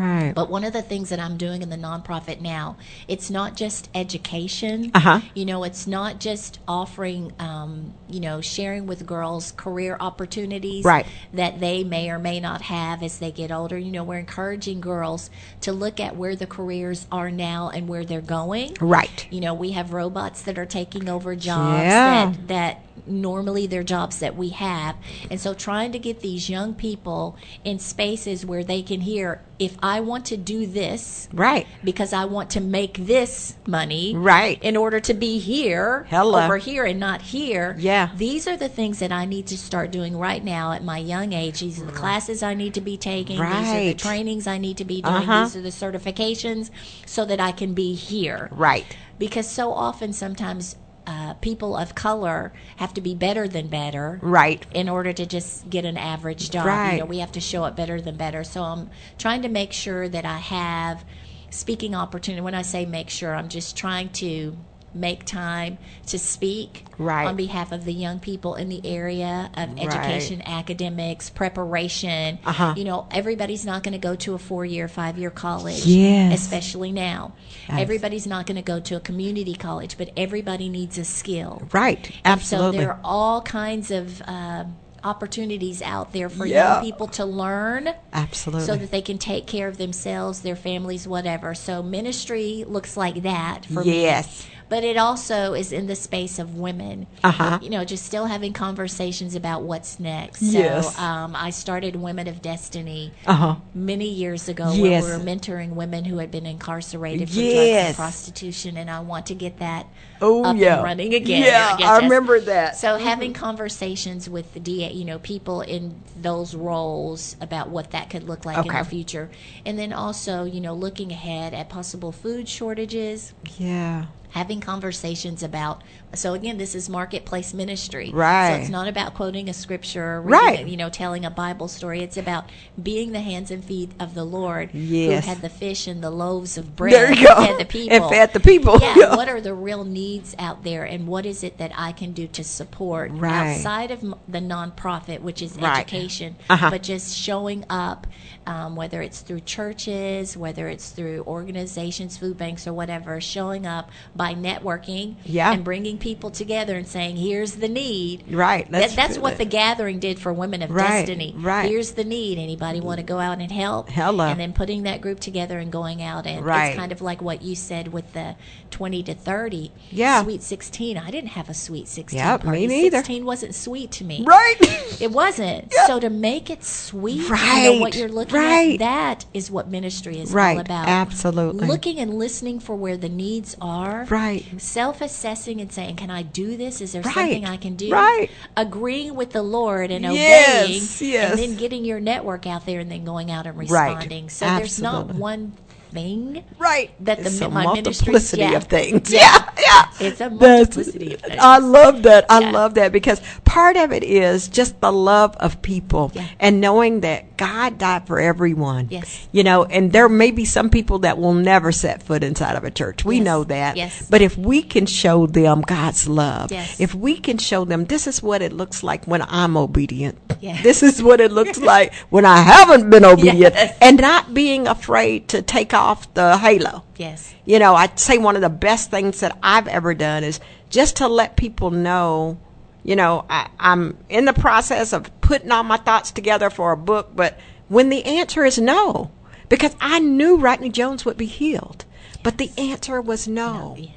Right. 0.00 0.32
But 0.34 0.50
one 0.50 0.64
of 0.64 0.72
the 0.72 0.82
things 0.82 1.08
that 1.10 1.20
I'm 1.20 1.36
doing 1.36 1.62
in 1.62 1.70
the 1.70 1.76
nonprofit 1.76 2.40
now, 2.40 2.76
it's 3.08 3.30
not 3.30 3.56
just 3.56 3.88
education. 3.94 4.90
Uh-huh. 4.94 5.20
You 5.34 5.44
know, 5.44 5.64
it's 5.64 5.86
not 5.86 6.20
just 6.20 6.58
offering, 6.68 7.32
um, 7.38 7.94
you 8.08 8.20
know, 8.20 8.40
sharing 8.40 8.86
with 8.86 9.06
girls 9.06 9.52
career 9.52 9.96
opportunities 10.00 10.84
Right. 10.84 11.06
that 11.32 11.60
they 11.60 11.84
may 11.84 12.10
or 12.10 12.18
may 12.18 12.40
not 12.40 12.62
have 12.62 13.02
as 13.02 13.18
they 13.18 13.30
get 13.30 13.50
older. 13.50 13.78
You 13.78 13.92
know, 13.92 14.04
we're 14.04 14.18
encouraging 14.18 14.80
girls 14.80 15.30
to 15.62 15.72
look 15.72 16.00
at 16.00 16.16
where 16.16 16.36
the 16.36 16.46
careers 16.46 17.06
are 17.10 17.30
now 17.30 17.70
and 17.70 17.88
where 17.88 18.04
they're 18.04 18.20
going. 18.20 18.76
right. 18.80 19.26
You 19.30 19.40
know, 19.40 19.54
we 19.54 19.72
have 19.72 19.92
robots 19.92 20.42
that 20.42 20.58
are 20.58 20.66
taking 20.66 21.08
over 21.08 21.34
jobs 21.36 21.82
Yeah. 21.84 22.32
that 22.32 22.48
that 22.48 22.82
normally 23.06 23.66
they're 23.66 23.82
jobs 23.82 24.18
that 24.18 24.36
we 24.36 24.50
have. 24.50 24.94
And 25.30 25.40
so 25.40 25.54
trying 25.54 25.92
to 25.92 25.98
get 25.98 26.20
these 26.20 26.48
young 26.50 26.74
people 26.74 27.36
in 27.64 27.78
spaces 27.78 28.44
where 28.44 28.62
they 28.62 28.82
can 28.82 29.00
hear 29.00 29.40
if 29.60 29.76
I 29.82 30.00
want 30.00 30.24
to 30.26 30.36
do 30.38 30.66
this 30.66 31.28
Right. 31.32 31.66
because 31.84 32.14
I 32.14 32.24
want 32.24 32.50
to 32.50 32.60
make 32.60 32.94
this 33.06 33.54
money 33.66 34.16
Right. 34.16 34.58
in 34.62 34.74
order 34.76 34.98
to 35.00 35.12
be 35.14 35.38
here 35.38 36.06
Hello. 36.08 36.42
over 36.42 36.56
here 36.56 36.84
and 36.86 36.98
not 36.98 37.20
here. 37.20 37.76
Yeah. 37.78 38.08
These 38.16 38.48
are 38.48 38.56
the 38.56 38.70
things 38.70 38.98
that 39.00 39.12
I 39.12 39.26
need 39.26 39.46
to 39.48 39.58
start 39.58 39.90
doing 39.92 40.16
right 40.16 40.42
now 40.42 40.72
at 40.72 40.82
my 40.82 40.96
young 40.98 41.34
age. 41.34 41.60
These 41.60 41.80
are 41.82 41.84
the 41.84 41.92
classes 41.92 42.42
I 42.42 42.54
need 42.54 42.72
to 42.74 42.80
be 42.80 42.96
taking. 42.96 43.38
Right. 43.38 43.60
These 43.62 43.72
are 43.72 43.84
the 43.84 43.94
trainings 43.94 44.46
I 44.46 44.56
need 44.56 44.78
to 44.78 44.84
be 44.86 45.02
doing. 45.02 45.14
Uh-huh. 45.14 45.44
These 45.44 45.56
are 45.56 45.60
the 45.60 45.68
certifications 45.68 46.70
so 47.04 47.26
that 47.26 47.38
I 47.38 47.52
can 47.52 47.74
be 47.74 47.94
here 47.94 48.48
Right. 48.52 48.86
because 49.18 49.46
so 49.46 49.72
often 49.72 50.14
sometimes 50.14 50.76
uh, 51.10 51.34
people 51.34 51.76
of 51.76 51.92
color 51.96 52.52
have 52.76 52.94
to 52.94 53.00
be 53.00 53.14
better 53.16 53.48
than 53.48 53.66
better 53.66 54.20
Right. 54.22 54.64
in 54.72 54.88
order 54.88 55.12
to 55.12 55.26
just 55.26 55.68
get 55.68 55.84
an 55.84 55.96
average 55.96 56.50
job 56.50 56.66
Right. 56.66 56.92
you 56.94 56.98
know 57.00 57.04
we 57.04 57.18
have 57.18 57.32
to 57.32 57.40
show 57.40 57.64
up 57.64 57.74
better 57.74 58.00
than 58.00 58.16
better 58.16 58.44
so 58.44 58.62
i'm 58.62 58.90
trying 59.18 59.42
to 59.42 59.48
make 59.48 59.72
sure 59.72 60.08
that 60.08 60.24
i 60.24 60.38
have 60.38 61.04
speaking 61.50 61.96
opportunity 61.96 62.40
when 62.42 62.54
i 62.54 62.62
say 62.62 62.86
make 62.86 63.10
sure 63.10 63.34
i'm 63.34 63.48
just 63.48 63.76
trying 63.76 64.08
to 64.10 64.56
make 64.94 65.24
time 65.24 65.78
to 66.06 66.18
speak 66.18 66.84
Right. 66.98 67.26
on 67.26 67.36
behalf 67.36 67.72
of 67.72 67.84
the 67.84 67.92
young 67.94 68.18
people 68.18 68.54
in 68.56 68.68
the 68.68 68.80
area 68.84 69.50
of 69.54 69.70
Right. 69.70 69.86
education 69.86 70.42
academics 70.44 71.30
preparation 71.30 72.38
Uh-huh. 72.44 72.74
you 72.76 72.84
know 72.84 73.06
everybody's 73.10 73.64
not 73.64 73.82
going 73.82 73.92
to 73.92 73.98
go 73.98 74.14
to 74.16 74.34
a 74.34 74.38
four-year 74.38 74.88
five-year 74.88 75.30
college 75.30 75.86
Yes. 75.86 76.40
especially 76.40 76.92
now 76.92 77.32
Yes. 77.68 77.80
everybody's 77.80 78.26
not 78.26 78.46
going 78.46 78.56
to 78.56 78.62
go 78.62 78.80
to 78.80 78.96
a 78.96 79.00
community 79.00 79.54
college 79.54 79.96
but 79.96 80.10
everybody 80.16 80.68
needs 80.68 80.98
a 80.98 81.04
skill 81.04 81.62
Right. 81.72 82.10
and 82.24 82.40
so 82.42 82.56
Absolutely. 82.56 82.78
there 82.78 82.90
are 82.90 83.00
all 83.04 83.42
kinds 83.42 83.90
of 83.90 84.20
uh, 84.26 84.64
opportunities 85.02 85.80
out 85.80 86.12
there 86.12 86.28
for 86.28 86.44
Yeah. 86.44 86.74
young 86.74 86.84
people 86.84 87.06
to 87.08 87.24
learn 87.24 87.88
Absolutely. 88.12 88.66
so 88.66 88.76
that 88.76 88.90
they 88.90 89.00
can 89.00 89.16
take 89.16 89.46
care 89.46 89.66
of 89.66 89.78
themselves, 89.78 90.40
their 90.42 90.56
families, 90.56 91.08
whatever. 91.08 91.54
So 91.54 91.82
ministry 91.82 92.64
looks 92.68 92.98
like 92.98 93.22
that 93.22 93.64
for 93.64 93.82
me. 93.82 94.02
Yes. 94.02 94.46
But 94.70 94.84
it 94.84 94.96
also 94.96 95.52
is 95.52 95.72
in 95.72 95.86
the 95.88 95.96
space 95.96 96.38
of 96.38 96.54
women. 96.54 97.06
Uh-huh. 97.22 97.58
You 97.60 97.68
know, 97.70 97.84
just 97.84 98.06
still 98.06 98.24
having 98.26 98.52
conversations 98.54 99.34
about 99.34 99.62
what's 99.62 100.00
next. 100.00 100.40
Yes. 100.40 100.94
So 100.96 101.02
um, 101.02 101.34
I 101.36 101.50
started 101.50 101.96
Women 101.96 102.28
of 102.28 102.40
Destiny 102.40 103.12
uh-huh. 103.26 103.56
many 103.74 104.08
years 104.08 104.48
ago 104.48 104.72
Yes. 104.72 105.02
where 105.04 105.18
we 105.18 105.24
were 105.24 105.28
mentoring 105.28 105.70
women 105.70 106.04
who 106.04 106.18
had 106.18 106.30
been 106.30 106.46
incarcerated 106.46 107.28
for 107.28 107.34
drugs 107.34 107.48
and 107.58 107.96
prostitution, 107.96 108.76
and 108.76 108.88
I 108.88 109.00
want 109.00 109.26
to 109.26 109.34
get 109.34 109.58
that 109.58 109.86
Oh, 110.22 110.44
up 110.44 110.56
yeah. 110.56 110.76
and 110.76 110.84
running 110.84 111.14
again. 111.14 111.42
Yeah, 111.42 111.74
I 111.74 111.76
that's- 111.76 112.02
remember 112.04 112.38
that. 112.40 112.76
So 112.76 112.96
having 112.96 113.32
conversations 113.32 114.30
with 114.30 114.54
the 114.54 114.60
DA, 114.60 114.92
you 114.92 115.04
know, 115.04 115.18
people 115.18 115.62
in 115.62 116.00
those 116.20 116.54
roles 116.54 117.34
about 117.40 117.70
what 117.70 117.90
that 117.90 118.08
could 118.08 118.22
look 118.22 118.44
like 118.44 118.56
in 118.58 118.70
Okay. 118.70 118.78
the 118.78 118.84
future, 118.88 119.30
and 119.66 119.76
then 119.78 119.92
also, 119.92 120.44
you 120.44 120.60
know, 120.60 120.74
looking 120.74 121.10
ahead 121.10 121.54
at 121.54 121.68
possible 121.68 122.12
food 122.12 122.48
shortages 122.48 123.32
Yeah. 123.58 124.04
Having 124.30 124.60
conversations 124.60 125.42
about 125.42 125.82
so 126.14 126.34
again 126.34 126.58
this 126.58 126.74
is 126.74 126.88
marketplace 126.88 127.54
ministry 127.54 128.10
Right. 128.12 128.48
so 128.56 128.60
it's 128.62 128.68
not 128.70 128.88
about 128.88 129.14
quoting 129.14 129.48
a 129.48 129.52
scripture 129.52 130.04
or 130.16 130.20
reading 130.22 130.40
Right. 130.40 130.66
you 130.66 130.76
know 130.76 130.88
telling 130.90 131.24
a 131.24 131.30
bible 131.30 131.68
story 131.68 132.00
it's 132.02 132.16
about 132.16 132.50
being 132.82 133.12
the 133.12 133.20
hands 133.20 133.50
and 133.50 133.64
feet 133.64 133.92
of 134.00 134.14
the 134.14 134.24
lord 134.24 134.70
Yes. 134.72 135.24
who 135.24 135.30
had 135.30 135.40
the 135.40 135.48
fish 135.48 135.86
and 135.86 136.02
the 136.02 136.10
loaves 136.10 136.58
of 136.58 136.74
bread 136.74 136.92
There 136.92 137.12
you 137.12 137.26
go. 137.28 137.34
fed 137.36 137.58
the 137.60 137.64
people 137.64 137.96
And 137.96 138.04
fed 138.10 138.32
the 138.32 138.40
people. 138.40 138.78
yeah, 138.80 138.94
Yeah. 138.96 139.16
what 139.20 139.28
are 139.28 139.40
the 139.40 139.54
real 139.54 139.84
needs 139.84 140.34
out 140.38 140.64
there 140.64 140.84
and 140.84 141.06
what 141.06 141.24
is 141.26 141.44
it 141.44 141.58
that 141.58 141.70
i 141.76 141.92
can 141.92 142.12
do 142.12 142.26
to 142.28 142.42
support 142.42 143.10
Right. 143.12 143.54
outside 143.54 143.90
of 143.92 144.00
the 144.00 144.40
nonprofit 144.40 145.20
which 145.20 145.42
is 145.42 145.56
Right. 145.56 145.78
education 145.78 146.36
Uh-huh. 146.48 146.70
but 146.70 146.82
just 146.82 147.16
showing 147.16 147.64
up 147.70 148.06
um, 148.46 148.74
whether 148.74 149.00
it's 149.00 149.20
through 149.20 149.40
churches 149.40 150.36
whether 150.36 150.66
it's 150.68 150.90
through 150.90 151.22
organizations 151.26 152.16
food 152.16 152.36
banks 152.36 152.66
or 152.66 152.72
whatever 152.72 153.20
showing 153.20 153.64
up 153.66 153.90
by 154.16 154.34
networking 154.34 155.14
Yeah. 155.24 155.52
and 155.52 155.62
bringing 155.62 155.98
people 156.00 156.30
together 156.30 156.76
and 156.76 156.88
saying 156.88 157.16
here's 157.16 157.56
the 157.56 157.68
need 157.68 158.24
Right. 158.32 158.70
that, 158.70 158.80
Let's 158.80 158.96
that's 158.96 159.18
what 159.18 159.38
the 159.38 159.44
gathering 159.44 159.98
did 160.00 160.18
for 160.18 160.32
women 160.32 160.62
of 160.62 160.70
Right, 160.70 161.06
destiny 161.06 161.34
right. 161.36 161.68
here's 161.68 161.92
the 161.92 162.04
need 162.04 162.38
anybody 162.38 162.80
want 162.80 162.98
to 162.98 163.04
go 163.04 163.18
out 163.20 163.38
and 163.40 163.52
help 163.52 163.90
Hello. 163.90 164.24
and 164.26 164.40
then 164.40 164.52
putting 164.52 164.82
that 164.84 165.00
group 165.00 165.20
together 165.20 165.58
and 165.58 165.70
going 165.70 166.02
out 166.02 166.26
and 166.26 166.44
Right. 166.44 166.68
it's 166.70 166.76
kind 166.78 166.90
of 166.92 167.00
like 167.00 167.20
what 167.22 167.42
you 167.42 167.54
said 167.54 167.92
with 167.92 168.12
the 168.14 168.36
20 168.70 169.02
to 169.04 169.14
30 169.14 169.70
Yeah. 169.90 170.22
sweet 170.22 170.42
16 170.42 170.96
i 170.98 171.10
didn't 171.10 171.30
have 171.30 171.48
a 171.48 171.54
sweet 171.54 171.86
16 171.88 172.18
Yep, 172.18 172.40
me 172.42 172.44
party. 172.46 172.66
neither. 172.66 172.96
16 172.98 173.24
wasn't 173.24 173.54
sweet 173.54 173.90
to 173.92 174.04
me 174.04 174.24
Right. 174.26 174.56
it 175.00 175.10
wasn't. 175.12 175.72
So 175.86 176.00
to 176.00 176.08
make 176.10 176.50
it 176.50 176.64
sweet, 176.64 177.16
you 177.16 177.22
know, 177.28 177.34
Right, 177.34 177.78
what 177.80 177.96
you're 177.96 178.08
looking 178.08 178.36
right. 178.36 178.74
at, 178.74 178.78
that 178.80 179.24
is 179.34 179.50
what 179.50 179.68
ministry 179.68 180.18
is 180.18 180.32
Right, 180.32 180.54
all 180.54 180.60
about. 180.60 180.88
absolutely. 180.88 181.66
Looking 181.66 181.98
and 181.98 182.14
listening 182.14 182.60
for 182.60 182.74
where 182.76 182.96
the 182.96 183.08
needs 183.08 183.56
are. 183.60 184.06
Right. 184.08 184.44
Self-assessing 184.60 185.60
and 185.60 185.70
saying, 185.72 185.89
"Can 185.96 186.10
I 186.10 186.22
do 186.22 186.56
this? 186.56 186.80
Is 186.80 186.92
there 186.92 187.02
Right, 187.02 187.14
something 187.14 187.46
I 187.46 187.56
can 187.56 187.76
do?" 187.76 187.90
right. 187.90 188.30
Agreeing 188.56 189.14
with 189.14 189.30
the 189.30 189.42
Lord 189.42 189.90
and 189.90 190.04
Yes, 190.04 190.64
obeying, 190.64 191.12
yes. 191.12 191.30
and 191.30 191.38
then 191.38 191.56
getting 191.56 191.84
your 191.84 192.00
network 192.00 192.46
out 192.46 192.66
there 192.66 192.80
and 192.80 192.90
then 192.90 193.04
going 193.04 193.30
out 193.30 193.46
and 193.46 193.56
responding. 193.58 194.28
So 194.28 194.46
there's 194.46 194.80
not 194.80 195.14
one 195.14 195.52
thing 195.92 196.44
Right. 196.56 196.90
that 197.04 197.18
the 197.18 197.24
it's 197.26 197.40
a 197.40 197.48
my 197.48 197.64
ministry- 197.74 198.12
multiplicity 198.12 198.42
yeah. 198.42 198.52
of 198.52 198.64
things. 198.64 199.12
Yeah. 199.12 199.20
Yeah. 199.58 199.86
Yeah. 200.00 200.06
It's 200.06 200.20
a 200.20 200.28
That's- 200.30 200.40
multiplicity 200.40 201.14
of 201.14 201.20
things. 201.20 201.38
I 201.40 201.58
love 201.58 202.04
that. 202.04 202.26
I 202.30 202.50
love 202.50 202.74
that 202.74 202.92
because 202.92 203.20
part 203.44 203.76
of 203.76 203.90
it 203.92 204.04
is 204.04 204.46
just 204.46 204.80
the 204.80 204.92
love 204.92 205.34
of 205.38 205.60
people 205.62 206.12
Yeah. 206.14 206.26
and 206.38 206.60
knowing 206.60 207.00
that 207.00 207.24
God 207.40 207.78
died 207.78 208.06
for 208.06 208.20
everyone. 208.20 208.88
Yes. 208.90 209.26
You 209.32 209.42
know, 209.44 209.64
and 209.64 209.92
there 209.92 210.10
may 210.10 210.30
be 210.30 210.44
some 210.44 210.68
people 210.68 210.98
that 211.00 211.16
will 211.16 211.32
never 211.32 211.72
set 211.72 212.02
foot 212.02 212.22
inside 212.22 212.54
of 212.54 212.64
a 212.64 212.70
church. 212.70 213.02
We 213.02 213.16
Yes. 213.16 213.24
know 213.24 213.44
that. 213.44 213.76
Yes. 213.78 214.06
But 214.10 214.20
if 214.20 214.36
we 214.36 214.60
can 214.62 214.84
show 214.84 215.26
them 215.26 215.62
God's 215.62 216.06
love, 216.06 216.52
Yes. 216.52 216.78
if 216.78 216.94
we 216.94 217.16
can 217.18 217.38
show 217.38 217.64
them 217.64 217.86
this 217.86 218.06
is 218.06 218.22
what 218.22 218.42
it 218.42 218.52
looks 218.52 218.82
like 218.82 219.06
when 219.06 219.22
I'm 219.22 219.56
obedient. 219.56 220.18
Yeah. 220.40 220.60
This 220.70 220.82
is 220.82 221.02
what 221.02 221.20
it 221.22 221.32
looks 221.32 221.58
like 221.58 221.94
when 222.10 222.26
I 222.26 222.42
haven't 222.42 222.90
been 222.90 223.04
obedient 223.14 223.54
Yes. 223.54 223.74
and 223.80 223.98
not 223.98 224.34
being 224.34 224.68
afraid 224.68 225.28
to 225.28 225.40
take 225.40 225.72
off 225.72 226.12
the 226.12 226.36
halo. 226.36 226.84
yes. 226.98 227.32
You 227.46 227.58
know, 227.58 227.74
I'd 227.74 227.98
say 227.98 228.18
one 228.18 228.36
of 228.36 228.42
the 228.42 228.50
best 228.50 228.90
things 228.90 229.20
that 229.20 229.36
I've 229.42 229.66
ever 229.66 229.94
done 229.94 230.24
is 230.24 230.40
just 230.68 230.96
to 230.96 231.08
let 231.08 231.36
people 231.36 231.70
know, 231.70 232.36
you 232.84 232.96
know, 232.96 233.24
I, 233.30 233.48
I'm 233.58 233.96
in 234.08 234.24
the 234.26 234.32
process 234.34 234.92
of 234.92 235.19
putting 235.30 235.52
all 235.52 235.62
my 235.62 235.76
thoughts 235.76 236.10
together 236.10 236.50
for 236.50 236.72
a 236.72 236.76
book, 236.76 237.10
but 237.14 237.38
when 237.68 237.88
the 237.88 238.04
answer 238.04 238.44
is 238.44 238.58
no, 238.58 239.12
because 239.48 239.76
I 239.80 240.00
knew 240.00 240.36
Rodney 240.36 240.70
Jones 240.70 241.04
would 241.04 241.16
be 241.16 241.26
healed, 241.26 241.84
but 242.24 242.36
the 242.36 242.50
answer 242.58 243.00
was 243.00 243.28
no. 243.28 243.76
Yeah. 243.78 243.90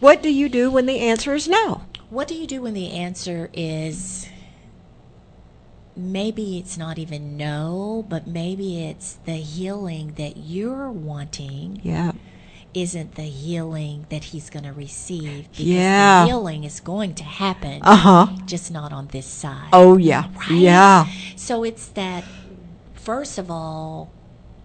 What 0.00 0.22
do 0.22 0.32
you 0.32 0.48
do 0.48 0.70
when 0.70 0.86
the 0.86 1.00
answer 1.00 1.34
is 1.34 1.46
no? 1.46 1.82
What 2.08 2.26
do 2.26 2.34
you 2.34 2.46
do 2.46 2.62
when 2.62 2.72
the 2.72 2.90
answer 2.90 3.50
is 3.52 4.30
maybe 5.94 6.56
it's 6.56 6.78
not 6.78 6.98
even 6.98 7.36
no, 7.36 8.06
but 8.08 8.26
maybe 8.26 8.82
it's 8.82 9.18
the 9.26 9.36
healing 9.36 10.14
that 10.16 10.38
you're 10.38 10.90
wanting 10.90 11.82
Yeah. 11.82 12.12
Isn't 12.74 13.14
the 13.16 13.22
healing 13.22 14.06
that 14.10 14.24
he's 14.24 14.48
going 14.50 14.64
to 14.64 14.72
receive. 14.72 15.50
Because 15.50 15.66
Yeah. 15.66 16.20
the 16.22 16.26
healing 16.28 16.64
is 16.64 16.80
going 16.80 17.14
to 17.16 17.24
happen, 17.24 17.80
Uh 17.82 17.96
huh. 17.96 18.26
just 18.46 18.70
not 18.70 18.92
on 18.92 19.08
this 19.08 19.26
side. 19.26 19.70
Oh 19.72 19.96
yeah. 19.96 20.28
Right? 20.36 20.50
Yeah. 20.50 21.06
So 21.36 21.64
it's 21.64 21.88
that, 21.88 22.24
first 22.94 23.38
of 23.38 23.50
all, 23.50 24.10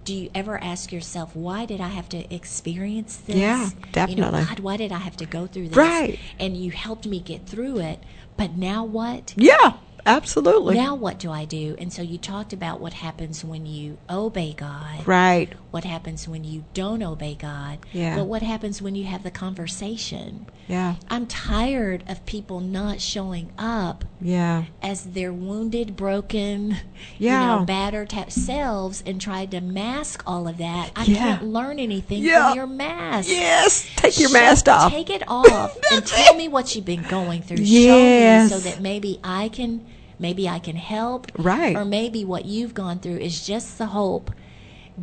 do 0.04 0.14
you 0.14 0.30
ever 0.36 0.64
ask 0.64 0.92
yourself, 0.92 1.36
why 1.36 1.66
did 1.66 1.82
I 1.82 1.88
have 1.88 2.08
to 2.10 2.32
experience 2.34 3.18
this? 3.18 3.38
Yeah, 3.38 3.66
You 3.66 3.72
definitely. 3.92 4.40
know, 4.42 4.46
God, 4.46 4.60
why 4.60 4.78
did 4.78 4.92
I 4.92 5.00
have 5.00 5.18
to 5.18 5.26
go 5.26 5.48
through 5.48 5.70
this? 5.70 5.78
Right. 5.78 6.20
And 6.40 6.56
you 6.56 6.70
helped 6.72 7.08
me 7.08 7.20
get 7.20 7.48
through 7.48 7.80
it. 7.80 8.00
But 8.38 8.56
now 8.56 8.84
what? 8.84 9.34
Yeah. 9.36 9.74
Absolutely. 10.06 10.76
Now 10.76 10.94
what 10.96 11.18
do 11.20 11.32
I 11.32 11.46
do? 11.46 11.76
And 11.80 11.92
so 11.92 12.02
you 12.02 12.18
talked 12.18 12.54
about 12.54 12.80
what 12.80 12.94
happens 12.94 13.44
when 13.44 13.66
you 13.66 13.98
obey 14.10 14.54
God. 14.54 15.06
Right. 15.08 15.52
What 15.72 15.84
happens 15.84 16.28
when 16.28 16.44
you 16.44 16.64
don't 16.74 17.02
obey 17.02 17.36
God? 17.36 17.80
Yeah. 17.92 18.16
But 18.16 18.26
what 18.26 18.42
happens 18.42 18.82
when 18.82 18.96
you 18.96 19.06
have 19.06 19.24
the 19.24 19.32
conversation? 19.32 20.46
Yeah. 20.68 20.96
I'm 21.10 21.28
tired 21.28 22.04
of 22.08 22.26
people 22.26 22.60
not 22.60 23.02
showing 23.02 23.52
up 23.58 24.06
Yeah. 24.22 24.66
as 24.82 25.04
their 25.06 25.34
wounded, 25.34 25.96
broken, 25.96 26.78
Yeah. 27.18 27.42
you 27.54 27.60
know, 27.60 27.66
battered 27.66 28.14
selves 28.30 29.04
and 29.06 29.20
tried 29.20 29.52
to 29.52 29.62
mask 29.62 30.24
all 30.26 30.48
of 30.48 30.58
that. 30.58 30.92
I 30.96 31.04
Yeah. 31.06 31.18
can't 31.18 31.48
learn 31.48 31.78
anything 31.80 32.24
Yeah. 32.24 32.50
from 32.50 32.58
your 32.58 32.68
mask. 32.68 33.30
Yes. 33.30 33.86
Take 33.98 34.20
your 34.20 34.30
Show- 34.30 34.34
mask 34.34 34.68
off. 34.70 34.92
Take 34.92 35.10
it 35.10 35.24
off 35.28 35.78
and 35.92 36.06
tell 36.06 36.36
me 36.36 36.48
what 36.48 36.76
you've 36.76 36.86
been 36.86 37.04
going 37.10 37.42
through. 37.42 37.58
Yes. 37.62 38.50
Show 38.50 38.56
me 38.56 38.62
so 38.64 38.70
that 38.70 38.82
maybe 38.82 39.20
I 39.24 39.50
can 39.50 39.82
maybe 40.20 40.48
I 40.48 40.60
can 40.60 40.76
help. 40.76 41.32
Right. 41.38 41.76
Or 41.76 41.86
maybe 41.86 42.26
what 42.26 42.46
you've 42.46 42.74
gone 42.74 43.00
through 43.00 43.18
is 43.18 43.46
just 43.46 43.78
the 43.78 43.88
hope 43.88 44.32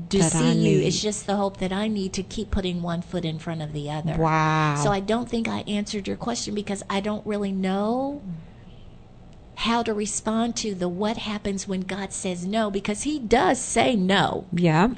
to 0.08 0.18
That 0.18 0.32
see 0.32 0.52
you 0.52 0.80
is 0.80 1.02
just 1.02 1.26
the 1.26 1.36
hope 1.36 1.58
that 1.58 1.72
I 1.72 1.86
need 1.86 2.14
to 2.14 2.22
keep 2.22 2.50
putting 2.50 2.80
one 2.80 3.02
foot 3.02 3.24
in 3.24 3.38
front 3.38 3.60
of 3.60 3.72
the 3.72 3.90
other. 3.90 4.16
Wow. 4.16 4.80
So 4.82 4.90
I 4.90 5.00
don't 5.00 5.28
think 5.28 5.48
I 5.48 5.60
answered 5.60 6.08
your 6.08 6.16
question 6.16 6.54
because 6.54 6.82
I 6.88 7.00
don't 7.00 7.26
really 7.26 7.52
know 7.52 8.22
how 9.55 9.82
to 9.82 9.92
respond 9.94 10.57
to 10.57 10.74
the 10.74 10.88
what 10.88 11.18
happens 11.18 11.68
when 11.68 11.82
God 11.82 12.12
says 12.12 12.46
no 12.46 12.70
because 12.70 13.03
he 13.03 13.18
does 13.18 13.61
say 13.61 13.94
no. 13.94 14.46
yeah. 14.53 14.88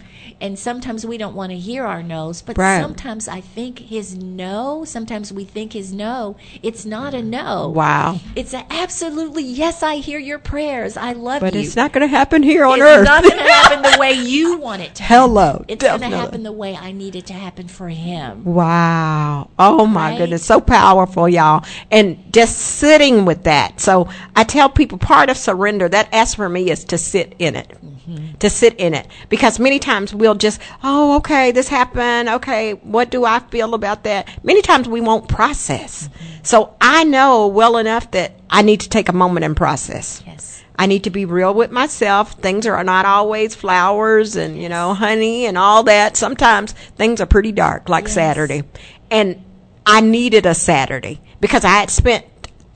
And 0.40 0.58
sometimes 0.58 1.04
we 1.04 1.18
don't 1.18 1.34
want 1.34 1.50
to 1.52 1.58
hear 1.58 1.84
our 1.84 2.02
no's, 2.02 2.40
but 2.40 2.56
Right. 2.56 2.80
sometimes 2.80 3.28
I 3.28 3.40
think 3.40 3.78
his 3.78 4.16
no, 4.16 4.84
sometimes 4.86 5.32
we 5.32 5.44
think 5.44 5.74
his 5.74 5.92
no, 5.92 6.36
it's 6.62 6.86
not 6.86 7.12
a 7.14 7.22
no. 7.22 7.68
Wow. 7.68 8.20
It's 8.34 8.54
a 8.54 8.64
absolutely 8.72 9.42
yes, 9.44 9.82
I 9.82 9.96
hear 9.96 10.18
your 10.18 10.38
prayers. 10.38 10.96
I 10.96 11.12
love 11.12 11.40
But 11.40 11.54
you. 11.54 11.60
But 11.60 11.66
it's 11.66 11.76
not 11.76 11.92
going 11.92 12.08
to 12.08 12.16
happen 12.16 12.42
here 12.42 12.64
on 12.64 12.74
It's 12.80 12.82
earth. 12.82 13.00
It's 13.00 13.08
not 13.08 13.22
going 13.22 13.36
to 13.36 13.42
happen 13.52 13.82
the 13.92 13.98
way 13.98 14.12
you 14.34 14.58
want 14.58 14.82
it 14.82 14.94
to. 14.96 15.02
Hello. 15.02 15.64
It's 15.68 15.84
going 15.84 16.00
to 16.00 16.08
happen 16.08 16.42
the 16.42 16.52
way 16.52 16.74
I 16.74 16.92
need 16.92 17.16
it 17.16 17.26
to 17.26 17.32
happen 17.34 17.68
for 17.68 17.88
him. 17.88 18.44
Wow. 18.44 19.50
Oh 19.58 19.86
my 19.86 20.10
Right? 20.10 20.18
goodness. 20.18 20.44
So 20.44 20.60
powerful, 20.60 21.28
y'all. 21.28 21.64
And 21.90 22.32
just 22.32 22.56
sitting 22.58 23.24
with 23.24 23.44
that. 23.44 23.80
So 23.80 24.08
I 24.34 24.43
tell 24.44 24.68
people 24.68 24.98
part 24.98 25.30
of 25.30 25.36
surrender, 25.36 25.88
that 25.88 26.08
S 26.12 26.34
for 26.34 26.48
me 26.48 26.70
is 26.70 26.84
to 26.84 26.98
sit 26.98 27.34
in 27.38 27.56
it. 27.56 27.68
Mm-hmm. 27.68 28.34
To 28.38 28.50
sit 28.50 28.74
in 28.78 28.94
it. 28.94 29.06
Because 29.28 29.58
many 29.58 29.78
times 29.78 30.14
we'll 30.14 30.34
just, 30.34 30.60
oh, 30.82 31.16
okay, 31.16 31.50
this 31.52 31.68
happened. 31.68 32.28
Okay, 32.28 32.72
what 32.74 33.10
do 33.10 33.24
I 33.24 33.40
feel 33.40 33.74
about 33.74 34.04
that? 34.04 34.28
Many 34.44 34.62
times 34.62 34.88
we 34.88 35.00
won't 35.00 35.28
process. 35.28 36.08
Mm-hmm. 36.08 36.44
So 36.44 36.74
I 36.80 37.04
know 37.04 37.46
well 37.48 37.76
enough 37.78 38.10
that 38.12 38.38
I 38.50 38.62
need 38.62 38.80
to 38.80 38.88
take 38.88 39.08
a 39.08 39.14
moment 39.14 39.44
and 39.44 39.56
process. 39.56 40.22
Yes. 40.26 40.62
I 40.76 40.86
need 40.86 41.04
to 41.04 41.10
be 41.10 41.24
real 41.24 41.54
with 41.54 41.70
myself. 41.70 42.32
Things 42.32 42.66
are 42.66 42.82
not 42.82 43.06
always 43.06 43.54
flowers 43.54 44.36
and, 44.36 44.60
you 44.60 44.68
know, 44.68 44.92
honey 44.92 45.46
and 45.46 45.56
all 45.56 45.84
that. 45.84 46.16
Sometimes 46.16 46.72
things 46.72 47.20
are 47.20 47.26
pretty 47.26 47.52
dark, 47.52 47.88
like 47.88 48.04
Yes. 48.04 48.14
Saturday. 48.14 48.64
And 49.10 49.44
I 49.86 50.00
needed 50.00 50.46
a 50.46 50.54
Saturday 50.54 51.20
because 51.40 51.64
I 51.64 51.68
had 51.68 51.90
spent 51.90 52.26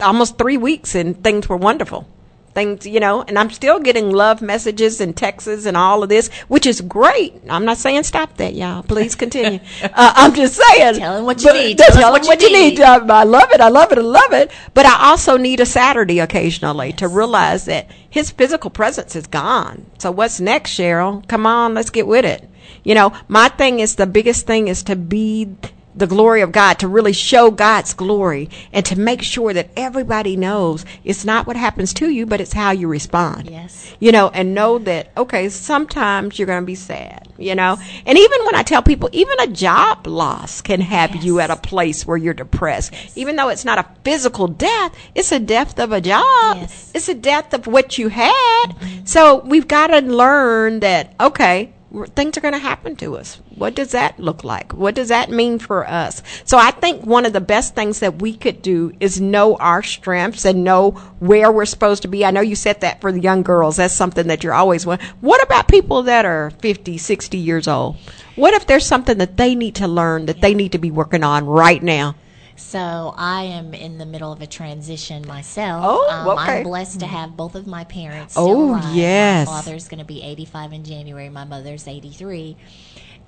almost 0.00 0.38
three 0.38 0.56
weeks 0.56 0.94
and 0.94 1.22
things 1.22 1.48
were 1.48 1.56
wonderful. 1.56 2.06
Things, 2.54 2.86
you 2.86 2.98
know, 2.98 3.22
and 3.22 3.38
I'm 3.38 3.50
still 3.50 3.78
getting 3.78 4.10
love 4.10 4.42
messages 4.42 5.00
and 5.00 5.16
texts 5.16 5.64
and 5.64 5.76
all 5.76 6.02
of 6.02 6.08
this, 6.08 6.28
which 6.48 6.66
is 6.66 6.80
great. 6.80 7.34
I'm 7.48 7.64
not 7.64 7.76
saying 7.76 8.02
stop 8.02 8.36
that, 8.38 8.54
y'all. 8.54 8.82
Please 8.82 9.14
continue. 9.14 9.60
uh, 9.82 9.88
I'm 9.94 10.34
just 10.34 10.54
saying. 10.60 10.94
Tell 10.96 11.18
'em 11.18 11.24
what 11.24 11.40
you 11.40 11.50
but- 11.50 11.54
need. 11.54 11.78
Tell, 11.78 11.90
Tell 11.92 12.12
them 12.14 12.22
what 12.26 12.40
you 12.42 12.50
need. 12.50 12.70
need. 12.78 12.80
I, 12.80 12.96
I 12.96 13.22
love 13.22 13.52
it. 13.52 13.60
I 13.60 13.68
love 13.68 13.92
it. 13.92 13.98
I 13.98 14.00
love 14.00 14.32
it. 14.32 14.50
But 14.74 14.86
I 14.86 15.08
also 15.08 15.36
need 15.36 15.60
a 15.60 15.66
Saturday 15.66 16.18
occasionally 16.18 16.92
to 16.94 17.06
realize 17.06 17.66
that 17.66 17.88
his 18.10 18.30
physical 18.32 18.70
presence 18.70 19.14
is 19.14 19.28
gone. 19.28 19.86
So 19.98 20.10
what's 20.10 20.40
next, 20.40 20.72
Cheryl? 20.72 21.28
Come 21.28 21.46
on, 21.46 21.74
let's 21.74 21.90
get 21.90 22.08
with 22.08 22.24
it. 22.24 22.48
You 22.82 22.94
know, 22.96 23.12
my 23.28 23.48
thing 23.50 23.78
is 23.78 23.94
the 23.94 24.06
biggest 24.06 24.46
thing 24.48 24.66
is 24.66 24.82
to 24.84 24.96
be 24.96 25.54
the 25.98 26.06
glory 26.06 26.40
of 26.40 26.52
God, 26.52 26.78
to 26.78 26.88
really 26.88 27.12
show 27.12 27.50
God's 27.50 27.92
glory 27.94 28.48
and 28.72 28.84
to 28.86 28.98
make 28.98 29.22
sure 29.22 29.52
that 29.52 29.70
everybody 29.76 30.36
knows 30.36 30.84
it's 31.04 31.24
not 31.24 31.46
what 31.46 31.56
happens 31.56 31.92
to 31.94 32.10
you, 32.10 32.24
but 32.26 32.40
it's 32.40 32.52
how 32.52 32.70
you 32.70 32.88
respond 32.88 33.50
Yes. 33.50 33.94
you 34.00 34.12
know, 34.12 34.28
and 34.28 34.54
know 34.54 34.78
that, 34.78 35.10
okay, 35.16 35.48
sometimes 35.48 36.38
you're 36.38 36.46
going 36.46 36.62
to 36.62 36.66
be 36.66 36.74
sad, 36.74 37.28
you 37.36 37.54
know. 37.54 37.76
And 38.06 38.16
even 38.18 38.44
when 38.44 38.54
I 38.54 38.62
tell 38.62 38.82
people, 38.82 39.08
even 39.12 39.40
a 39.40 39.46
job 39.48 40.06
loss 40.06 40.60
can 40.60 40.80
have 40.80 41.16
you 41.16 41.40
at 41.40 41.50
a 41.50 41.56
place 41.56 42.06
where 42.06 42.16
you're 42.16 42.34
depressed. 42.34 42.92
Even 43.16 43.36
though 43.36 43.48
it's 43.48 43.64
not 43.64 43.78
a 43.78 43.86
physical 44.04 44.46
death, 44.48 44.94
it's 45.14 45.32
a 45.32 45.40
death 45.40 45.78
of 45.78 45.92
a 45.92 46.00
job. 46.00 46.58
Yes. 46.58 46.84
Mm-hmm. 46.88 46.96
It's 46.96 47.08
a 47.08 47.14
death 47.14 47.54
of 47.54 47.66
what 47.66 47.98
you 47.98 48.08
had. 48.08 48.66
So 49.04 49.40
we've 49.44 49.68
got 49.68 49.88
to 49.88 50.00
learn 50.00 50.80
that, 50.80 51.14
okay, 51.20 51.72
things 52.14 52.36
are 52.36 52.42
going 52.42 52.52
to 52.52 52.58
happen 52.58 52.96
to 52.96 53.16
us. 53.16 53.40
What 53.54 53.74
does 53.74 53.92
that 53.92 54.20
look 54.20 54.44
like? 54.44 54.74
What 54.74 54.94
does 54.94 55.08
that 55.08 55.30
mean 55.30 55.58
for 55.58 55.88
us? 55.88 56.22
So 56.44 56.58
I 56.58 56.70
think 56.70 57.04
one 57.04 57.24
of 57.24 57.32
the 57.32 57.40
best 57.40 57.74
things 57.74 58.00
that 58.00 58.20
we 58.20 58.36
could 58.36 58.60
do 58.60 58.92
is 59.00 59.20
know 59.20 59.56
our 59.56 59.82
strengths 59.82 60.44
and 60.44 60.64
know 60.64 60.90
where 61.18 61.50
we're 61.50 61.64
supposed 61.64 62.02
to 62.02 62.08
be. 62.08 62.24
I 62.24 62.30
know 62.30 62.40
you 62.40 62.56
said 62.56 62.82
that 62.82 63.00
for 63.00 63.10
the 63.10 63.20
young 63.20 63.42
girls. 63.42 63.76
That's 63.76 63.94
something 63.94 64.26
that 64.26 64.44
you're 64.44 64.52
always. 64.52 64.84
What 64.86 65.42
about 65.42 65.68
people 65.68 66.02
that 66.02 66.24
are 66.24 66.50
50, 66.50 66.98
60 66.98 67.38
years 67.38 67.66
old? 67.66 67.96
What 68.36 68.54
if 68.54 68.66
there's 68.66 68.86
something 68.86 69.18
that 69.18 69.36
they 69.36 69.54
need 69.54 69.74
to 69.76 69.88
learn 69.88 70.26
that 70.26 70.40
they 70.40 70.54
need 70.54 70.72
to 70.72 70.78
be 70.78 70.90
working 70.90 71.24
on 71.24 71.46
right 71.46 71.82
now? 71.82 72.14
So 72.58 73.14
I 73.16 73.44
am 73.44 73.72
in 73.72 73.98
the 73.98 74.04
middle 74.04 74.32
of 74.32 74.42
a 74.42 74.46
transition 74.46 75.26
myself. 75.26 75.84
Oh, 75.86 76.10
um, 76.10 76.28
okay. 76.28 76.58
I'm 76.58 76.62
blessed 76.64 77.00
to 77.00 77.06
have 77.06 77.36
both 77.36 77.54
of 77.54 77.66
my 77.66 77.84
parents. 77.84 78.34
Oh, 78.36 78.70
alive. 78.70 78.94
yes. 78.96 79.46
My 79.46 79.52
father's 79.52 79.88
going 79.88 80.00
to 80.00 80.04
be 80.04 80.22
85 80.22 80.72
in 80.72 80.84
January. 80.84 81.28
My 81.28 81.44
mother's 81.44 81.86
83, 81.86 82.56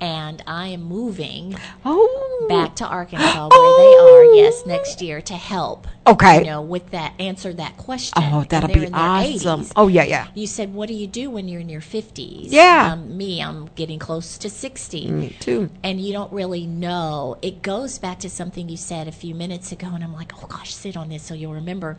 and 0.00 0.42
I 0.46 0.68
am 0.68 0.82
moving 0.82 1.56
Oh, 1.84 2.46
back 2.48 2.76
to 2.76 2.86
Arkansas 2.86 3.48
where 3.48 3.50
Oh. 3.52 4.30
they 4.32 4.40
are. 4.40 4.44
Yes, 4.44 4.64
next 4.66 5.02
year 5.02 5.20
to 5.22 5.34
help. 5.34 5.86
Okay. 6.06 6.38
You 6.38 6.44
know, 6.46 6.62
with 6.62 6.90
that 6.90 7.12
answer 7.18 7.52
that 7.54 7.76
question. 7.76 8.12
Oh, 8.16 8.44
that'll 8.48 8.68
be 8.72 8.86
awesome. 8.92 9.60
80s. 9.62 9.72
Oh 9.76 9.88
yeah, 9.88 10.04
yeah. 10.04 10.26
You 10.34 10.46
said, 10.46 10.72
"What 10.74 10.88
do 10.88 10.94
you 10.94 11.06
do 11.06 11.30
when 11.30 11.46
you're 11.48 11.60
in 11.60 11.68
your 11.68 11.80
50s?" 11.82 12.46
Yeah. 12.50 12.90
Um, 12.92 13.16
me, 13.16 13.40
I'm 13.42 13.68
getting 13.74 13.98
close 13.98 14.38
to 14.38 14.48
60 14.50 15.08
Me 15.10 15.36
too. 15.40 15.68
and 15.82 16.00
you 16.00 16.12
don't 16.12 16.32
really 16.32 16.66
know. 16.66 17.36
It 17.42 17.62
goes 17.62 17.98
back 17.98 18.18
to 18.20 18.30
something 18.30 18.68
you 18.68 18.76
said 18.76 19.06
a 19.08 19.12
few 19.12 19.34
minutes 19.34 19.72
ago, 19.72 19.88
and 19.94 20.02
I'm 20.02 20.14
like, 20.14 20.32
oh 20.42 20.46
gosh, 20.46 20.74
sit 20.74 20.96
on 20.96 21.08
this 21.10 21.22
so 21.22 21.34
you'll 21.34 21.54
remember. 21.54 21.98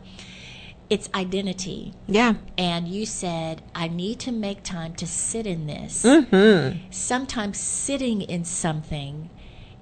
It's 0.92 1.08
identity. 1.14 1.94
Yeah. 2.06 2.34
And 2.58 2.86
you 2.86 3.06
said, 3.06 3.62
I 3.74 3.88
need 3.88 4.18
to 4.20 4.32
make 4.32 4.62
time 4.62 4.92
to 4.96 5.06
sit 5.06 5.46
in 5.46 5.66
this. 5.66 6.02
Mm-hmm. 6.02 6.90
Sometimes 6.90 7.58
sitting 7.58 8.20
in 8.20 8.44
something, 8.44 9.30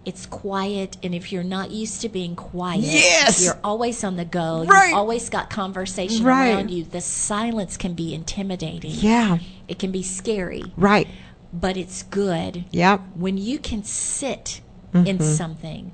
it's 0.04 0.24
quiet, 0.24 0.96
and 1.02 1.12
if 1.12 1.32
you're 1.32 1.42
not 1.42 1.72
used 1.72 2.00
to 2.02 2.08
being 2.08 2.36
quiet, 2.36 2.82
Yes! 2.84 3.42
you're 3.44 3.58
always 3.64 4.04
on 4.04 4.14
the 4.16 4.24
go. 4.24 4.64
Right. 4.64 4.90
You've 4.90 4.98
always 4.98 5.28
got 5.28 5.50
conversation 5.50 6.24
Right. 6.24 6.50
around 6.54 6.70
you. 6.70 6.84
The 6.84 7.00
silence 7.00 7.76
can 7.76 7.94
be 7.94 8.14
intimidating. 8.14 8.92
Yeah. 8.92 9.38
It 9.66 9.78
can 9.80 9.90
be 9.90 10.04
scary, 10.04 10.62
Right. 10.76 11.08
but 11.52 11.76
it's 11.76 12.04
good 12.04 12.66
Yep. 12.70 13.00
when 13.16 13.36
you 13.36 13.58
can 13.58 13.82
sit 13.82 14.60
Mm-hmm. 14.94 15.06
in 15.06 15.20
something 15.20 15.92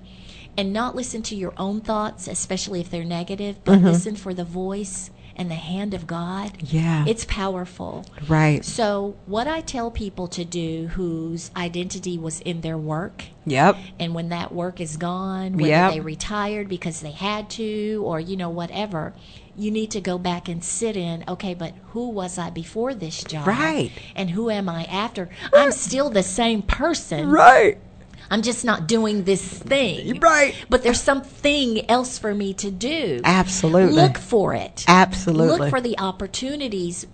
and 0.57 0.73
not 0.73 0.95
listen 0.97 1.23
to 1.23 1.35
your 1.37 1.53
own 1.57 1.81
thoughts, 1.81 2.29
especially 2.29 2.81
if 2.81 2.91
they're 2.91 3.05
negative, 3.05 3.59
but 3.65 3.77
Mm-hmm. 3.79 3.87
listen 3.87 4.17
for 4.17 4.33
the 4.35 4.45
voice 4.45 5.11
and 5.39 5.51
the 5.51 5.55
hand 5.55 5.93
of 5.93 6.07
God, 6.07 6.53
Yeah. 6.63 7.05
it's 7.07 7.27
powerful. 7.27 8.07
right. 8.27 8.65
So, 8.65 9.17
what 9.27 9.47
I 9.47 9.61
tell 9.61 9.91
people 9.91 10.29
to 10.29 10.47
do 10.47 10.89
whose 10.95 11.51
identity 11.55 12.17
was 12.17 12.41
in 12.41 12.63
their 12.63 12.79
work, 12.79 13.25
Yep. 13.45 13.77
and 14.01 14.15
when 14.15 14.31
that 14.31 14.55
work 14.55 14.81
is 14.81 14.97
gone, 14.97 15.53
whether 15.59 15.69
Yep. 15.69 15.93
they 15.93 16.01
retired 16.01 16.69
because 16.71 17.01
they 17.01 17.11
had 17.11 17.51
to, 17.51 18.03
or 18.07 18.19
you 18.19 18.35
know, 18.37 18.49
whatever, 18.49 19.13
you 19.59 19.71
need 19.71 19.91
to 19.91 20.01
go 20.01 20.17
back 20.17 20.49
and 20.49 20.65
sit 20.65 20.97
in, 20.97 21.23
okay, 21.29 21.53
but 21.53 21.73
who 21.93 22.09
was 22.09 22.39
I 22.39 22.49
before 22.49 22.95
this 22.95 23.23
job? 23.23 23.47
Right. 23.47 23.91
And 24.15 24.31
who 24.31 24.49
am 24.51 24.69
I 24.71 24.85
after? 24.85 25.29
I'm 25.53 25.71
still 25.73 26.09
the 26.09 26.23
same 26.23 26.63
person. 26.63 27.29
Right. 27.31 27.79
I'm 28.31 28.43
just 28.43 28.65
not 28.65 28.87
doing 28.87 29.25
this 29.25 29.43
thing. 29.47 30.19
Right. 30.21 30.55
But 30.69 30.83
there's 30.83 31.01
something 31.03 31.89
else 31.91 32.19
for 32.19 32.35
me 32.35 32.55
to 32.55 32.71
do. 32.71 33.21
Absolutely. 33.25 33.95
Look 33.95 34.19
for 34.19 34.55
it. 34.55 34.85
Absolutely. 34.89 35.59
Look 35.59 35.71
for 35.71 35.81
the 35.81 35.99
opportunities 35.99 37.07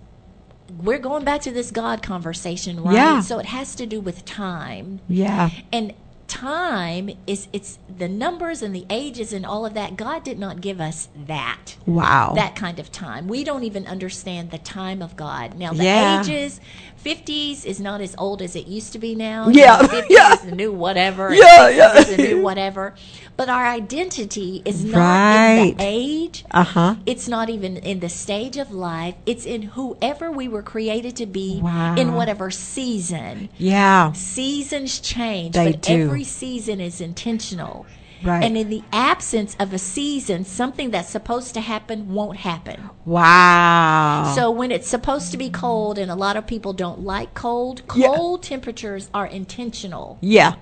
we're 0.81 0.99
going 0.99 1.23
back 1.23 1.41
to 1.41 1.51
this 1.51 1.71
God 1.71 2.01
conversation, 2.01 2.81
right? 2.81 2.95
Yeah. 2.95 3.21
So 3.21 3.39
it 3.39 3.45
has 3.45 3.75
to 3.75 3.85
do 3.85 3.99
with 4.01 4.25
time. 4.25 5.01
Yeah. 5.07 5.49
And 5.71 5.93
time 6.33 7.11
is 7.27 7.47
it's 7.53 7.77
the 7.95 8.07
numbers 8.09 8.61
and 8.63 8.75
the 8.75 8.85
ages 8.89 9.31
and 9.33 9.45
all 9.45 9.65
of 9.65 9.75
that. 9.75 9.95
God 9.95 10.23
did 10.23 10.39
not 10.39 10.61
give 10.61 10.81
us 10.81 11.07
that. 11.27 11.75
Wow. 11.85 12.33
That 12.35 12.55
kind 12.55 12.79
of 12.79 12.91
time. 12.91 13.27
We 13.27 13.43
don't 13.43 13.63
even 13.63 13.85
understand 13.85 14.49
the 14.49 14.57
time 14.57 15.01
of 15.03 15.15
God. 15.15 15.57
Now 15.59 15.73
the 15.73 15.83
Yeah. 15.83 16.21
ages 16.21 16.59
50s 17.03 17.65
is 17.65 17.79
not 17.79 18.01
as 18.01 18.15
old 18.17 18.41
as 18.41 18.55
it 18.55 18.65
used 18.67 18.93
to 18.93 18.99
be 18.99 19.13
now. 19.13 19.49
Yeah, 19.49 19.81
You 19.81 19.87
know, 19.87 19.93
50s 19.93 20.05
yeah. 20.09 20.33
is 20.33 20.41
the 20.41 20.55
new 20.55 20.71
whatever. 20.71 21.33
Yeah, 21.33 21.69
yeah. 21.69 21.97
is 21.97 22.15
the 22.15 22.17
new 22.17 22.41
whatever. 22.41 22.95
But 23.35 23.49
our 23.49 23.65
identity 23.67 24.61
is 24.65 24.83
not 24.85 25.35
in 25.57 25.75
the 25.77 25.83
age. 25.83 26.45
Uh 26.51 26.63
huh. 26.63 26.95
It's 27.05 27.27
not 27.27 27.49
even 27.49 27.77
in 27.77 27.99
the 27.99 28.09
stage 28.09 28.57
of 28.57 28.71
life. 28.71 29.15
It's 29.25 29.45
in 29.45 29.63
whoever 29.63 30.31
we 30.31 30.47
were 30.47 30.63
created 30.63 31.15
to 31.17 31.25
be 31.25 31.59
Wow. 31.61 31.95
in 31.95 32.13
whatever 32.13 32.49
season. 32.51 33.49
Yeah. 33.57 34.11
Seasons 34.13 34.99
change, 34.99 35.55
They 35.55 35.71
but 35.73 35.81
do. 35.81 36.03
every 36.03 36.22
season 36.23 36.79
is 36.81 36.99
intentional. 37.01 37.85
Right. 38.23 38.41
And 38.43 38.57
in 38.57 38.69
the 38.69 38.83
absence 38.93 39.53
of 39.59 39.73
a 39.73 39.77
season, 39.77 40.45
something 40.45 40.91
that's 40.91 41.09
supposed 41.09 41.53
to 41.55 41.61
happen 41.61 42.13
won't 42.13 42.37
happen. 42.37 42.89
Wow. 43.05 44.31
So 44.35 44.49
when 44.49 44.71
it's 44.71 44.87
supposed 44.87 45.31
to 45.31 45.37
be 45.37 45.49
cold, 45.49 45.97
and 45.97 46.09
a 46.09 46.15
lot 46.15 46.37
of 46.37 46.47
people 46.47 46.71
don't 46.73 47.01
like 47.01 47.33
cold, 47.33 47.81
Yeah. 47.95 48.07
cold 48.15 48.43
temperatures 48.43 49.09
are 49.13 49.25
intentional. 49.25 50.17
yeah. 50.21 50.55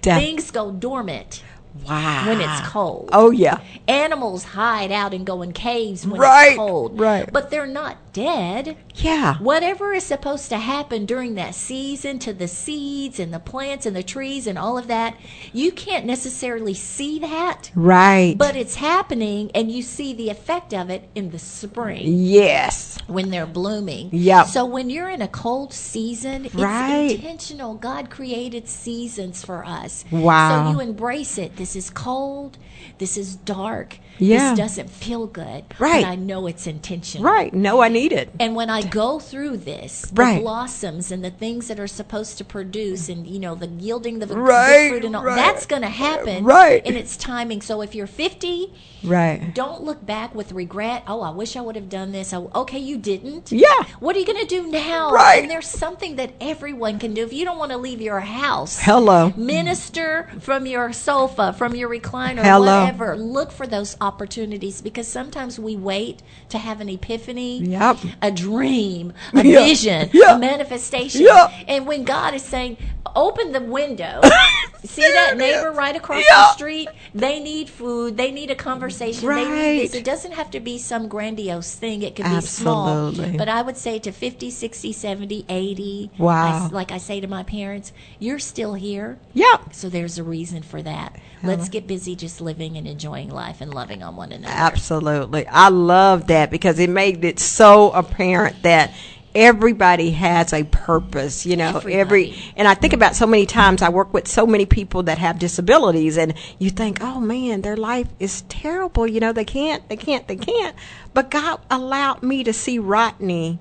Def- 0.00 0.18
Things 0.18 0.50
go 0.50 0.72
dormant 0.72 1.44
wow. 1.86 2.26
when 2.26 2.40
it's 2.40 2.68
cold. 2.68 3.10
Oh 3.12 3.30
yeah. 3.30 3.60
Animals 3.86 4.42
hide 4.42 4.90
out 4.90 5.14
and 5.14 5.24
go 5.24 5.42
in 5.42 5.52
caves 5.52 6.04
when 6.04 6.20
Right, 6.20 6.48
it's 6.48 6.56
cold. 6.56 6.98
right. 6.98 7.32
But 7.32 7.50
they're 7.50 7.68
not 7.68 7.98
dead. 8.12 8.76
Yeah. 8.94 9.36
Whatever 9.38 9.92
is 9.92 10.04
supposed 10.04 10.48
to 10.50 10.58
happen 10.58 11.06
during 11.06 11.34
that 11.34 11.54
season 11.54 12.18
to 12.20 12.32
the 12.32 12.48
seeds 12.48 13.18
and 13.18 13.32
the 13.32 13.38
plants 13.38 13.86
and 13.86 13.96
the 13.96 14.02
trees 14.02 14.46
and 14.46 14.58
all 14.58 14.76
of 14.78 14.86
that, 14.88 15.16
you 15.52 15.72
can't 15.72 16.04
necessarily 16.06 16.74
see 16.74 17.18
that, 17.20 17.70
Right. 17.74 18.36
but 18.36 18.56
it's 18.56 18.76
happening 18.76 19.50
and 19.54 19.70
you 19.70 19.82
see 19.82 20.12
the 20.12 20.28
effect 20.30 20.74
of 20.74 20.90
it 20.90 21.08
in 21.14 21.30
the 21.30 21.38
spring 21.38 22.02
yes. 22.06 22.98
when 23.06 23.30
they're 23.30 23.46
blooming. 23.46 24.10
Yeah. 24.12 24.44
So 24.44 24.64
when 24.64 24.90
you're 24.90 25.10
in 25.10 25.22
a 25.22 25.28
cold 25.28 25.72
season, 25.72 26.46
it's 26.46 26.54
Right. 26.54 27.12
intentional. 27.12 27.74
God 27.74 28.10
created 28.10 28.68
seasons 28.68 29.44
for 29.44 29.64
us. 29.64 30.04
Wow. 30.10 30.66
So 30.66 30.72
you 30.72 30.80
embrace 30.80 31.38
it. 31.38 31.56
This 31.56 31.74
is 31.76 31.90
cold. 31.90 32.58
This 32.98 33.16
is 33.16 33.36
dark. 33.36 33.98
Yeah. 34.18 34.50
This 34.50 34.58
doesn't 34.58 34.90
feel 34.90 35.26
good. 35.26 35.64
Right. 35.78 36.04
I 36.04 36.14
know 36.14 36.46
it's 36.46 36.66
intentional. 36.66 37.24
Right. 37.24 37.52
No, 37.52 37.82
I 37.82 37.88
need 37.88 38.12
it. 38.12 38.30
And 38.38 38.54
when 38.54 38.70
I 38.70 38.82
go 38.82 39.18
through 39.18 39.58
this, 39.58 40.10
Right. 40.14 40.36
the 40.36 40.40
blossoms 40.42 41.10
and 41.10 41.24
the 41.24 41.30
things 41.30 41.68
that 41.68 41.80
are 41.80 41.86
supposed 41.86 42.38
to 42.38 42.44
produce 42.44 43.08
and, 43.08 43.26
you 43.26 43.38
know, 43.38 43.54
the 43.54 43.66
yielding 43.68 44.22
of 44.22 44.28
the 44.28 44.36
Right, 44.36 44.90
fruit 44.90 45.04
and 45.04 45.16
all, 45.16 45.24
right. 45.24 45.36
that's 45.36 45.66
going 45.66 45.82
to 45.82 45.88
happen 45.88 46.44
Right. 46.44 46.82
And 46.86 46.96
its 46.96 47.16
timing. 47.16 47.62
So 47.62 47.80
if 47.82 47.94
you're 47.94 48.06
50, 48.06 48.72
Right. 49.04 49.52
don't 49.54 49.82
look 49.82 50.04
back 50.06 50.34
with 50.34 50.52
regret. 50.52 51.02
Oh, 51.08 51.22
I 51.22 51.30
wish 51.30 51.56
I 51.56 51.60
would 51.60 51.74
have 51.76 51.88
done 51.88 52.12
this. 52.12 52.32
Oh, 52.32 52.50
okay, 52.54 52.78
you 52.78 52.96
didn't. 52.98 53.50
Yeah. 53.50 53.66
What 54.00 54.14
are 54.14 54.18
you 54.20 54.26
going 54.26 54.38
to 54.40 54.46
do 54.46 54.66
now? 54.68 55.10
Right. 55.10 55.42
And 55.42 55.50
there's 55.50 55.66
something 55.66 56.16
that 56.16 56.32
everyone 56.40 56.98
can 56.98 57.14
do. 57.14 57.22
If 57.24 57.32
you 57.32 57.44
don't 57.44 57.58
want 57.58 57.72
to 57.72 57.78
leave 57.78 58.00
your 58.00 58.20
house, 58.20 58.78
Hello. 58.80 59.32
minister 59.36 60.28
from 60.40 60.66
your 60.66 60.92
sofa, 60.92 61.52
from 61.52 61.74
your 61.74 61.88
recliner, 61.88 62.42
Hello. 62.42 62.80
whatever. 62.80 63.16
Look 63.16 63.50
for 63.52 63.66
those 63.66 63.96
opportunities 64.02 64.80
because 64.82 65.06
sometimes 65.06 65.58
we 65.58 65.76
wait 65.76 66.22
to 66.48 66.58
have 66.58 66.80
an 66.80 66.88
epiphany, 66.88 67.58
Yep. 67.58 67.98
a 68.20 68.30
dream, 68.32 69.12
a 69.32 69.42
vision, 69.42 70.10
a 70.28 70.38
manifestation. 70.38 71.26
And 71.68 71.86
when 71.86 72.02
God 72.04 72.34
is 72.34 72.42
saying, 72.42 72.76
open 73.14 73.52
the 73.52 73.60
window, 73.60 74.20
see 74.84 75.02
that 75.02 75.36
neighbor 75.36 75.70
right 75.72 75.94
across 75.96 76.24
Yeah. 76.28 76.36
the 76.36 76.52
street? 76.52 76.88
They 77.14 77.40
need 77.40 77.68
food, 77.68 78.16
they 78.16 78.30
need 78.30 78.50
a 78.50 78.54
conversation, 78.54 79.26
they 79.28 79.44
need 79.44 79.80
this. 79.82 79.92
Right. 79.92 80.00
It 80.00 80.04
doesn't 80.04 80.32
have 80.32 80.50
to 80.52 80.60
be 80.60 80.78
some 80.78 81.08
grandiose 81.08 81.74
thing, 81.74 82.02
it 82.02 82.16
can 82.16 82.34
be 82.34 82.40
small. 82.46 83.12
But 83.12 83.48
I 83.48 83.62
would 83.62 83.76
say 83.76 83.98
to 84.00 84.12
50, 84.12 84.50
60, 84.50 84.92
70, 84.92 85.44
80, 85.48 86.10
Wow. 86.18 86.68
I- 86.70 86.74
like 86.74 86.90
I 86.92 86.98
say 86.98 87.20
to 87.20 87.26
my 87.26 87.42
parents, 87.42 87.92
you're 88.18 88.38
still 88.38 88.74
here. 88.74 89.18
Yeah. 89.34 89.56
So 89.72 89.88
there's 89.88 90.18
a 90.18 90.22
reason 90.24 90.62
for 90.62 90.82
that. 90.82 91.16
Let's 91.44 91.68
get 91.68 91.88
busy 91.88 92.14
just 92.14 92.40
living 92.40 92.76
and 92.76 92.86
enjoying 92.86 93.28
life 93.28 93.60
and 93.60 93.74
loving 93.74 94.00
on 94.02 94.14
one 94.14 94.30
another. 94.30 94.54
Absolutely. 94.54 95.44
I 95.48 95.70
love 95.70 96.28
that 96.28 96.50
because 96.52 96.78
it 96.78 96.88
made 96.88 97.24
it 97.24 97.40
so 97.40 97.90
apparent 97.90 98.62
that 98.62 98.92
everybody 99.34 100.10
has 100.12 100.52
a 100.52 100.64
purpose, 100.64 101.46
you 101.46 101.56
know, 101.56 101.78
every 101.88 102.34
and 102.56 102.68
I 102.68 102.74
think 102.74 102.92
about 102.92 103.16
so 103.16 103.26
many 103.26 103.46
times 103.46 103.82
I 103.82 103.88
work 103.88 104.12
with 104.12 104.28
so 104.28 104.46
many 104.46 104.66
people 104.66 105.04
that 105.04 105.18
have 105.18 105.38
disabilities 105.38 106.18
and 106.18 106.34
you 106.58 106.70
think, 106.70 106.98
"Oh 107.00 107.20
man, 107.20 107.62
their 107.62 107.76
life 107.76 108.08
is 108.18 108.42
terrible, 108.42 109.06
you 109.06 109.20
know, 109.20 109.32
they 109.32 109.44
can't, 109.44 109.88
they 109.88 109.96
can't, 109.96 110.26
they 110.28 110.36
can't." 110.36 110.76
But 111.14 111.30
God 111.30 111.60
allowed 111.70 112.22
me 112.22 112.44
to 112.44 112.52
see 112.52 112.78
Rodney 112.78 113.58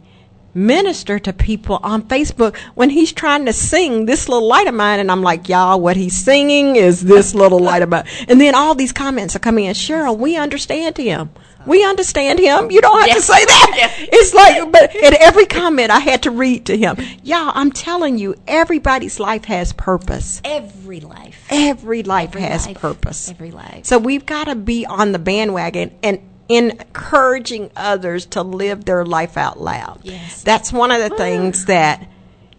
minister 0.53 1.19
to 1.19 1.33
people 1.33 1.79
on 1.81 2.03
Facebook 2.03 2.57
when 2.75 2.89
he's 2.89 3.11
trying 3.11 3.45
to 3.45 3.53
sing 3.53 4.05
this 4.05 4.27
little 4.27 4.47
light 4.47 4.67
of 4.67 4.73
mine 4.73 4.99
and 4.99 5.11
I'm 5.11 5.21
like, 5.21 5.47
y'all, 5.47 5.79
what 5.79 5.95
he's 5.95 6.17
singing 6.17 6.75
is 6.75 7.01
this 7.01 7.33
little 7.33 7.59
light 7.59 7.81
of 7.81 7.89
mine. 7.89 8.05
And 8.27 8.39
then 8.39 8.55
all 8.55 8.75
these 8.75 8.91
comments 8.91 9.35
are 9.35 9.39
coming 9.39 9.65
in, 9.65 9.73
Cheryl, 9.73 10.17
we 10.17 10.35
understand 10.35 10.97
him. 10.97 11.29
We 11.65 11.83
understand 11.83 12.39
him. 12.39 12.71
You 12.71 12.81
don't 12.81 13.01
have 13.01 13.15
to 13.15 13.21
say 13.21 13.45
that. 13.45 13.97
It's 14.13 14.33
like, 14.33 14.71
but 14.71 14.95
in 14.95 15.15
every 15.15 15.45
comment 15.45 15.91
I 15.91 15.99
had 15.99 16.23
to 16.23 16.31
read 16.31 16.65
to 16.65 16.77
him. 16.77 16.97
Y'all, 17.23 17.51
I'm 17.53 17.71
telling 17.71 18.17
you, 18.17 18.35
everybody's 18.47 19.19
life 19.19 19.45
has 19.45 19.73
purpose. 19.73 20.41
Every 20.43 20.99
life. 20.99 21.47
Every 21.49 22.03
life 22.03 22.29
Every 22.29 22.41
has 22.41 22.67
life. 22.67 22.77
purpose. 22.79 23.29
Every 23.29 23.51
life. 23.51 23.85
So 23.85 23.97
we've 23.97 24.25
got 24.25 24.45
to 24.45 24.55
be 24.55 24.85
on 24.85 25.11
the 25.11 25.19
bandwagon 25.19 25.91
and 26.03 26.19
encouraging 26.49 27.71
others 27.75 28.25
to 28.27 28.43
live 28.43 28.85
their 28.85 29.05
life 29.05 29.37
out 29.37 29.59
loud. 29.59 30.01
Yes. 30.03 30.43
That's 30.43 30.73
one 30.73 30.91
of 30.91 30.99
the 30.99 31.13
ah. 31.13 31.17
things 31.17 31.65
that, 31.65 32.07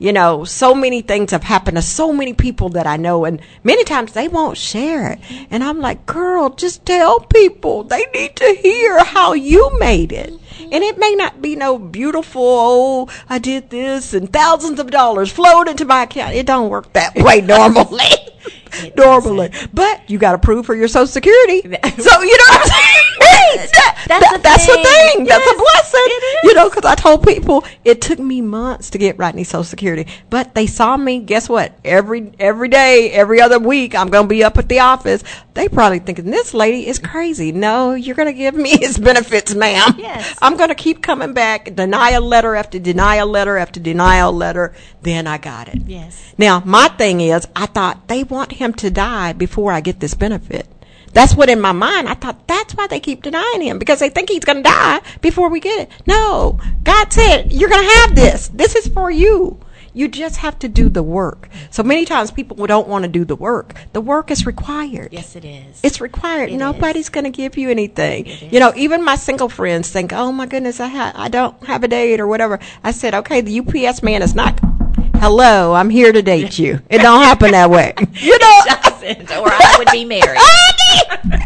you 0.03 0.12
know, 0.12 0.42
so 0.42 0.74
many 0.74 1.00
things 1.00 1.30
have 1.30 1.44
happened 1.44 1.76
to 1.76 1.82
so 1.82 2.12
many 2.12 2.34
people 2.34 2.70
that 2.70 2.88
I 2.88 2.96
know, 2.96 3.24
and 3.24 3.40
many 3.62 3.84
times 3.84 4.14
they 4.14 4.26
won't 4.26 4.59
share 4.59 5.12
it. 5.12 5.20
And 5.48 5.62
I'm 5.62 5.78
like, 5.78 6.07
girl, 6.07 6.50
just 6.50 6.84
tell 6.84 7.20
people. 7.20 7.84
They 7.84 8.05
need 8.12 8.34
to 8.34 8.53
hear 8.61 9.05
how 9.05 9.34
you 9.34 9.70
made 9.78 10.11
it. 10.11 10.34
And 10.61 10.82
it 10.82 10.98
may 10.98 11.14
not 11.14 11.40
be 11.42 11.57
no 11.57 11.78
beautiful, 11.78 12.42
oh, 12.44 13.09
I 13.28 13.38
did 13.38 13.70
this 13.70 14.14
and 14.14 14.32
thousands 14.32 14.78
of 14.80 14.90
dollars 14.90 15.30
flowed 15.32 15.68
into 15.68 15.84
my 15.84 16.03
account. 16.05 16.34
It 16.34 16.46
don't 16.46 16.70
work 16.70 16.92
that 16.94 17.14
way 17.16 17.40
normally. 17.40 18.11
Normally. 18.96 19.50
But 19.72 20.09
you 20.11 20.18
got 20.18 20.32
to 20.32 20.38
prove 20.38 20.64
for 20.66 20.74
your 20.74 20.88
Social 20.88 21.07
Security. 21.07 21.61
so, 21.61 21.68
you 21.68 21.76
know 21.76 22.44
what 22.48 22.61
I'm 22.62 22.66
saying? 22.68 23.68
That- 23.72 24.05
That's 24.09 24.24
that- 24.24 24.32
the 24.32 24.38
that's 24.42 24.66
thing. 24.66 24.82
thing. 24.84 25.24
That's 25.26 25.46
a 25.46 25.55
blessing. 25.55 26.18
You 26.44 26.55
know, 26.55 26.68
because 26.70 26.84
I 26.86 26.94
told 26.94 27.22
people 27.24 27.64
it 27.84 28.00
took 28.00 28.18
me 28.18 28.40
months 28.40 28.90
to 28.90 28.98
get 28.98 29.18
Rodney 29.18 29.44
Social 29.44 29.62
Security, 29.64 30.11
but 30.30 30.55
they 30.55 30.66
saw 30.66 30.96
me. 30.96 31.20
Guess 31.20 31.48
what? 31.50 31.78
Every 31.84 32.32
every 32.40 32.68
day, 32.68 33.11
every 33.12 33.40
other 33.40 33.59
week, 33.59 33.94
I'm 33.94 34.09
going 34.09 34.24
to 34.24 34.28
be 34.28 34.42
up 34.42 34.57
at 34.59 34.68
the 34.68 34.80
office. 34.80 35.22
They 35.55 35.68
probably 35.68 35.98
thinking 35.98 36.30
this 36.30 36.55
lady 36.55 36.88
is 36.88 36.98
crazy. 36.98 37.53
No, 37.53 37.92
you're 37.92 38.16
going 38.16 38.26
to 38.28 38.32
give 38.32 38.55
me 38.55 38.70
his 38.78 38.98
benefits, 38.98 39.55
ma'am. 39.55 39.94
Yes. 39.98 40.36
I'm 40.40 40.51
going 40.57 40.68
to 40.68 40.74
keep 40.74 41.03
coming 41.03 41.32
back, 41.32 41.74
denial 41.74 42.22
letter 42.22 42.55
after 42.55 42.78
denial 42.78 43.28
letter 43.28 43.57
after 43.57 43.80
denial 43.80 44.32
letter. 44.32 44.74
Then 45.03 45.26
I 45.26 45.38
got 45.38 45.68
it. 45.68 45.82
Yes. 45.86 46.34
Now, 46.38 46.62
my 46.64 46.88
thing 46.88 47.20
is, 47.20 47.46
I 47.55 47.66
thought 47.66 48.09
they 48.09 48.24
want 48.24 48.53
him 48.53 48.74
to 48.74 48.90
die 48.90 49.32
before 49.32 49.72
I 49.72 49.80
get 49.80 50.00
this 50.00 50.14
benefit. 50.14 50.66
That's 51.12 51.34
what 51.34 51.50
in 51.50 51.61
my 51.61 51.72
mind, 51.72 52.09
I 52.09 52.14
thought 52.14 52.46
that's 52.48 52.74
why 52.74 52.86
they 52.86 53.00
keep 53.00 53.22
denying 53.22 53.61
him 53.61 53.78
because 53.78 54.00
they 54.00 54.09
think 54.09 54.30
he's 54.30 54.44
going 54.44 54.59
to 54.59 54.62
die 54.62 55.00
before 55.20 55.50
we 55.50 55.61
get 55.61 55.80
it. 55.80 55.90
No, 56.07 56.59
God 56.84 57.12
said, 57.12 57.53
you're 57.53 57.68
going 57.68 57.86
to 57.86 57.94
have 57.96 58.14
this. 58.14 58.48
This 58.48 58.74
is 58.74 58.88
for 58.88 59.11
you. 59.11 59.61
You 59.95 60.09
just 60.09 60.36
have 60.38 60.59
to 60.61 60.68
do 60.68 60.88
the 60.88 61.03
work. 61.03 61.49
So 61.70 61.82
many 61.82 62.05
times 62.05 62.30
people 62.30 62.66
don't 62.66 62.88
want 62.88 63.03
to 63.05 63.09
do 63.09 63.24
the 63.24 63.36
work. 63.36 63.74
The 63.93 64.01
work 64.01 64.30
is 64.30 64.47
required. 64.47 65.09
Yes, 65.12 65.36
it 65.36 65.45
is. 65.45 65.80
It's 65.82 66.01
required. 66.01 66.51
It 66.51 66.57
Nobody's 66.57 67.11
going 67.11 67.24
to 67.24 67.30
give 67.30 67.59
you 67.59 67.68
anything. 67.68 68.26
You 68.51 68.59
know, 68.61 68.72
even 68.74 69.05
my 69.05 69.16
single 69.16 69.49
friends 69.49 69.90
think, 69.90 70.12
"Oh 70.12 70.32
my 70.32 70.47
goodness, 70.47 70.80
I 70.80 70.88
ha- 70.88 71.12
I 71.14 71.28
don't 71.28 71.62
have 71.64 71.84
a 71.84 71.88
date 71.88 72.20
or 72.20 72.26
whatever." 72.26 72.59
I 72.82 72.93
said, 72.93 73.14
"Okay, 73.14 73.40
the 73.43 73.61
UPS 73.61 74.03
man 74.03 74.22
is 74.22 74.34
not. 74.34 74.59
Hello, 75.16 75.74
I'm 75.74 75.90
here 75.90 76.11
to 76.11 76.22
date 76.22 76.59
you. 76.59 76.80
It 76.88 76.99
don't 76.99 77.22
happen 77.22 77.53
that 77.53 77.70
way. 77.70 77.95
You 78.14 78.38
know." 78.38 78.61
doesn't, 79.03 79.30
or 79.32 79.49
I 79.49 79.76
would 79.78 79.88
be 79.93 80.05
married. 80.05 80.40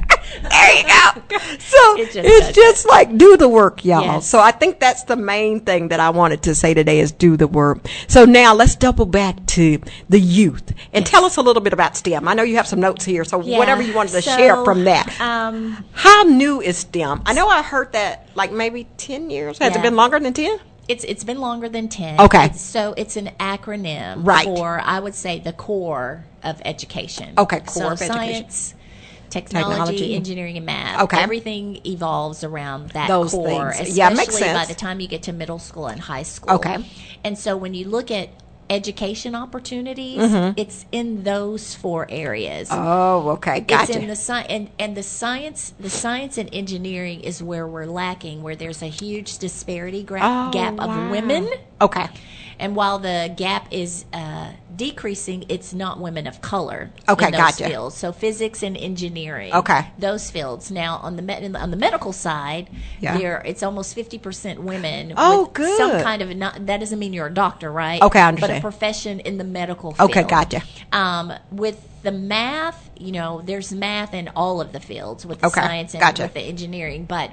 there 0.50 0.76
you 0.76 0.82
go. 0.84 1.38
So 1.58 1.96
It 1.98 2.12
just 2.12 2.18
it's 2.18 2.52
just 2.52 2.88
like 2.88 3.16
do 3.16 3.36
the 3.36 3.48
work, 3.48 3.84
y'all. 3.84 4.02
Yes. 4.02 4.26
So 4.26 4.40
I 4.40 4.50
think 4.52 4.80
that's 4.80 5.04
the 5.04 5.16
main 5.16 5.60
thing 5.60 5.88
that 5.88 6.00
I 6.00 6.10
wanted 6.10 6.42
to 6.44 6.54
say 6.54 6.74
today 6.74 7.00
is 7.00 7.12
do 7.12 7.36
the 7.36 7.46
work. 7.46 7.86
So 8.08 8.24
now 8.24 8.54
let's 8.54 8.74
double 8.76 9.06
back 9.06 9.44
to 9.46 9.78
the 10.08 10.20
youth 10.20 10.72
and 10.92 11.04
tell 11.06 11.24
us 11.24 11.36
a 11.36 11.42
little 11.42 11.62
bit 11.62 11.72
about 11.72 11.96
STEM. 11.96 12.28
I 12.28 12.34
know 12.34 12.42
you 12.42 12.56
have 12.56 12.66
some 12.66 12.80
notes 12.80 13.04
here, 13.04 13.24
so 13.24 13.40
Yeah. 13.40 13.58
whatever 13.58 13.82
you 13.82 13.94
wanted 13.94 14.12
to 14.12 14.22
So, 14.22 14.36
share 14.36 14.64
from 14.64 14.84
that. 14.84 15.20
Um, 15.20 15.84
How 15.92 16.22
new 16.24 16.60
is 16.60 16.78
STEM? 16.78 17.22
I 17.26 17.32
know 17.32 17.48
I 17.48 17.62
heard 17.62 17.92
that 17.92 18.28
like 18.34 18.52
maybe 18.52 18.86
10 18.96 19.30
years. 19.30 19.58
Has 19.58 19.72
it 19.72 19.76
Yeah. 19.78 19.82
been 19.82 19.96
longer 19.96 20.18
than 20.18 20.32
10? 20.32 20.58
It's 20.88 21.02
it's 21.02 21.24
been 21.24 21.40
longer 21.40 21.68
than 21.68 21.88
ten. 21.88 22.20
Okay. 22.20 22.44
It's- 22.44 22.60
so 22.60 22.94
it's 22.96 23.16
an 23.16 23.30
acronym 23.40 24.24
Right. 24.24 24.44
for 24.44 24.80
I 24.84 25.00
would 25.00 25.16
say 25.16 25.40
the 25.40 25.52
core 25.52 26.24
of 26.44 26.62
education. 26.64 27.34
Okay, 27.36 27.58
core 27.58 27.68
so 27.82 27.88
of 27.88 28.02
education. 28.02 28.46
Science, 29.30 29.50
technology, 29.50 29.76
Technology. 29.76 30.14
engineering, 30.14 30.56
and 30.56 30.66
math. 30.66 31.02
Okay. 31.02 31.20
Everything 31.20 31.80
evolves 31.86 32.44
around 32.44 32.90
that 32.90 33.08
Those 33.08 33.30
core, 33.32 33.72
things. 33.72 33.96
Yeah, 33.96 34.08
makes 34.10 34.28
especially 34.28 34.54
by 34.54 34.64
the 34.66 34.74
time 34.74 35.00
you 35.00 35.08
get 35.08 35.24
to 35.24 35.32
middle 35.32 35.58
school 35.58 35.86
and 35.86 36.00
high 36.00 36.22
school. 36.22 36.56
Okay. 36.56 36.78
And 37.24 37.38
so 37.38 37.56
when 37.56 37.74
you 37.74 37.88
look 37.88 38.10
at 38.10 38.30
education 38.68 39.34
opportunities, 39.36 40.18
it's 40.56 40.86
in 40.90 41.22
those 41.22 41.74
four 41.74 42.06
areas. 42.10 42.68
Mm-hmm. 42.68 42.86
Oh, 42.86 43.28
okay, 43.34 43.60
gotcha. 43.60 43.92
It's 43.92 44.00
in 44.00 44.06
the 44.08 44.12
sci- 44.16 44.46
and 44.48 44.70
and 44.78 44.96
the 44.96 45.02
science, 45.02 45.72
the 45.78 45.90
science 45.90 46.36
and 46.38 46.48
engineering 46.52 47.20
is 47.20 47.42
where 47.42 47.66
we're 47.66 47.86
lacking, 47.86 48.42
where 48.42 48.56
there's 48.56 48.82
a 48.82 48.86
huge 48.88 49.38
disparity 49.38 50.02
gra- 50.02 50.20
Oh, 50.22 50.50
gap 50.52 50.74
wow. 50.74 51.04
of 51.04 51.10
women. 51.10 51.48
okay. 51.80 52.08
And 52.58 52.74
while 52.74 52.98
the 52.98 53.32
gap 53.36 53.68
is 53.70 54.06
uh, 54.14 54.50
decreasing, 54.76 55.44
it's 55.48 55.72
not 55.72 56.00
women 56.00 56.26
of 56.26 56.40
color 56.40 56.90
Okay, 57.08 57.26
in 57.26 57.32
those 57.32 57.40
gotcha. 57.40 57.68
fields. 57.68 57.96
So 57.96 58.12
physics 58.12 58.62
and 58.62 58.76
engineering, 58.76 59.52
Okay. 59.54 59.86
those 59.98 60.30
fields. 60.30 60.70
Now 60.70 60.96
on 61.02 61.16
the 61.16 61.22
med- 61.22 61.56
on 61.56 61.70
the 61.70 61.76
medical 61.76 62.12
side, 62.12 62.68
Yeah. 63.00 63.16
there 63.18 63.42
it's 63.44 63.62
almost 63.62 63.94
fifty 63.94 64.18
percent 64.18 64.62
women. 64.62 65.14
Oh, 65.16 65.50
with 65.56 65.76
Some 65.76 66.00
kind 66.02 66.22
of 66.22 66.34
not, 66.36 66.66
that 66.66 66.80
doesn't 66.80 66.98
mean 66.98 67.12
you're 67.12 67.26
a 67.28 67.34
doctor, 67.34 67.70
right? 67.72 68.00
Okay, 68.02 68.20
I 68.20 68.28
understand. 68.28 68.52
But 68.52 68.58
a 68.58 68.60
profession 68.60 69.20
in 69.20 69.38
the 69.38 69.44
medical 69.44 69.92
field. 69.92 70.10
Okay, 70.10 70.22
gotcha. 70.24 70.62
Um, 70.92 71.32
with 71.50 71.86
the 72.02 72.12
math, 72.12 72.90
you 72.98 73.12
know, 73.12 73.42
there's 73.44 73.72
math 73.72 74.14
in 74.14 74.28
all 74.36 74.60
of 74.60 74.72
the 74.72 74.80
fields 74.80 75.26
with 75.26 75.40
the 75.40 75.46
Okay, 75.48 75.60
science 75.60 75.94
and 75.94 76.00
gotcha. 76.00 76.22
with 76.24 76.34
the 76.34 76.40
engineering, 76.40 77.04
but 77.04 77.32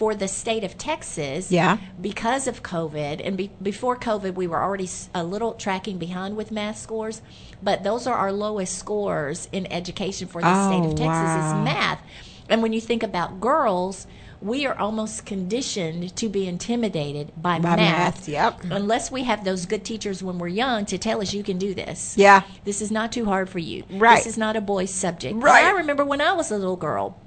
for 0.00 0.14
the 0.14 0.26
state 0.28 0.64
of 0.64 0.78
Texas, 0.78 1.52
Yeah. 1.52 1.76
because 2.00 2.46
of 2.46 2.62
COVID, 2.62 3.20
and 3.22 3.36
be, 3.36 3.50
before 3.62 3.96
COVID, 3.96 4.32
we 4.34 4.46
were 4.46 4.62
already 4.62 4.88
a 5.14 5.22
little 5.22 5.52
tracking 5.52 5.98
behind 5.98 6.38
with 6.38 6.50
math 6.50 6.78
scores, 6.78 7.20
but 7.62 7.84
those 7.84 8.06
are 8.06 8.14
our 8.14 8.32
lowest 8.32 8.78
scores 8.78 9.46
in 9.52 9.70
education 9.70 10.26
for 10.26 10.40
the 10.40 10.66
state 10.68 10.80
Oh, 10.80 10.84
of 10.92 10.94
Texas 10.94 11.04
wow. 11.06 11.58
is 11.60 11.64
math. 11.66 12.00
And 12.48 12.62
when 12.62 12.72
you 12.72 12.80
think 12.80 13.02
about 13.02 13.40
girls, 13.42 14.06
we 14.40 14.64
are 14.64 14.74
almost 14.78 15.26
conditioned 15.26 16.16
to 16.16 16.30
be 16.30 16.48
intimidated 16.48 17.30
by, 17.36 17.58
By 17.58 17.76
math. 17.76 18.16
math, 18.26 18.26
yep. 18.30 18.60
Unless 18.70 19.10
we 19.12 19.24
have 19.24 19.44
those 19.44 19.66
good 19.66 19.84
teachers 19.84 20.22
when 20.22 20.38
we're 20.38 20.48
young 20.48 20.86
to 20.86 20.96
tell 20.96 21.20
us 21.20 21.34
you 21.34 21.42
can 21.42 21.58
do 21.58 21.74
this. 21.74 22.14
Yeah. 22.16 22.40
This 22.64 22.80
is 22.80 22.90
not 22.90 23.12
too 23.12 23.26
hard 23.26 23.50
for 23.50 23.58
you. 23.58 23.84
Right. 23.90 24.16
This 24.16 24.26
is 24.28 24.38
not 24.38 24.56
a 24.56 24.62
boy's 24.62 24.94
subject. 24.94 25.34
And 25.34 25.42
Right. 25.42 25.66
I 25.66 25.72
remember 25.72 26.06
when 26.06 26.22
I 26.22 26.32
was 26.32 26.50
a 26.50 26.56
little 26.56 26.76
girl, 26.76 27.18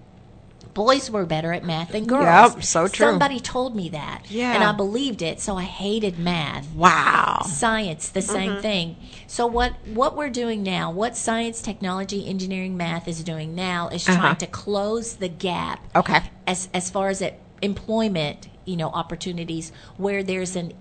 boys 0.73 1.09
were 1.11 1.25
better 1.25 1.53
at 1.53 1.63
math 1.63 1.91
than 1.91 2.05
girls. 2.05 2.55
Yep, 2.55 2.63
so 2.63 2.87
true. 2.87 3.05
Somebody 3.07 3.39
told 3.39 3.75
me 3.75 3.89
that. 3.89 4.23
Yeah. 4.29 4.53
And 4.53 4.63
I 4.63 4.71
believed 4.71 5.21
it, 5.21 5.39
so 5.39 5.55
I 5.55 5.63
hated 5.63 6.17
math. 6.17 6.73
Wow. 6.73 7.43
Science, 7.45 8.09
the 8.09 8.21
same 8.21 8.51
Mm-hmm. 8.53 8.61
thing. 8.61 8.95
So 9.27 9.45
what 9.47 9.73
what 9.93 10.15
we're 10.17 10.29
doing 10.29 10.63
now, 10.63 10.91
what 10.91 11.15
science, 11.17 11.61
technology, 11.61 12.27
engineering, 12.27 12.75
math 12.77 13.07
is 13.07 13.23
doing 13.23 13.55
now 13.55 13.89
is 13.89 14.07
Uh-huh. 14.07 14.19
trying 14.19 14.35
to 14.37 14.47
close 14.47 15.15
the 15.15 15.29
gap 15.29 15.79
Okay. 15.95 16.21
as 16.47 16.69
as 16.73 16.89
far 16.89 17.09
as 17.09 17.21
it, 17.21 17.39
employment, 17.61 18.47
you 18.65 18.75
know, 18.77 18.89
opportunities 18.89 19.71
where 19.97 20.23
there's 20.23 20.55
an 20.55 20.73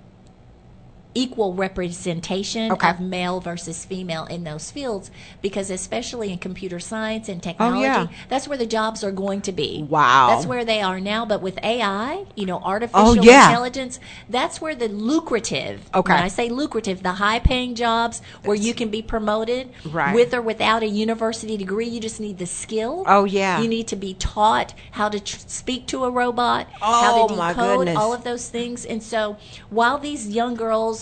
equal 1.15 1.55
representation 1.55 2.73
Okay. 2.73 2.89
of 2.91 3.01
male 3.01 3.41
versus 3.41 3.85
female 3.85 4.25
in 4.27 4.45
those 4.45 4.71
fields 4.71 5.11
because 5.41 5.71
especially 5.71 6.33
in 6.33 6.39
computer 6.39 6.81
science 6.81 7.29
and 7.29 7.43
technology 7.43 7.79
Oh, 7.79 7.83
yeah. 7.83 8.07
that's 8.29 8.49
where 8.49 8.59
the 8.59 8.67
jobs 8.67 9.05
are 9.05 9.13
going 9.13 9.41
to 9.43 9.53
be 9.53 9.85
Wow. 9.89 10.29
that's 10.31 10.47
where 10.47 10.65
they 10.65 10.81
are 10.81 11.01
now 11.01 11.25
but 11.27 11.43
with 11.43 11.59
ai 11.63 12.25
you 12.35 12.47
know 12.47 12.59
artificial 12.59 13.09
Oh, 13.11 13.15
yeah. 13.15 13.49
intelligence 13.49 14.01
that's 14.29 14.61
where 14.61 14.75
the 14.75 14.89
lucrative 14.89 15.89
Okay. 15.95 16.13
when 16.13 16.23
i 16.23 16.29
say 16.29 16.49
lucrative 16.49 17.03
the 17.03 17.13
high 17.13 17.39
paying 17.39 17.75
jobs 17.75 18.23
where 18.45 18.57
you 18.57 18.75
can 18.75 18.89
be 18.89 19.03
promoted 19.03 19.71
Right. 19.85 20.15
with 20.15 20.33
or 20.35 20.41
without 20.43 20.83
a 20.83 20.89
university 20.89 21.57
degree 21.57 21.87
you 21.89 22.01
just 22.01 22.21
need 22.21 22.39
the 22.39 22.47
skill 22.47 23.05
Oh, 23.07 23.25
yeah. 23.25 23.61
you 23.61 23.69
need 23.69 23.89
to 23.89 23.97
be 23.97 24.15
taught 24.15 24.75
how 24.93 25.09
to 25.09 25.21
tr- 25.21 25.39
speak 25.47 25.87
to 25.89 26.05
a 26.05 26.11
robot, 26.11 26.69
Oh, 26.81 27.01
how 27.03 27.27
to 27.27 27.33
oh, 27.35 27.37
my 27.37 27.53
decode 27.53 27.89
all 27.97 28.13
of 28.13 28.25
those 28.25 28.49
things. 28.49 28.85
And 28.85 29.03
so 29.03 29.37
while 29.71 29.99
these 29.99 30.29
young 30.29 30.55
girls 30.55 31.02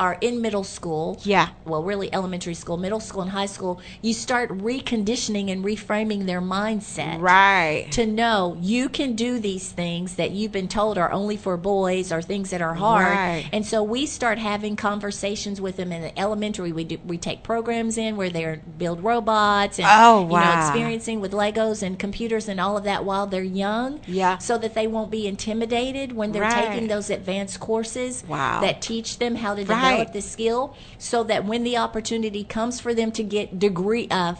are 0.00 0.16
in 0.20 0.40
middle 0.40 0.64
school, 0.64 1.20
Yeah. 1.22 1.48
well, 1.64 1.82
really 1.84 2.12
elementary 2.12 2.54
school, 2.54 2.76
middle 2.78 2.98
school, 3.00 3.20
and 3.22 3.30
high 3.30 3.46
school, 3.46 3.80
you 4.02 4.14
start 4.14 4.50
reconditioning 4.58 5.52
and 5.52 5.62
reframing 5.64 6.26
their 6.26 6.40
mindset 6.40 7.20
Right. 7.20 7.86
to 7.92 8.06
know 8.06 8.56
you 8.60 8.88
can 8.88 9.14
do 9.14 9.38
these 9.38 9.68
things 9.70 10.14
that 10.16 10.30
you've 10.30 10.52
been 10.52 10.68
told 10.68 10.96
are 10.98 11.12
only 11.12 11.36
for 11.36 11.56
boys 11.58 12.10
or 12.10 12.22
things 12.22 12.48
that 12.50 12.62
are 12.62 12.74
hard. 12.74 13.06
Right. 13.16 13.44
And 13.52 13.64
so 13.66 13.82
we 13.82 14.06
start 14.06 14.38
having 14.38 14.74
conversations 14.74 15.60
with 15.60 15.76
them 15.76 15.92
in 15.92 16.00
the 16.02 16.18
elementary. 16.18 16.72
We 16.72 16.84
do 16.84 16.98
we 17.06 17.18
take 17.18 17.42
programs 17.42 17.98
in 17.98 18.16
where 18.16 18.30
they 18.30 18.58
build 18.78 19.04
robots 19.04 19.78
and 19.78 19.86
Oh, 19.90 20.22
you 20.30 20.36
know 20.38 20.52
experiencing 20.60 21.20
with 21.20 21.32
Legos 21.32 21.82
and 21.82 21.98
computers 21.98 22.48
and 22.48 22.58
all 22.58 22.78
of 22.78 22.84
that 22.84 23.04
while 23.04 23.26
they're 23.26 23.42
young. 23.42 24.00
Yeah. 24.06 24.38
So 24.38 24.56
that 24.58 24.74
they 24.74 24.86
won't 24.86 25.10
be 25.10 25.26
intimidated 25.26 26.12
when 26.12 26.32
they're 26.32 26.42
Right. 26.42 26.70
taking 26.70 26.88
those 26.88 27.10
advanced 27.10 27.60
courses 27.60 28.24
Wow. 28.26 28.60
that 28.62 28.80
teach 28.80 29.18
them 29.18 29.34
how 29.36 29.54
to 29.54 29.60
Right. 29.62 29.66
develop 29.68 29.89
the 30.12 30.20
skill 30.20 30.74
so 30.98 31.22
that 31.24 31.44
when 31.44 31.62
the 31.64 31.76
opportunity 31.76 32.44
comes 32.44 32.80
for 32.80 32.94
them 32.94 33.10
to 33.12 33.22
get 33.22 33.58
degree 33.58 34.06
uh 34.10 34.34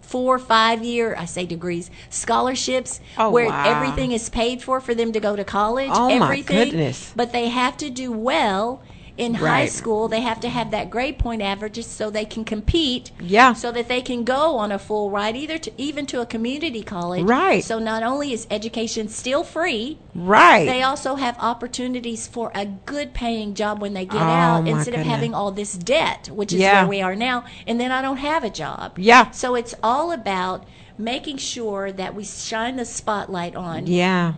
four 0.00 0.38
five 0.38 0.82
year 0.84 1.14
i 1.18 1.24
say 1.24 1.46
degrees 1.46 1.90
scholarships 2.08 3.00
Oh, 3.16 3.30
where 3.30 3.46
wow. 3.48 3.62
everything 3.64 4.10
is 4.12 4.28
paid 4.28 4.62
for 4.62 4.80
for 4.80 4.94
them 4.94 5.12
to 5.12 5.20
go 5.20 5.36
to 5.36 5.44
college 5.44 5.90
Oh, 5.92 6.08
my 6.18 6.24
everything 6.26 6.70
goodness. 6.70 7.12
but 7.14 7.32
they 7.32 7.48
have 7.48 7.76
to 7.78 7.90
do 7.90 8.10
well 8.10 8.82
in 9.20 9.34
high 9.34 9.66
school 9.66 10.08
they 10.08 10.22
have 10.22 10.40
to 10.40 10.48
have 10.48 10.70
that 10.70 10.88
grade 10.90 11.18
point 11.18 11.42
average 11.42 11.84
so 11.84 12.08
they 12.10 12.24
can 12.24 12.44
compete 12.44 13.10
Yeah. 13.20 13.52
so 13.52 13.70
that 13.72 13.86
they 13.88 14.00
can 14.00 14.24
go 14.24 14.56
on 14.56 14.72
a 14.72 14.78
full 14.78 15.10
ride 15.10 15.36
either 15.36 15.58
to 15.58 15.70
even 15.76 16.06
to 16.06 16.20
a 16.22 16.26
community 16.26 16.82
college 16.82 17.24
Right. 17.24 17.62
so 17.62 17.78
not 17.78 18.02
only 18.02 18.32
is 18.32 18.46
education 18.50 19.08
still 19.08 19.44
free 19.44 19.98
Right. 20.14 20.64
they 20.66 20.82
also 20.82 21.16
have 21.16 21.36
opportunities 21.38 22.26
for 22.26 22.50
a 22.54 22.64
good 22.64 23.12
paying 23.12 23.54
job 23.54 23.80
when 23.82 23.92
they 23.92 24.06
get 24.06 24.22
Oh, 24.22 24.24
out 24.24 24.66
instead 24.66 24.94
of 24.94 25.02
having 25.02 25.34
all 25.34 25.50
this 25.52 25.74
debt, 25.74 26.30
which 26.32 26.52
is 26.52 26.60
Yeah. 26.60 26.80
where 26.82 26.88
we 26.88 27.02
are 27.02 27.14
now, 27.14 27.44
and 27.66 27.78
then 27.80 27.92
I 27.92 28.00
don't 28.02 28.16
have 28.16 28.42
a 28.42 28.50
job. 28.50 28.98
Yeah. 28.98 29.30
So 29.32 29.54
it's 29.54 29.74
all 29.82 30.12
about 30.12 30.64
making 30.98 31.36
sure 31.36 31.92
that 31.92 32.14
we 32.14 32.24
shine 32.24 32.76
the 32.76 32.84
spotlight 32.84 33.54
on 33.56 33.86
yeah. 33.86 34.32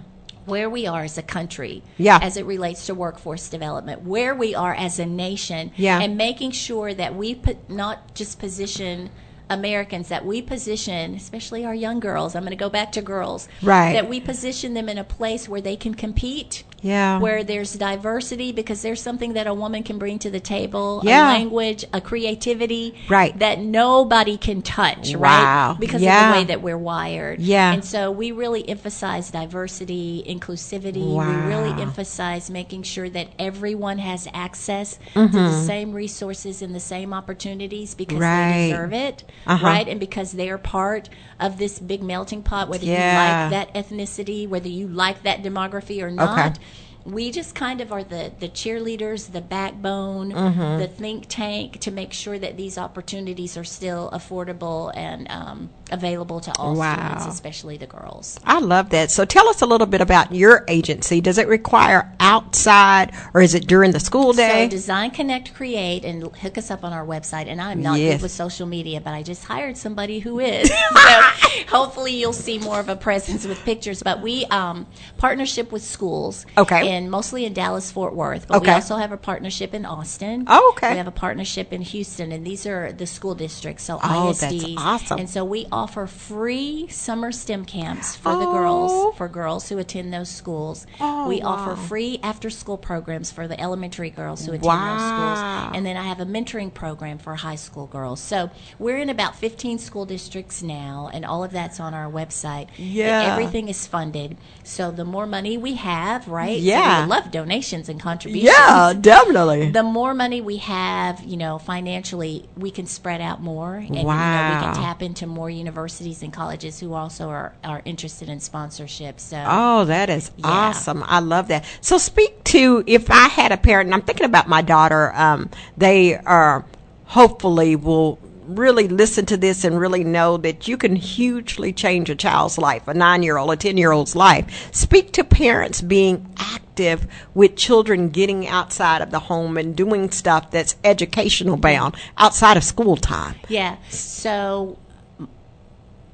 Where 0.47 0.69
we 0.69 0.87
are 0.87 1.03
as 1.03 1.17
a 1.19 1.23
country 1.23 1.83
Yeah. 1.99 2.19
as 2.23 2.37
it 2.37 2.45
relates 2.47 2.87
to 2.87 2.95
workforce 2.95 3.49
development, 3.49 4.03
where 4.03 4.35
we 4.35 4.55
are 4.55 4.75
as 4.75 4.99
a 4.99 5.07
nation, 5.07 5.71
Yeah. 5.77 6.01
and 6.01 6.17
making 6.17 6.51
sure 6.53 6.95
that 6.95 7.15
we 7.15 7.35
put 7.35 7.69
not 7.71 8.15
just 8.15 8.39
position 8.39 9.11
Americans 9.51 10.09
that 10.09 10.25
we 10.25 10.41
position, 10.41 11.15
especially 11.15 11.63
our 11.65 11.75
young 11.75 12.01
girls. 12.01 12.35
I'm 12.35 12.43
going 12.43 12.51
to 12.51 12.57
go 12.57 12.71
back 12.71 12.91
to 12.93 13.03
girls. 13.03 13.49
Right. 13.61 13.93
That 13.93 14.09
we 14.09 14.19
position 14.19 14.73
them 14.73 14.89
in 14.89 14.97
a 14.97 15.05
place 15.05 15.47
where 15.49 15.61
they 15.61 15.77
can 15.77 15.95
compete. 15.95 16.65
Yeah. 16.83 17.21
Where 17.21 17.45
there's 17.45 17.73
diversity 17.75 18.51
because 18.53 18.83
there's 18.83 19.01
something 19.01 19.35
that 19.35 19.47
a 19.47 19.55
woman 19.55 19.83
can 19.85 19.99
bring 19.99 20.19
to 20.21 20.31
the 20.31 20.41
table, 20.41 21.01
Yeah. 21.05 21.31
a 21.31 21.33
language, 21.33 21.85
a 21.93 22.01
creativity 22.01 22.95
Right. 23.09 23.39
that 23.39 23.61
nobody 23.61 24.37
can 24.37 24.63
touch, 24.63 25.15
Wow. 25.15 25.69
right? 25.71 25.77
Because 25.81 26.03
Yeah. 26.03 26.29
of 26.31 26.35
the 26.35 26.41
way 26.41 26.45
that 26.47 26.61
we're 26.61 26.77
wired. 26.79 27.41
Yeah. 27.41 27.73
And 27.73 27.85
so 27.85 28.11
we 28.11 28.33
really 28.33 28.69
emphasize 28.69 29.31
diversity, 29.31 30.25
inclusivity. 30.29 31.07
Wow. 31.15 31.29
We 31.29 31.37
really 31.55 31.81
emphasize 31.81 32.51
making 32.51 32.83
sure 32.83 33.09
that 33.11 33.29
everyone 33.39 33.99
has 33.99 34.27
access 34.35 34.99
to 35.15 35.29
the 35.29 35.53
same 35.53 35.93
resources 35.93 36.63
and 36.63 36.75
the 36.75 36.81
same 36.81 37.13
opportunities 37.15 37.95
because 37.95 38.13
Mm-hmm. 38.19 38.23
Right. 38.23 38.53
they 38.53 38.71
deserve 38.71 38.93
it, 38.93 39.25
Uh-huh. 39.47 39.67
right? 39.67 39.89
And 39.89 40.01
because 40.01 40.33
they're 40.33 40.59
part 40.59 41.09
of 41.39 41.59
this 41.59 41.79
big 41.79 42.03
melting 42.03 42.43
pot, 42.43 42.69
whether 42.69 42.85
Yeah. 42.85 43.47
you 43.47 43.51
like 43.55 43.73
that 43.73 43.75
ethnicity, 43.89 44.49
whether 44.49 44.69
you 44.69 44.89
like 44.89 45.23
that 45.23 45.43
demography 45.43 46.03
or 46.03 46.11
not. 46.11 46.59
We 47.05 47.31
just 47.31 47.55
kind 47.55 47.81
of 47.81 47.93
are 47.93 48.05
the, 48.05 48.33
the 48.39 48.49
cheerleaders, 48.49 49.33
the 49.33 49.41
backbone, 49.41 50.33
Mm-hmm. 50.33 50.79
the 50.79 50.87
think 50.89 51.27
tank 51.29 51.81
to 51.81 51.91
make 51.91 52.13
sure 52.13 52.39
that 52.39 52.57
these 52.57 52.79
opportunities 52.79 53.57
are 53.57 53.65
still 53.65 54.11
affordable 54.13 54.93
and 54.97 55.31
um, 55.31 55.71
available 55.93 56.41
to 56.41 56.53
all 56.59 56.75
Wow. 56.75 56.95
students, 56.95 57.27
especially 57.27 57.77
the 57.77 57.87
girls. 57.87 58.39
I 58.45 58.59
love 58.61 58.91
that. 58.91 59.11
So 59.11 59.25
tell 59.25 59.49
us 59.49 59.63
a 59.63 59.67
little 59.67 59.87
bit 59.87 60.01
about 60.01 60.33
your 60.35 60.65
agency. 60.69 61.21
Does 61.21 61.39
it 61.39 61.47
require 61.49 62.13
outside 62.19 63.13
or 63.35 63.41
is 63.41 63.55
it 63.55 63.67
during 63.67 63.93
the 63.93 64.01
school 64.01 64.33
day? 64.33 64.65
So 64.65 64.71
Design 64.71 65.11
Connect 65.11 65.55
Create 65.55 66.05
and 66.05 66.35
hook 66.37 66.59
us 66.59 66.71
up 66.71 66.85
on 66.85 66.93
our 66.93 67.05
website. 67.07 67.47
And 67.47 67.61
I'm 67.61 67.83
not 67.83 67.99
Yes. 67.99 68.15
good 68.17 68.23
with 68.23 68.33
social 68.33 68.67
media, 68.67 69.01
but 69.01 69.13
I 69.15 69.23
just 69.23 69.45
hired 69.45 69.77
somebody 69.77 70.19
who 70.21 70.41
is. 70.41 70.69
so 70.93 71.21
hopefully 71.69 72.13
you'll 72.15 72.33
see 72.33 72.59
more 72.59 72.81
of 72.81 72.89
a 72.89 72.97
presence 72.97 73.47
with 73.47 73.59
pictures. 73.65 74.03
But 74.03 74.21
we 74.23 74.45
um, 74.47 74.87
partnership 75.19 75.73
with 75.73 75.83
schools. 75.83 76.47
Okay. 76.57 76.89
And 76.89 77.11
mostly 77.11 77.45
in 77.45 77.53
Dallas 77.53 77.91
Fort 77.91 78.15
Worth. 78.15 78.49
But 78.49 78.63
we 78.63 78.69
also 78.69 78.97
have 78.97 79.13
a 79.13 79.17
partnership 79.17 79.75
in 79.75 79.85
Austin. 79.85 80.45
Oh, 80.47 80.73
okay. 80.77 80.93
We 80.93 80.97
have 80.97 81.07
a 81.07 81.11
partnership 81.13 81.73
in 81.73 81.83
Houston, 81.83 82.33
and 82.33 82.47
these 82.47 82.67
are 82.67 82.93
the 82.93 83.07
school 83.07 83.35
districts. 83.35 83.85
So 83.85 83.99
Oh, 84.03 84.33
that's 84.33 84.43
ISDs. 84.55 84.75
awesome. 84.79 85.19
And 85.21 85.31
so 85.31 85.45
we 85.45 85.67
offer 85.83 86.07
free 86.07 86.87
summer 86.89 87.33
STEM 87.33 87.65
camps 87.65 88.15
for 88.15 88.37
the 88.37 88.47
Oh. 88.47 88.53
girls, 88.53 89.17
for 89.17 89.27
girls 89.27 89.69
who 89.69 89.79
attend 89.79 90.15
those 90.15 90.29
schools. 90.29 90.87
Oh, 91.01 91.27
we 91.27 91.43
offer 91.43 91.75
free 91.75 92.21
after 92.23 92.51
school 92.51 92.79
programs 92.79 93.33
for 93.33 93.49
the 93.49 93.61
elementary 93.61 94.09
girls 94.11 94.47
who 94.47 94.53
attend 94.53 94.65
Wow. 94.65 94.93
those 94.93 95.09
schools. 95.09 95.73
And 95.77 95.85
then 95.85 95.97
I 95.97 96.05
have 96.05 96.21
a 96.21 96.25
mentoring 96.25 96.73
program 96.73 97.19
for 97.19 97.35
high 97.35 97.57
school 97.57 97.87
girls. 97.87 98.21
So 98.21 98.51
we're 98.79 98.99
in 98.99 99.11
about 99.11 99.35
15 99.35 99.81
school 99.81 100.07
districts 100.07 100.63
now, 100.63 101.11
and 101.13 101.25
all 101.25 101.43
of 101.43 101.51
that's 101.51 101.81
on 101.81 101.95
our 101.95 102.09
website. 102.09 102.69
Yeah. 102.77 103.33
Everything 103.33 103.69
is 103.69 103.85
funded. 103.85 104.37
So 104.63 104.93
the 104.93 105.05
more 105.05 105.27
money 105.27 105.59
we 105.59 105.75
have, 105.75 106.29
right? 106.29 106.59
So 106.59 106.63
Yeah. 106.65 107.03
we 107.03 107.11
love 107.11 107.33
donations 107.33 107.89
and 107.89 107.99
contributions 108.01 108.55
Yeah, 108.57 108.93
definitely. 108.93 109.71
the 109.73 109.83
more 109.83 110.15
money 110.15 110.41
we 110.41 110.59
have, 110.59 111.25
you 111.25 111.37
know, 111.37 111.59
financially, 111.59 112.49
we 112.57 112.71
can 112.71 112.87
spread 112.87 113.21
out 113.21 113.43
more, 113.43 113.75
and 113.75 113.89
you 113.97 114.03
know, 114.05 114.09
we 114.55 114.61
can 114.65 114.75
tap 114.75 115.03
into 115.03 115.27
more 115.27 115.51
universities 115.51 115.72
and 115.77 116.33
colleges 116.33 116.81
who 116.81 116.95
also 116.95 117.29
are, 117.29 117.55
are 117.65 117.83
interested 117.85 118.29
in 118.29 118.41
sponsorship. 118.41 119.19
So, 119.21 119.43
Oh, 119.49 119.85
that 119.87 120.11
is 120.11 120.31
Yeah. 120.37 120.49
awesome. 120.49 121.03
I 121.07 121.21
love 121.21 121.49
that. 121.49 121.65
So 121.81 121.99
speak 121.99 122.45
to 122.45 122.85
if 122.87 123.11
I 123.11 123.29
had 123.29 123.53
a 123.53 123.57
parent, 123.57 123.89
and 123.89 123.95
I'm 123.95 124.03
thinking 124.03 124.27
about 124.27 124.49
my 124.49 124.63
daughter, 124.63 125.13
um, 125.15 125.51
they 125.77 126.17
are 126.17 126.65
hopefully 127.07 127.77
will 127.77 128.19
really 128.47 128.89
listen 128.89 129.25
to 129.25 129.37
this 129.37 129.65
and 129.65 129.79
really 129.79 130.03
know 130.05 130.37
that 130.37 130.67
you 130.67 130.77
can 130.77 130.97
hugely 130.97 131.73
change 131.73 132.11
a 132.11 132.15
child's 132.15 132.59
life, 132.59 132.87
a 132.89 132.95
nine 132.95 133.23
year 133.23 133.39
old, 133.39 133.51
a 133.53 133.57
10 133.57 133.77
year 133.77 133.93
old's 133.93 134.17
life. 134.17 134.69
Speak 134.75 135.13
to 135.13 135.25
parents 135.25 135.81
being 135.81 136.35
active 136.39 137.07
with 137.35 137.55
children 137.57 138.09
getting 138.11 138.49
outside 138.49 139.01
of 139.01 139.11
the 139.11 139.21
home 139.21 139.57
and 139.57 139.77
doing 139.77 140.11
stuff 140.11 140.51
that's 140.51 140.75
educational 140.85 141.57
bound 141.57 141.95
outside 142.19 142.57
of 142.57 142.65
school 142.65 142.97
time. 142.97 143.37
yeah. 143.49 143.77
So 143.91 144.77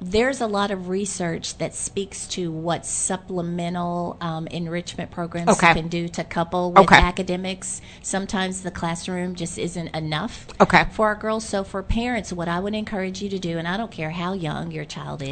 there's 0.01 0.39
a 0.39 0.47
lot 0.47 0.71
of 0.71 0.87
research 0.87 1.57
that 1.57 1.75
speaks 1.75 2.25
to 2.27 2.51
what 2.51 2.85
supplemental 2.85 4.17
um, 4.21 4.47
enrichment 4.47 5.11
programs 5.11 5.49
Okay. 5.49 5.73
can 5.73 5.89
do 5.89 6.07
to 6.07 6.23
couple 6.23 6.71
with 6.71 6.85
Okay. 6.85 6.95
academics. 6.95 7.81
Sometimes 8.01 8.61
the 8.61 8.71
classroom 8.71 9.35
just 9.35 9.57
isn't 9.57 9.89
enough 9.95 10.47
Okay. 10.61 10.85
for 10.91 11.07
our 11.07 11.15
girls. 11.15 11.43
So 11.45 11.63
for 11.63 11.83
parents, 11.83 12.31
what 12.31 12.47
I 12.47 12.59
would 12.59 12.75
encourage 12.75 13.21
you 13.21 13.29
to 13.29 13.39
do, 13.39 13.57
and 13.57 13.67
I 13.67 13.75
don't 13.77 13.91
care 13.91 14.11
how 14.11 14.33
young 14.33 14.71
your 14.71 14.85
child 14.85 15.21
is, 15.21 15.31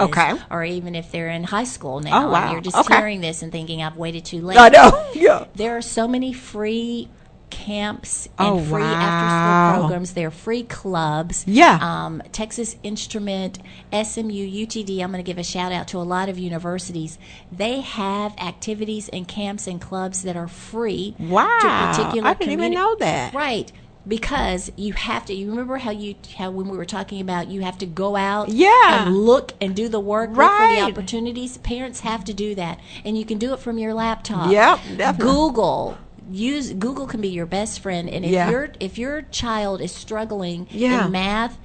or 0.52 0.64
even 0.66 0.96
if 0.96 1.12
they're 1.12 1.30
in 1.30 1.46
high 1.46 1.64
school 1.64 2.02
now, 2.02 2.28
Oh, 2.28 2.32
wow. 2.32 2.44
and 2.44 2.52
you're 2.52 2.62
just 2.62 2.90
hearing 2.90 3.22
this 3.22 3.42
and 3.42 3.52
thinking 3.52 3.82
I've 3.82 3.96
waited 3.98 4.26
too 4.26 4.42
late. 4.42 4.58
I 4.58 4.70
know. 4.70 4.92
Yeah. 5.14 5.46
There 5.56 5.78
are 5.78 5.82
so 5.82 6.08
many 6.08 6.34
free 6.34 7.10
camps 7.50 8.28
and 8.38 8.48
Oh, 8.48 8.60
free 8.60 8.82
wow. 8.82 8.94
after 8.94 9.76
school 9.76 9.82
programs. 9.88 10.14
There 10.14 10.28
are 10.28 10.32
free 10.32 10.64
clubs. 10.64 11.44
Yeah. 11.48 11.80
Um, 11.82 12.22
Texas 12.32 12.76
Instrument, 12.84 13.60
SMU, 13.92 14.46
UTD. 14.66 15.02
I'm 15.02 15.12
going 15.12 15.24
to 15.24 15.28
give 15.28 15.38
a 15.38 15.44
shout 15.44 15.72
out 15.72 15.88
to 15.90 15.98
a 15.98 16.04
lot 16.04 16.30
of 16.30 16.38
universities. 16.38 17.18
They 17.52 17.82
have 17.82 18.34
activities 18.38 19.10
and 19.10 19.28
camps 19.28 19.68
and 19.68 19.80
clubs 19.82 20.24
that 20.24 20.36
are 20.36 20.48
free 20.48 21.16
Wow. 21.20 21.48
to 21.62 21.68
particular 22.04 22.28
I 22.30 22.34
didn't 22.34 22.54
even 22.54 22.74
know 22.74 22.96
that. 23.00 23.34
Right. 23.34 23.72
Because 24.08 24.72
you 24.78 24.94
have 24.94 25.26
to. 25.26 25.34
You 25.34 25.50
remember 25.50 25.76
how 25.78 25.92
you 25.92 26.16
how 26.38 26.50
when 26.50 26.70
we 26.70 26.78
were 26.78 26.86
talking 26.86 27.20
about 27.20 27.50
you 27.50 27.62
have 27.64 27.78
to 27.80 27.86
go 27.86 28.16
out, 28.16 28.48
Yeah. 28.48 29.06
and 29.06 29.18
look 29.18 29.52
and 29.60 29.76
do 29.76 29.90
the 29.90 30.00
work, 30.00 30.30
look 30.30 30.50
for 30.50 30.68
the 30.68 30.80
opportunities. 30.82 31.58
Parents 31.58 32.00
have 32.00 32.24
to 32.24 32.34
do 32.34 32.56
that, 32.56 32.80
and 33.04 33.18
you 33.18 33.26
can 33.26 33.38
do 33.38 33.52
it 33.54 33.60
from 33.60 33.78
your 33.78 33.94
laptop. 33.94 34.50
Yep, 34.50 34.80
definitely. 34.96 35.34
Google 35.34 35.98
use 36.30 36.74
Google 36.74 37.08
can 37.08 37.22
be 37.22 37.30
your 37.30 37.46
best 37.46 37.80
friend, 37.80 38.10
and 38.10 38.26
if 38.26 38.32
Yeah. 38.32 38.50
your 38.50 38.70
if 38.80 38.98
your 38.98 39.22
child 39.24 39.82
is 39.82 39.92
struggling 39.92 40.68
Yeah. 40.72 41.06
in 41.06 41.12
math, 41.12 41.58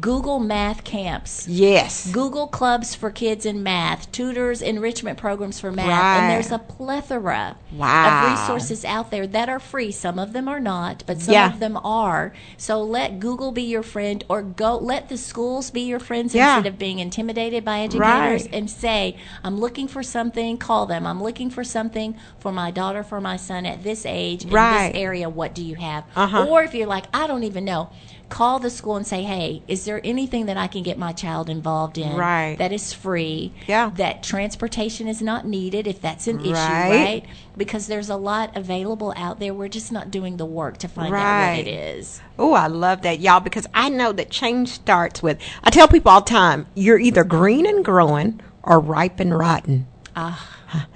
Google 0.00 0.40
math 0.40 0.82
camps. 0.82 1.46
Yes. 1.46 2.10
Google 2.10 2.46
clubs 2.48 2.94
for 2.94 3.10
kids 3.10 3.46
in 3.46 3.62
math, 3.62 4.10
tutors, 4.10 4.60
enrichment 4.60 5.18
programs 5.18 5.60
for 5.60 5.70
math, 5.70 5.86
Right. 5.88 6.16
and 6.18 6.30
there's 6.32 6.50
a 6.50 6.58
plethora 6.58 7.56
Wow. 7.76 8.24
of 8.24 8.30
resources 8.32 8.84
out 8.84 9.10
there 9.10 9.26
that 9.26 9.48
are 9.48 9.60
free. 9.60 9.92
Some 9.92 10.18
of 10.18 10.32
them 10.32 10.48
are 10.48 10.58
not, 10.58 11.04
but 11.06 11.20
some 11.20 11.34
Yeah. 11.34 11.52
of 11.52 11.60
them 11.60 11.78
are. 11.84 12.32
So 12.56 12.82
let 12.82 13.20
Google 13.20 13.52
be 13.52 13.62
your 13.62 13.82
friend, 13.82 14.24
or 14.28 14.42
go 14.42 14.76
let 14.78 15.08
the 15.08 15.16
schools 15.16 15.70
be 15.70 15.82
your 15.82 16.00
friends 16.00 16.34
Yeah. 16.34 16.56
instead 16.56 16.72
of 16.72 16.78
being 16.78 16.98
intimidated 16.98 17.64
by 17.64 17.80
educators, 17.80 18.44
Right. 18.44 18.48
and 18.52 18.68
say, 18.68 19.16
"I'm 19.44 19.58
looking 19.60 19.86
for 19.86 20.02
something." 20.02 20.56
Call 20.56 20.86
them. 20.86 21.06
I'm 21.06 21.22
looking 21.22 21.50
for 21.50 21.62
something 21.62 22.16
for 22.38 22.50
my 22.50 22.70
daughter, 22.70 23.02
for 23.04 23.20
my 23.20 23.36
son 23.36 23.64
at 23.66 23.84
this 23.84 24.04
age 24.06 24.44
in 24.44 24.50
this 24.50 24.92
area. 24.94 25.28
What 25.28 25.54
do 25.54 25.62
you 25.62 25.76
have? 25.76 26.04
Uh-huh. 26.16 26.46
Or 26.48 26.62
if 26.64 26.74
you're 26.74 26.86
like, 26.88 27.04
I 27.14 27.26
don't 27.26 27.44
even 27.44 27.64
know. 27.64 27.90
Call 28.30 28.58
the 28.58 28.70
school 28.70 28.96
and 28.96 29.06
say, 29.06 29.22
"Hey, 29.22 29.62
is 29.68 29.84
there 29.84 30.00
anything 30.02 30.46
that 30.46 30.56
I 30.56 30.66
can 30.66 30.82
get 30.82 30.98
my 30.98 31.12
child 31.12 31.48
involved 31.48 31.98
in 31.98 32.16
Right. 32.16 32.56
that 32.58 32.72
is 32.72 32.92
free? 32.92 33.52
Yeah. 33.68 33.90
That 33.96 34.22
transportation 34.22 35.06
is 35.06 35.20
not 35.22 35.46
needed 35.46 35.86
if 35.86 36.00
that's 36.00 36.26
an 36.26 36.40
issue, 36.40 36.52
Right. 36.54 36.90
right? 36.90 37.24
Because 37.56 37.86
there's 37.86 38.08
a 38.08 38.16
lot 38.16 38.50
available 38.56 39.12
out 39.16 39.38
there. 39.40 39.54
We're 39.54 39.68
just 39.68 39.92
not 39.92 40.10
doing 40.10 40.36
the 40.38 40.46
work 40.46 40.78
to 40.78 40.88
find 40.88 41.08
out 41.08 41.20
Right. 41.20 41.58
what 41.58 41.66
it 41.66 41.70
is. 41.70 42.20
Oh, 42.38 42.54
I 42.54 42.66
love 42.66 43.02
that, 43.02 43.20
y'all, 43.20 43.40
because 43.40 43.66
I 43.74 43.88
know 43.88 44.10
that 44.12 44.30
change 44.30 44.70
starts 44.70 45.22
with. 45.22 45.38
I 45.62 45.70
tell 45.70 45.86
people 45.86 46.10
all 46.10 46.20
the 46.22 46.30
time, 46.30 46.66
you're 46.74 46.98
either 46.98 47.24
green 47.24 47.66
and 47.66 47.84
growing 47.84 48.40
or 48.62 48.80
ripe 48.80 49.20
and 49.20 49.38
rotten. 49.38 49.86
Ah, 50.16 50.44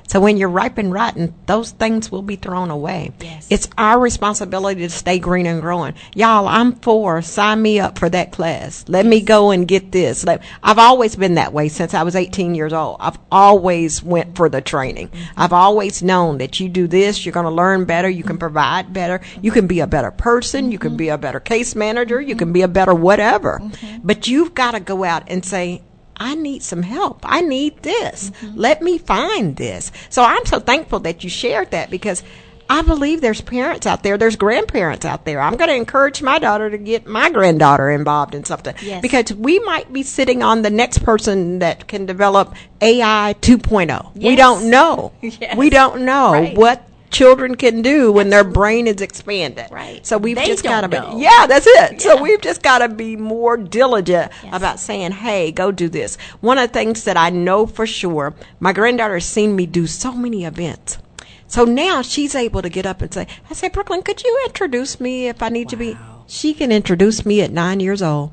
So 0.08 0.20
when 0.20 0.38
you're 0.38 0.48
ripe 0.48 0.78
and 0.78 0.90
rotten, 0.90 1.34
those 1.44 1.72
things 1.72 2.10
will 2.10 2.22
be 2.22 2.36
thrown 2.36 2.70
away. 2.70 3.12
Yes. 3.20 3.46
It's 3.50 3.68
our 3.76 4.00
responsibility 4.00 4.80
to 4.80 4.88
stay 4.88 5.18
green 5.18 5.44
and 5.44 5.60
growing. 5.60 5.94
Y'all, 6.14 6.48
I'm 6.48 6.72
for 6.76 7.20
sign 7.20 7.60
me 7.60 7.78
up 7.78 7.98
for 7.98 8.08
that 8.08 8.32
class. 8.32 8.86
Let 8.88 9.04
me 9.04 9.20
go 9.20 9.50
and 9.50 9.68
get 9.68 9.92
this. 9.92 10.24
Let, 10.24 10.42
I've 10.62 10.78
always 10.78 11.14
been 11.14 11.34
that 11.34 11.52
way 11.52 11.68
since 11.68 11.92
I 11.92 12.04
was 12.04 12.16
18 12.16 12.54
years 12.54 12.72
old. 12.72 12.96
I've 13.00 13.18
always 13.30 14.02
went 14.02 14.34
for 14.34 14.48
the 14.48 14.62
training. 14.62 15.08
Mm-hmm. 15.08 15.40
I've 15.40 15.52
always 15.52 16.02
known 16.02 16.38
that 16.38 16.58
you 16.58 16.70
do 16.70 16.86
this, 16.86 17.26
you're 17.26 17.34
going 17.34 17.44
to 17.44 17.50
learn 17.50 17.84
better, 17.84 18.08
you 18.08 18.22
can 18.22 18.32
mm-hmm. 18.32 18.40
provide 18.40 18.92
better, 18.94 19.20
you 19.42 19.50
can 19.50 19.66
be 19.66 19.80
a 19.80 19.86
better 19.86 20.10
person, 20.10 20.72
you 20.72 20.78
can 20.78 20.90
mm-hmm. 20.90 20.96
be 20.96 21.08
a 21.10 21.18
better 21.18 21.40
case 21.40 21.74
manager, 21.74 22.18
you 22.18 22.34
can 22.34 22.52
be 22.52 22.62
a 22.62 22.68
better 22.68 22.94
whatever. 22.94 23.60
But 24.02 24.26
you've 24.26 24.54
got 24.54 24.70
to 24.70 24.80
go 24.80 25.04
out 25.04 25.24
and 25.28 25.44
say, 25.44 25.82
I 26.20 26.34
need 26.34 26.62
some 26.62 26.82
help. 26.82 27.20
I 27.22 27.40
need 27.40 27.82
this. 27.82 28.30
Mm-hmm. 28.30 28.58
Let 28.58 28.82
me 28.82 28.98
find 28.98 29.56
this. 29.56 29.92
So 30.10 30.22
I'm 30.22 30.44
so 30.46 30.58
thankful 30.60 31.00
that 31.00 31.22
you 31.24 31.30
shared 31.30 31.70
that 31.70 31.90
because 31.90 32.22
I 32.70 32.82
believe 32.82 33.22
there's 33.22 33.40
parents 33.40 33.86
out 33.86 34.02
there, 34.02 34.18
there's 34.18 34.36
grandparents 34.36 35.06
out 35.06 35.24
there. 35.24 35.40
I'm 35.40 35.56
going 35.56 35.70
to 35.70 35.74
encourage 35.74 36.20
my 36.20 36.38
daughter 36.38 36.68
to 36.68 36.76
get 36.76 37.06
my 37.06 37.30
granddaughter 37.30 37.88
involved 37.88 38.34
in 38.34 38.44
something 38.44 38.74
Yes. 38.82 39.00
because 39.00 39.32
we 39.32 39.58
might 39.60 39.90
be 39.90 40.02
sitting 40.02 40.42
on 40.42 40.60
the 40.60 40.68
next 40.68 41.02
person 41.02 41.60
that 41.60 41.88
can 41.88 42.04
develop 42.04 42.54
AI 42.82 43.34
2.0. 43.40 44.14
We 44.16 44.36
don't 44.36 44.68
know. 44.70 45.12
Yes. 45.22 45.56
We 45.56 45.70
don't 45.70 46.02
know 46.02 46.32
Right. 46.32 46.56
what 46.58 46.82
children 47.10 47.54
can 47.54 47.82
do 47.82 48.12
when 48.12 48.30
their 48.30 48.44
brain 48.44 48.86
is 48.86 49.00
expanded. 49.00 49.66
Right. 49.70 50.06
So 50.06 50.18
we've 50.18 50.36
They 50.36 50.46
just 50.46 50.62
got 50.62 50.82
to 50.82 50.88
be 50.88 50.98
know. 50.98 51.18
Yeah, 51.18 51.46
that's 51.46 51.66
it. 51.66 52.00
So 52.00 52.20
we've 52.20 52.40
just 52.40 52.62
got 52.62 52.78
to 52.78 52.88
be 52.88 53.16
more 53.16 53.56
diligent 53.56 54.32
Yes. 54.42 54.52
about 54.56 54.80
saying, 54.80 55.12
"Hey, 55.12 55.50
go 55.52 55.70
do 55.72 55.88
this." 55.88 56.16
One 56.40 56.58
of 56.58 56.68
the 56.68 56.72
things 56.74 57.04
that 57.04 57.16
I 57.16 57.30
know 57.30 57.66
for 57.66 57.86
sure, 57.86 58.34
my 58.60 58.72
granddaughter 58.72 59.14
has 59.14 59.24
seen 59.24 59.56
me 59.56 59.66
do 59.66 59.86
so 59.86 60.12
many 60.12 60.44
events. 60.44 60.98
So 61.46 61.64
now 61.64 62.02
she's 62.02 62.34
able 62.34 62.60
to 62.60 62.68
get 62.68 62.84
up 62.84 63.00
and 63.00 63.12
say, 63.12 63.26
I 63.48 63.54
say, 63.54 63.68
Brooklyn, 63.70 64.02
could 64.02 64.22
you 64.22 64.42
introduce 64.46 65.00
me 65.00 65.28
if 65.28 65.42
I 65.42 65.48
need 65.48 65.70
to 65.70 65.76
be? 65.76 65.96
She 66.26 66.52
can 66.52 66.70
introduce 66.70 67.24
me 67.24 67.40
at 67.40 67.50
nine 67.50 67.80
years 67.80 68.02
old. 68.02 68.32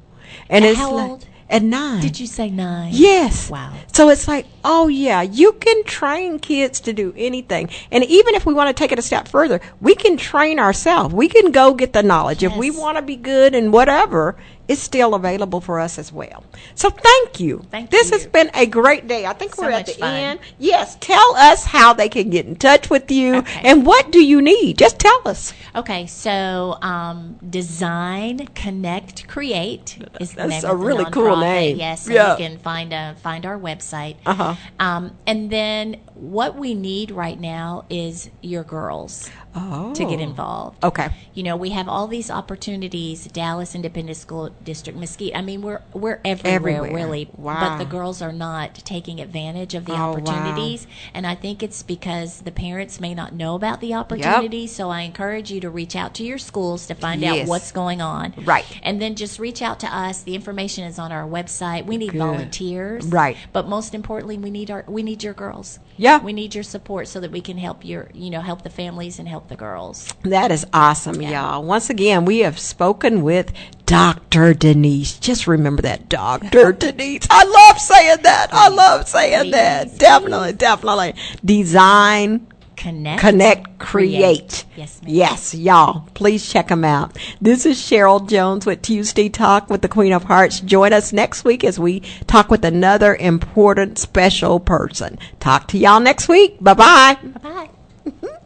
And 0.49 0.65
it's 0.65 0.77
how 0.77 0.91
like. 0.91 1.21
At 1.49 1.61
nine. 1.61 2.01
Did 2.01 2.19
you 2.19 2.27
say 2.27 2.49
nine? 2.49 2.91
Yes. 2.93 3.49
Wow. 3.49 3.73
So 3.93 4.09
it's 4.09 4.27
like, 4.27 4.47
oh 4.65 4.87
yeah, 4.89 5.21
you 5.21 5.53
can 5.53 5.83
train 5.85 6.39
kids 6.39 6.79
to 6.81 6.91
do 6.91 7.13
anything. 7.15 7.69
And 7.91 8.03
even 8.03 8.35
if 8.35 8.45
we 8.45 8.53
want 8.53 8.67
to 8.67 8.73
take 8.73 8.91
it 8.91 8.99
a 8.99 9.03
step 9.03 9.27
further, 9.27 9.61
we 9.79 9.95
can 9.95 10.17
train 10.17 10.59
ourselves. 10.59 11.13
We 11.13 11.29
can 11.29 11.51
go 11.51 11.73
get 11.73 11.93
the 11.93 12.03
knowledge. 12.03 12.43
If 12.43 12.57
we 12.57 12.71
want 12.71 12.97
to 12.97 13.01
be 13.03 13.15
good 13.15 13.53
and 13.55 13.71
whatever, 13.71 14.35
it's 14.67 14.81
still 14.81 15.13
available 15.13 15.61
for 15.61 15.79
us 15.79 15.99
as 15.99 16.11
well. 16.11 16.43
So 16.73 16.89
thank 16.89 17.39
you. 17.39 17.63
Thank 17.69 17.91
this 17.91 18.09
you. 18.09 18.17
has 18.17 18.25
been 18.25 18.49
a 18.55 18.65
great 18.65 19.07
day. 19.07 19.27
I 19.27 19.33
think 19.33 19.53
So 19.53 19.61
we're 19.63 19.69
at 19.69 19.85
the 19.85 19.93
fun. 19.93 20.15
end. 20.15 20.39
Yes. 20.57 20.97
Tell 20.99 21.35
us 21.35 21.65
how 21.65 21.93
they 21.93 22.09
can 22.09 22.31
get 22.31 22.47
in 22.47 22.55
touch 22.55 22.89
with 22.89 23.11
you 23.11 23.35
Okay. 23.35 23.61
and 23.63 23.85
what 23.85 24.11
do 24.11 24.19
you 24.23 24.41
need? 24.41 24.79
Just 24.79 24.97
tell 24.97 25.21
us. 25.25 25.53
Okay, 25.75 26.07
so 26.07 26.79
um, 26.81 27.37
design, 27.47 28.47
connect, 28.55 29.27
create 29.27 29.97
is 30.19 30.31
the 30.31 30.47
That's 30.47 30.49
name 30.49 30.63
a 30.65 30.73
of 30.73 30.79
the 30.79 30.85
really 30.85 31.05
cool 31.11 31.37
name. 31.37 31.77
Yes, 31.77 32.07
Yeah. 32.09 32.31
you 32.31 32.37
can 32.37 32.57
find 32.57 32.91
uh, 32.91 33.13
find 33.15 33.45
our 33.45 33.59
website. 33.59 34.15
Uh-huh. 34.25 34.54
Um, 34.79 35.17
and 35.27 35.49
then 35.49 36.01
what 36.15 36.55
we 36.57 36.73
need 36.73 37.11
right 37.11 37.39
now 37.39 37.85
is 37.89 38.29
your 38.41 38.63
girls 38.63 39.29
to 39.53 39.93
get 40.09 40.19
Oh. 40.19 40.23
involved. 40.23 40.83
Okay. 40.83 41.09
You 41.33 41.43
know, 41.43 41.55
we 41.55 41.69
have 41.69 41.87
all 41.87 42.07
these 42.07 42.29
opportunities. 42.31 43.25
Dallas 43.27 43.73
Independent 43.75 44.17
School 44.17 44.49
District, 44.63 44.97
Mesquite. 44.97 45.35
I 45.35 45.41
mean, 45.41 45.61
we're 45.61 45.81
we're 45.93 46.19
everywhere, 46.25 46.55
Everywhere. 46.55 46.91
really. 46.93 47.29
Wow. 47.37 47.59
But 47.59 47.77
the 47.77 47.85
girls 47.85 48.21
are 48.21 48.31
not 48.33 48.75
taking 48.75 49.19
advantage 49.21 49.73
of 49.75 49.85
the 49.85 49.93
Oh, 49.93 49.95
wow. 49.95 50.11
opportunities, 50.11 50.87
and 51.13 51.25
I 51.27 51.35
think 51.35 51.63
it's 51.63 51.83
because 51.83 52.41
the 52.41 52.51
parents 52.51 52.99
may 52.99 53.13
not 53.13 53.33
know 53.33 53.55
about 53.55 53.79
the 53.81 53.93
opportunities. 53.93 54.71
So 54.75 54.89
I 54.89 55.01
encourage 55.01 55.51
you 55.51 55.59
to 55.61 55.69
reach 55.69 55.95
out 55.95 56.13
to 56.15 56.23
your 56.23 56.37
schools 56.37 56.85
to 56.87 56.95
find 56.95 57.21
Yes. 57.21 57.43
out 57.43 57.47
what's 57.49 57.71
going 57.71 58.01
on. 58.01 58.33
Right. 58.43 58.65
And 58.83 59.01
then 59.01 59.15
just 59.15 59.39
reach 59.39 59.61
out 59.61 59.79
to 59.81 59.87
us. 59.95 60.21
The 60.23 60.35
information 60.35 60.83
is 60.85 60.99
on 60.99 61.11
our 61.11 61.27
website. 61.27 61.85
We 61.85 61.97
need 61.97 62.11
Good. 62.11 62.19
volunteers. 62.19 63.05
Right. 63.07 63.37
But 63.53 63.67
most 63.67 63.93
importantly, 63.93 64.37
we 64.37 64.49
need 64.49 64.69
our 64.71 64.83
we 64.87 65.01
need 65.03 65.23
your 65.23 65.33
girls. 65.33 65.79
Yeah. 65.97 66.04
We 66.23 66.33
need 66.33 66.53
your 66.55 66.63
support 66.63 67.07
so 67.07 67.19
that 67.19 67.31
we 67.31 67.41
can 67.41 67.57
help 67.57 67.83
your 67.85 68.09
you 68.13 68.29
know 68.29 68.41
help 68.41 68.61
the 68.63 68.69
families 68.69 69.19
and 69.19 69.27
help 69.27 69.47
the 69.49 69.55
girls. 69.55 70.13
That 70.23 70.51
is 70.51 70.65
awesome, 70.73 71.21
Yeah. 71.21 71.31
y'all. 71.51 71.63
Once 71.63 71.89
again, 71.89 72.25
we 72.25 72.39
have 72.39 72.59
spoken 72.59 73.21
with 73.23 73.51
Dr. 73.85 74.53
Denise. 74.53 75.17
Just 75.19 75.47
remember 75.47 75.81
that, 75.83 76.09
Dr. 76.09 76.71
Denise. 76.79 77.27
I 77.29 77.43
love 77.43 77.79
saying 77.79 78.17
that. 78.23 78.47
I 78.51 78.69
love 78.69 79.07
saying 79.07 79.51
that. 79.51 79.97
Definitely, 79.97 80.53
definitely. 80.53 81.13
Design, 81.43 82.47
Connect. 82.75 83.21
connect, 83.21 83.79
create. 83.79 84.65
Yes, 84.75 85.01
ma'am. 85.01 85.13
Yes, 85.13 85.55
y'all. 85.55 86.07
Please 86.13 86.47
check 86.51 86.67
them 86.67 86.83
out. 86.83 87.17
This 87.41 87.65
is 87.65 87.77
Cheryl 87.77 88.27
Jones 88.27 88.65
with 88.65 88.81
Tuesday 88.81 89.29
Talk 89.29 89.69
with 89.69 89.81
the 89.81 89.87
Queen 89.87 90.13
of 90.13 90.23
Hearts. 90.23 90.59
Join 90.59 90.93
us 90.93 91.13
next 91.13 91.43
week 91.43 91.63
as 91.63 91.79
we 91.79 92.01
talk 92.27 92.49
with 92.49 92.65
another 92.65 93.15
important 93.15 93.97
special 93.97 94.59
person. 94.59 95.17
Talk 95.39 95.67
to 95.69 95.77
y'all 95.77 95.99
next 95.99 96.27
week. 96.27 96.57
Bye 96.61 96.73
bye 96.73 97.17
bye. 97.23 97.69
Bye. 98.05 98.31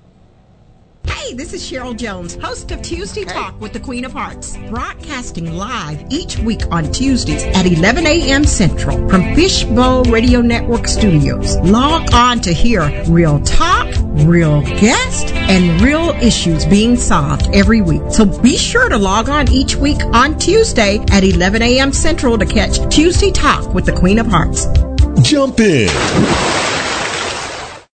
Hey, 1.09 1.33
this 1.33 1.53
is 1.53 1.61
Cheryl 1.61 1.95
Jones, 1.95 2.35
host 2.35 2.71
of 2.71 2.81
Tuesday 2.81 3.23
Talk 3.23 3.59
with 3.59 3.73
the 3.73 3.79
Queen 3.79 4.05
of 4.05 4.13
Hearts, 4.13 4.57
broadcasting 4.69 5.55
live 5.55 6.03
each 6.09 6.37
week 6.39 6.61
on 6.71 6.91
Tuesdays 6.91 7.43
at 7.43 7.65
11 7.65 8.05
a.m. 8.05 8.43
Central 8.43 8.97
from 9.09 9.35
Fishbowl 9.35 10.03
Radio 10.05 10.41
Network 10.41 10.87
Studios. 10.87 11.57
Log 11.57 12.13
on 12.13 12.39
to 12.41 12.53
hear 12.53 13.03
real 13.07 13.39
talk, 13.41 13.87
real 14.25 14.61
guests, 14.61 15.31
and 15.31 15.81
real 15.81 16.09
issues 16.21 16.65
being 16.65 16.95
solved 16.95 17.47
every 17.53 17.81
week. 17.81 18.01
So 18.11 18.25
be 18.41 18.57
sure 18.57 18.89
to 18.89 18.97
log 18.97 19.29
on 19.29 19.51
each 19.51 19.75
week 19.75 20.03
on 20.13 20.37
Tuesday 20.39 20.99
at 21.11 21.23
11 21.23 21.61
a.m. 21.61 21.91
Central 21.91 22.37
to 22.37 22.45
catch 22.45 22.93
Tuesday 22.93 23.31
Talk 23.31 23.73
with 23.73 23.85
the 23.85 23.93
Queen 23.93 24.19
of 24.19 24.27
Hearts. 24.27 24.65
Jump 25.21 25.59
in. 25.59 25.89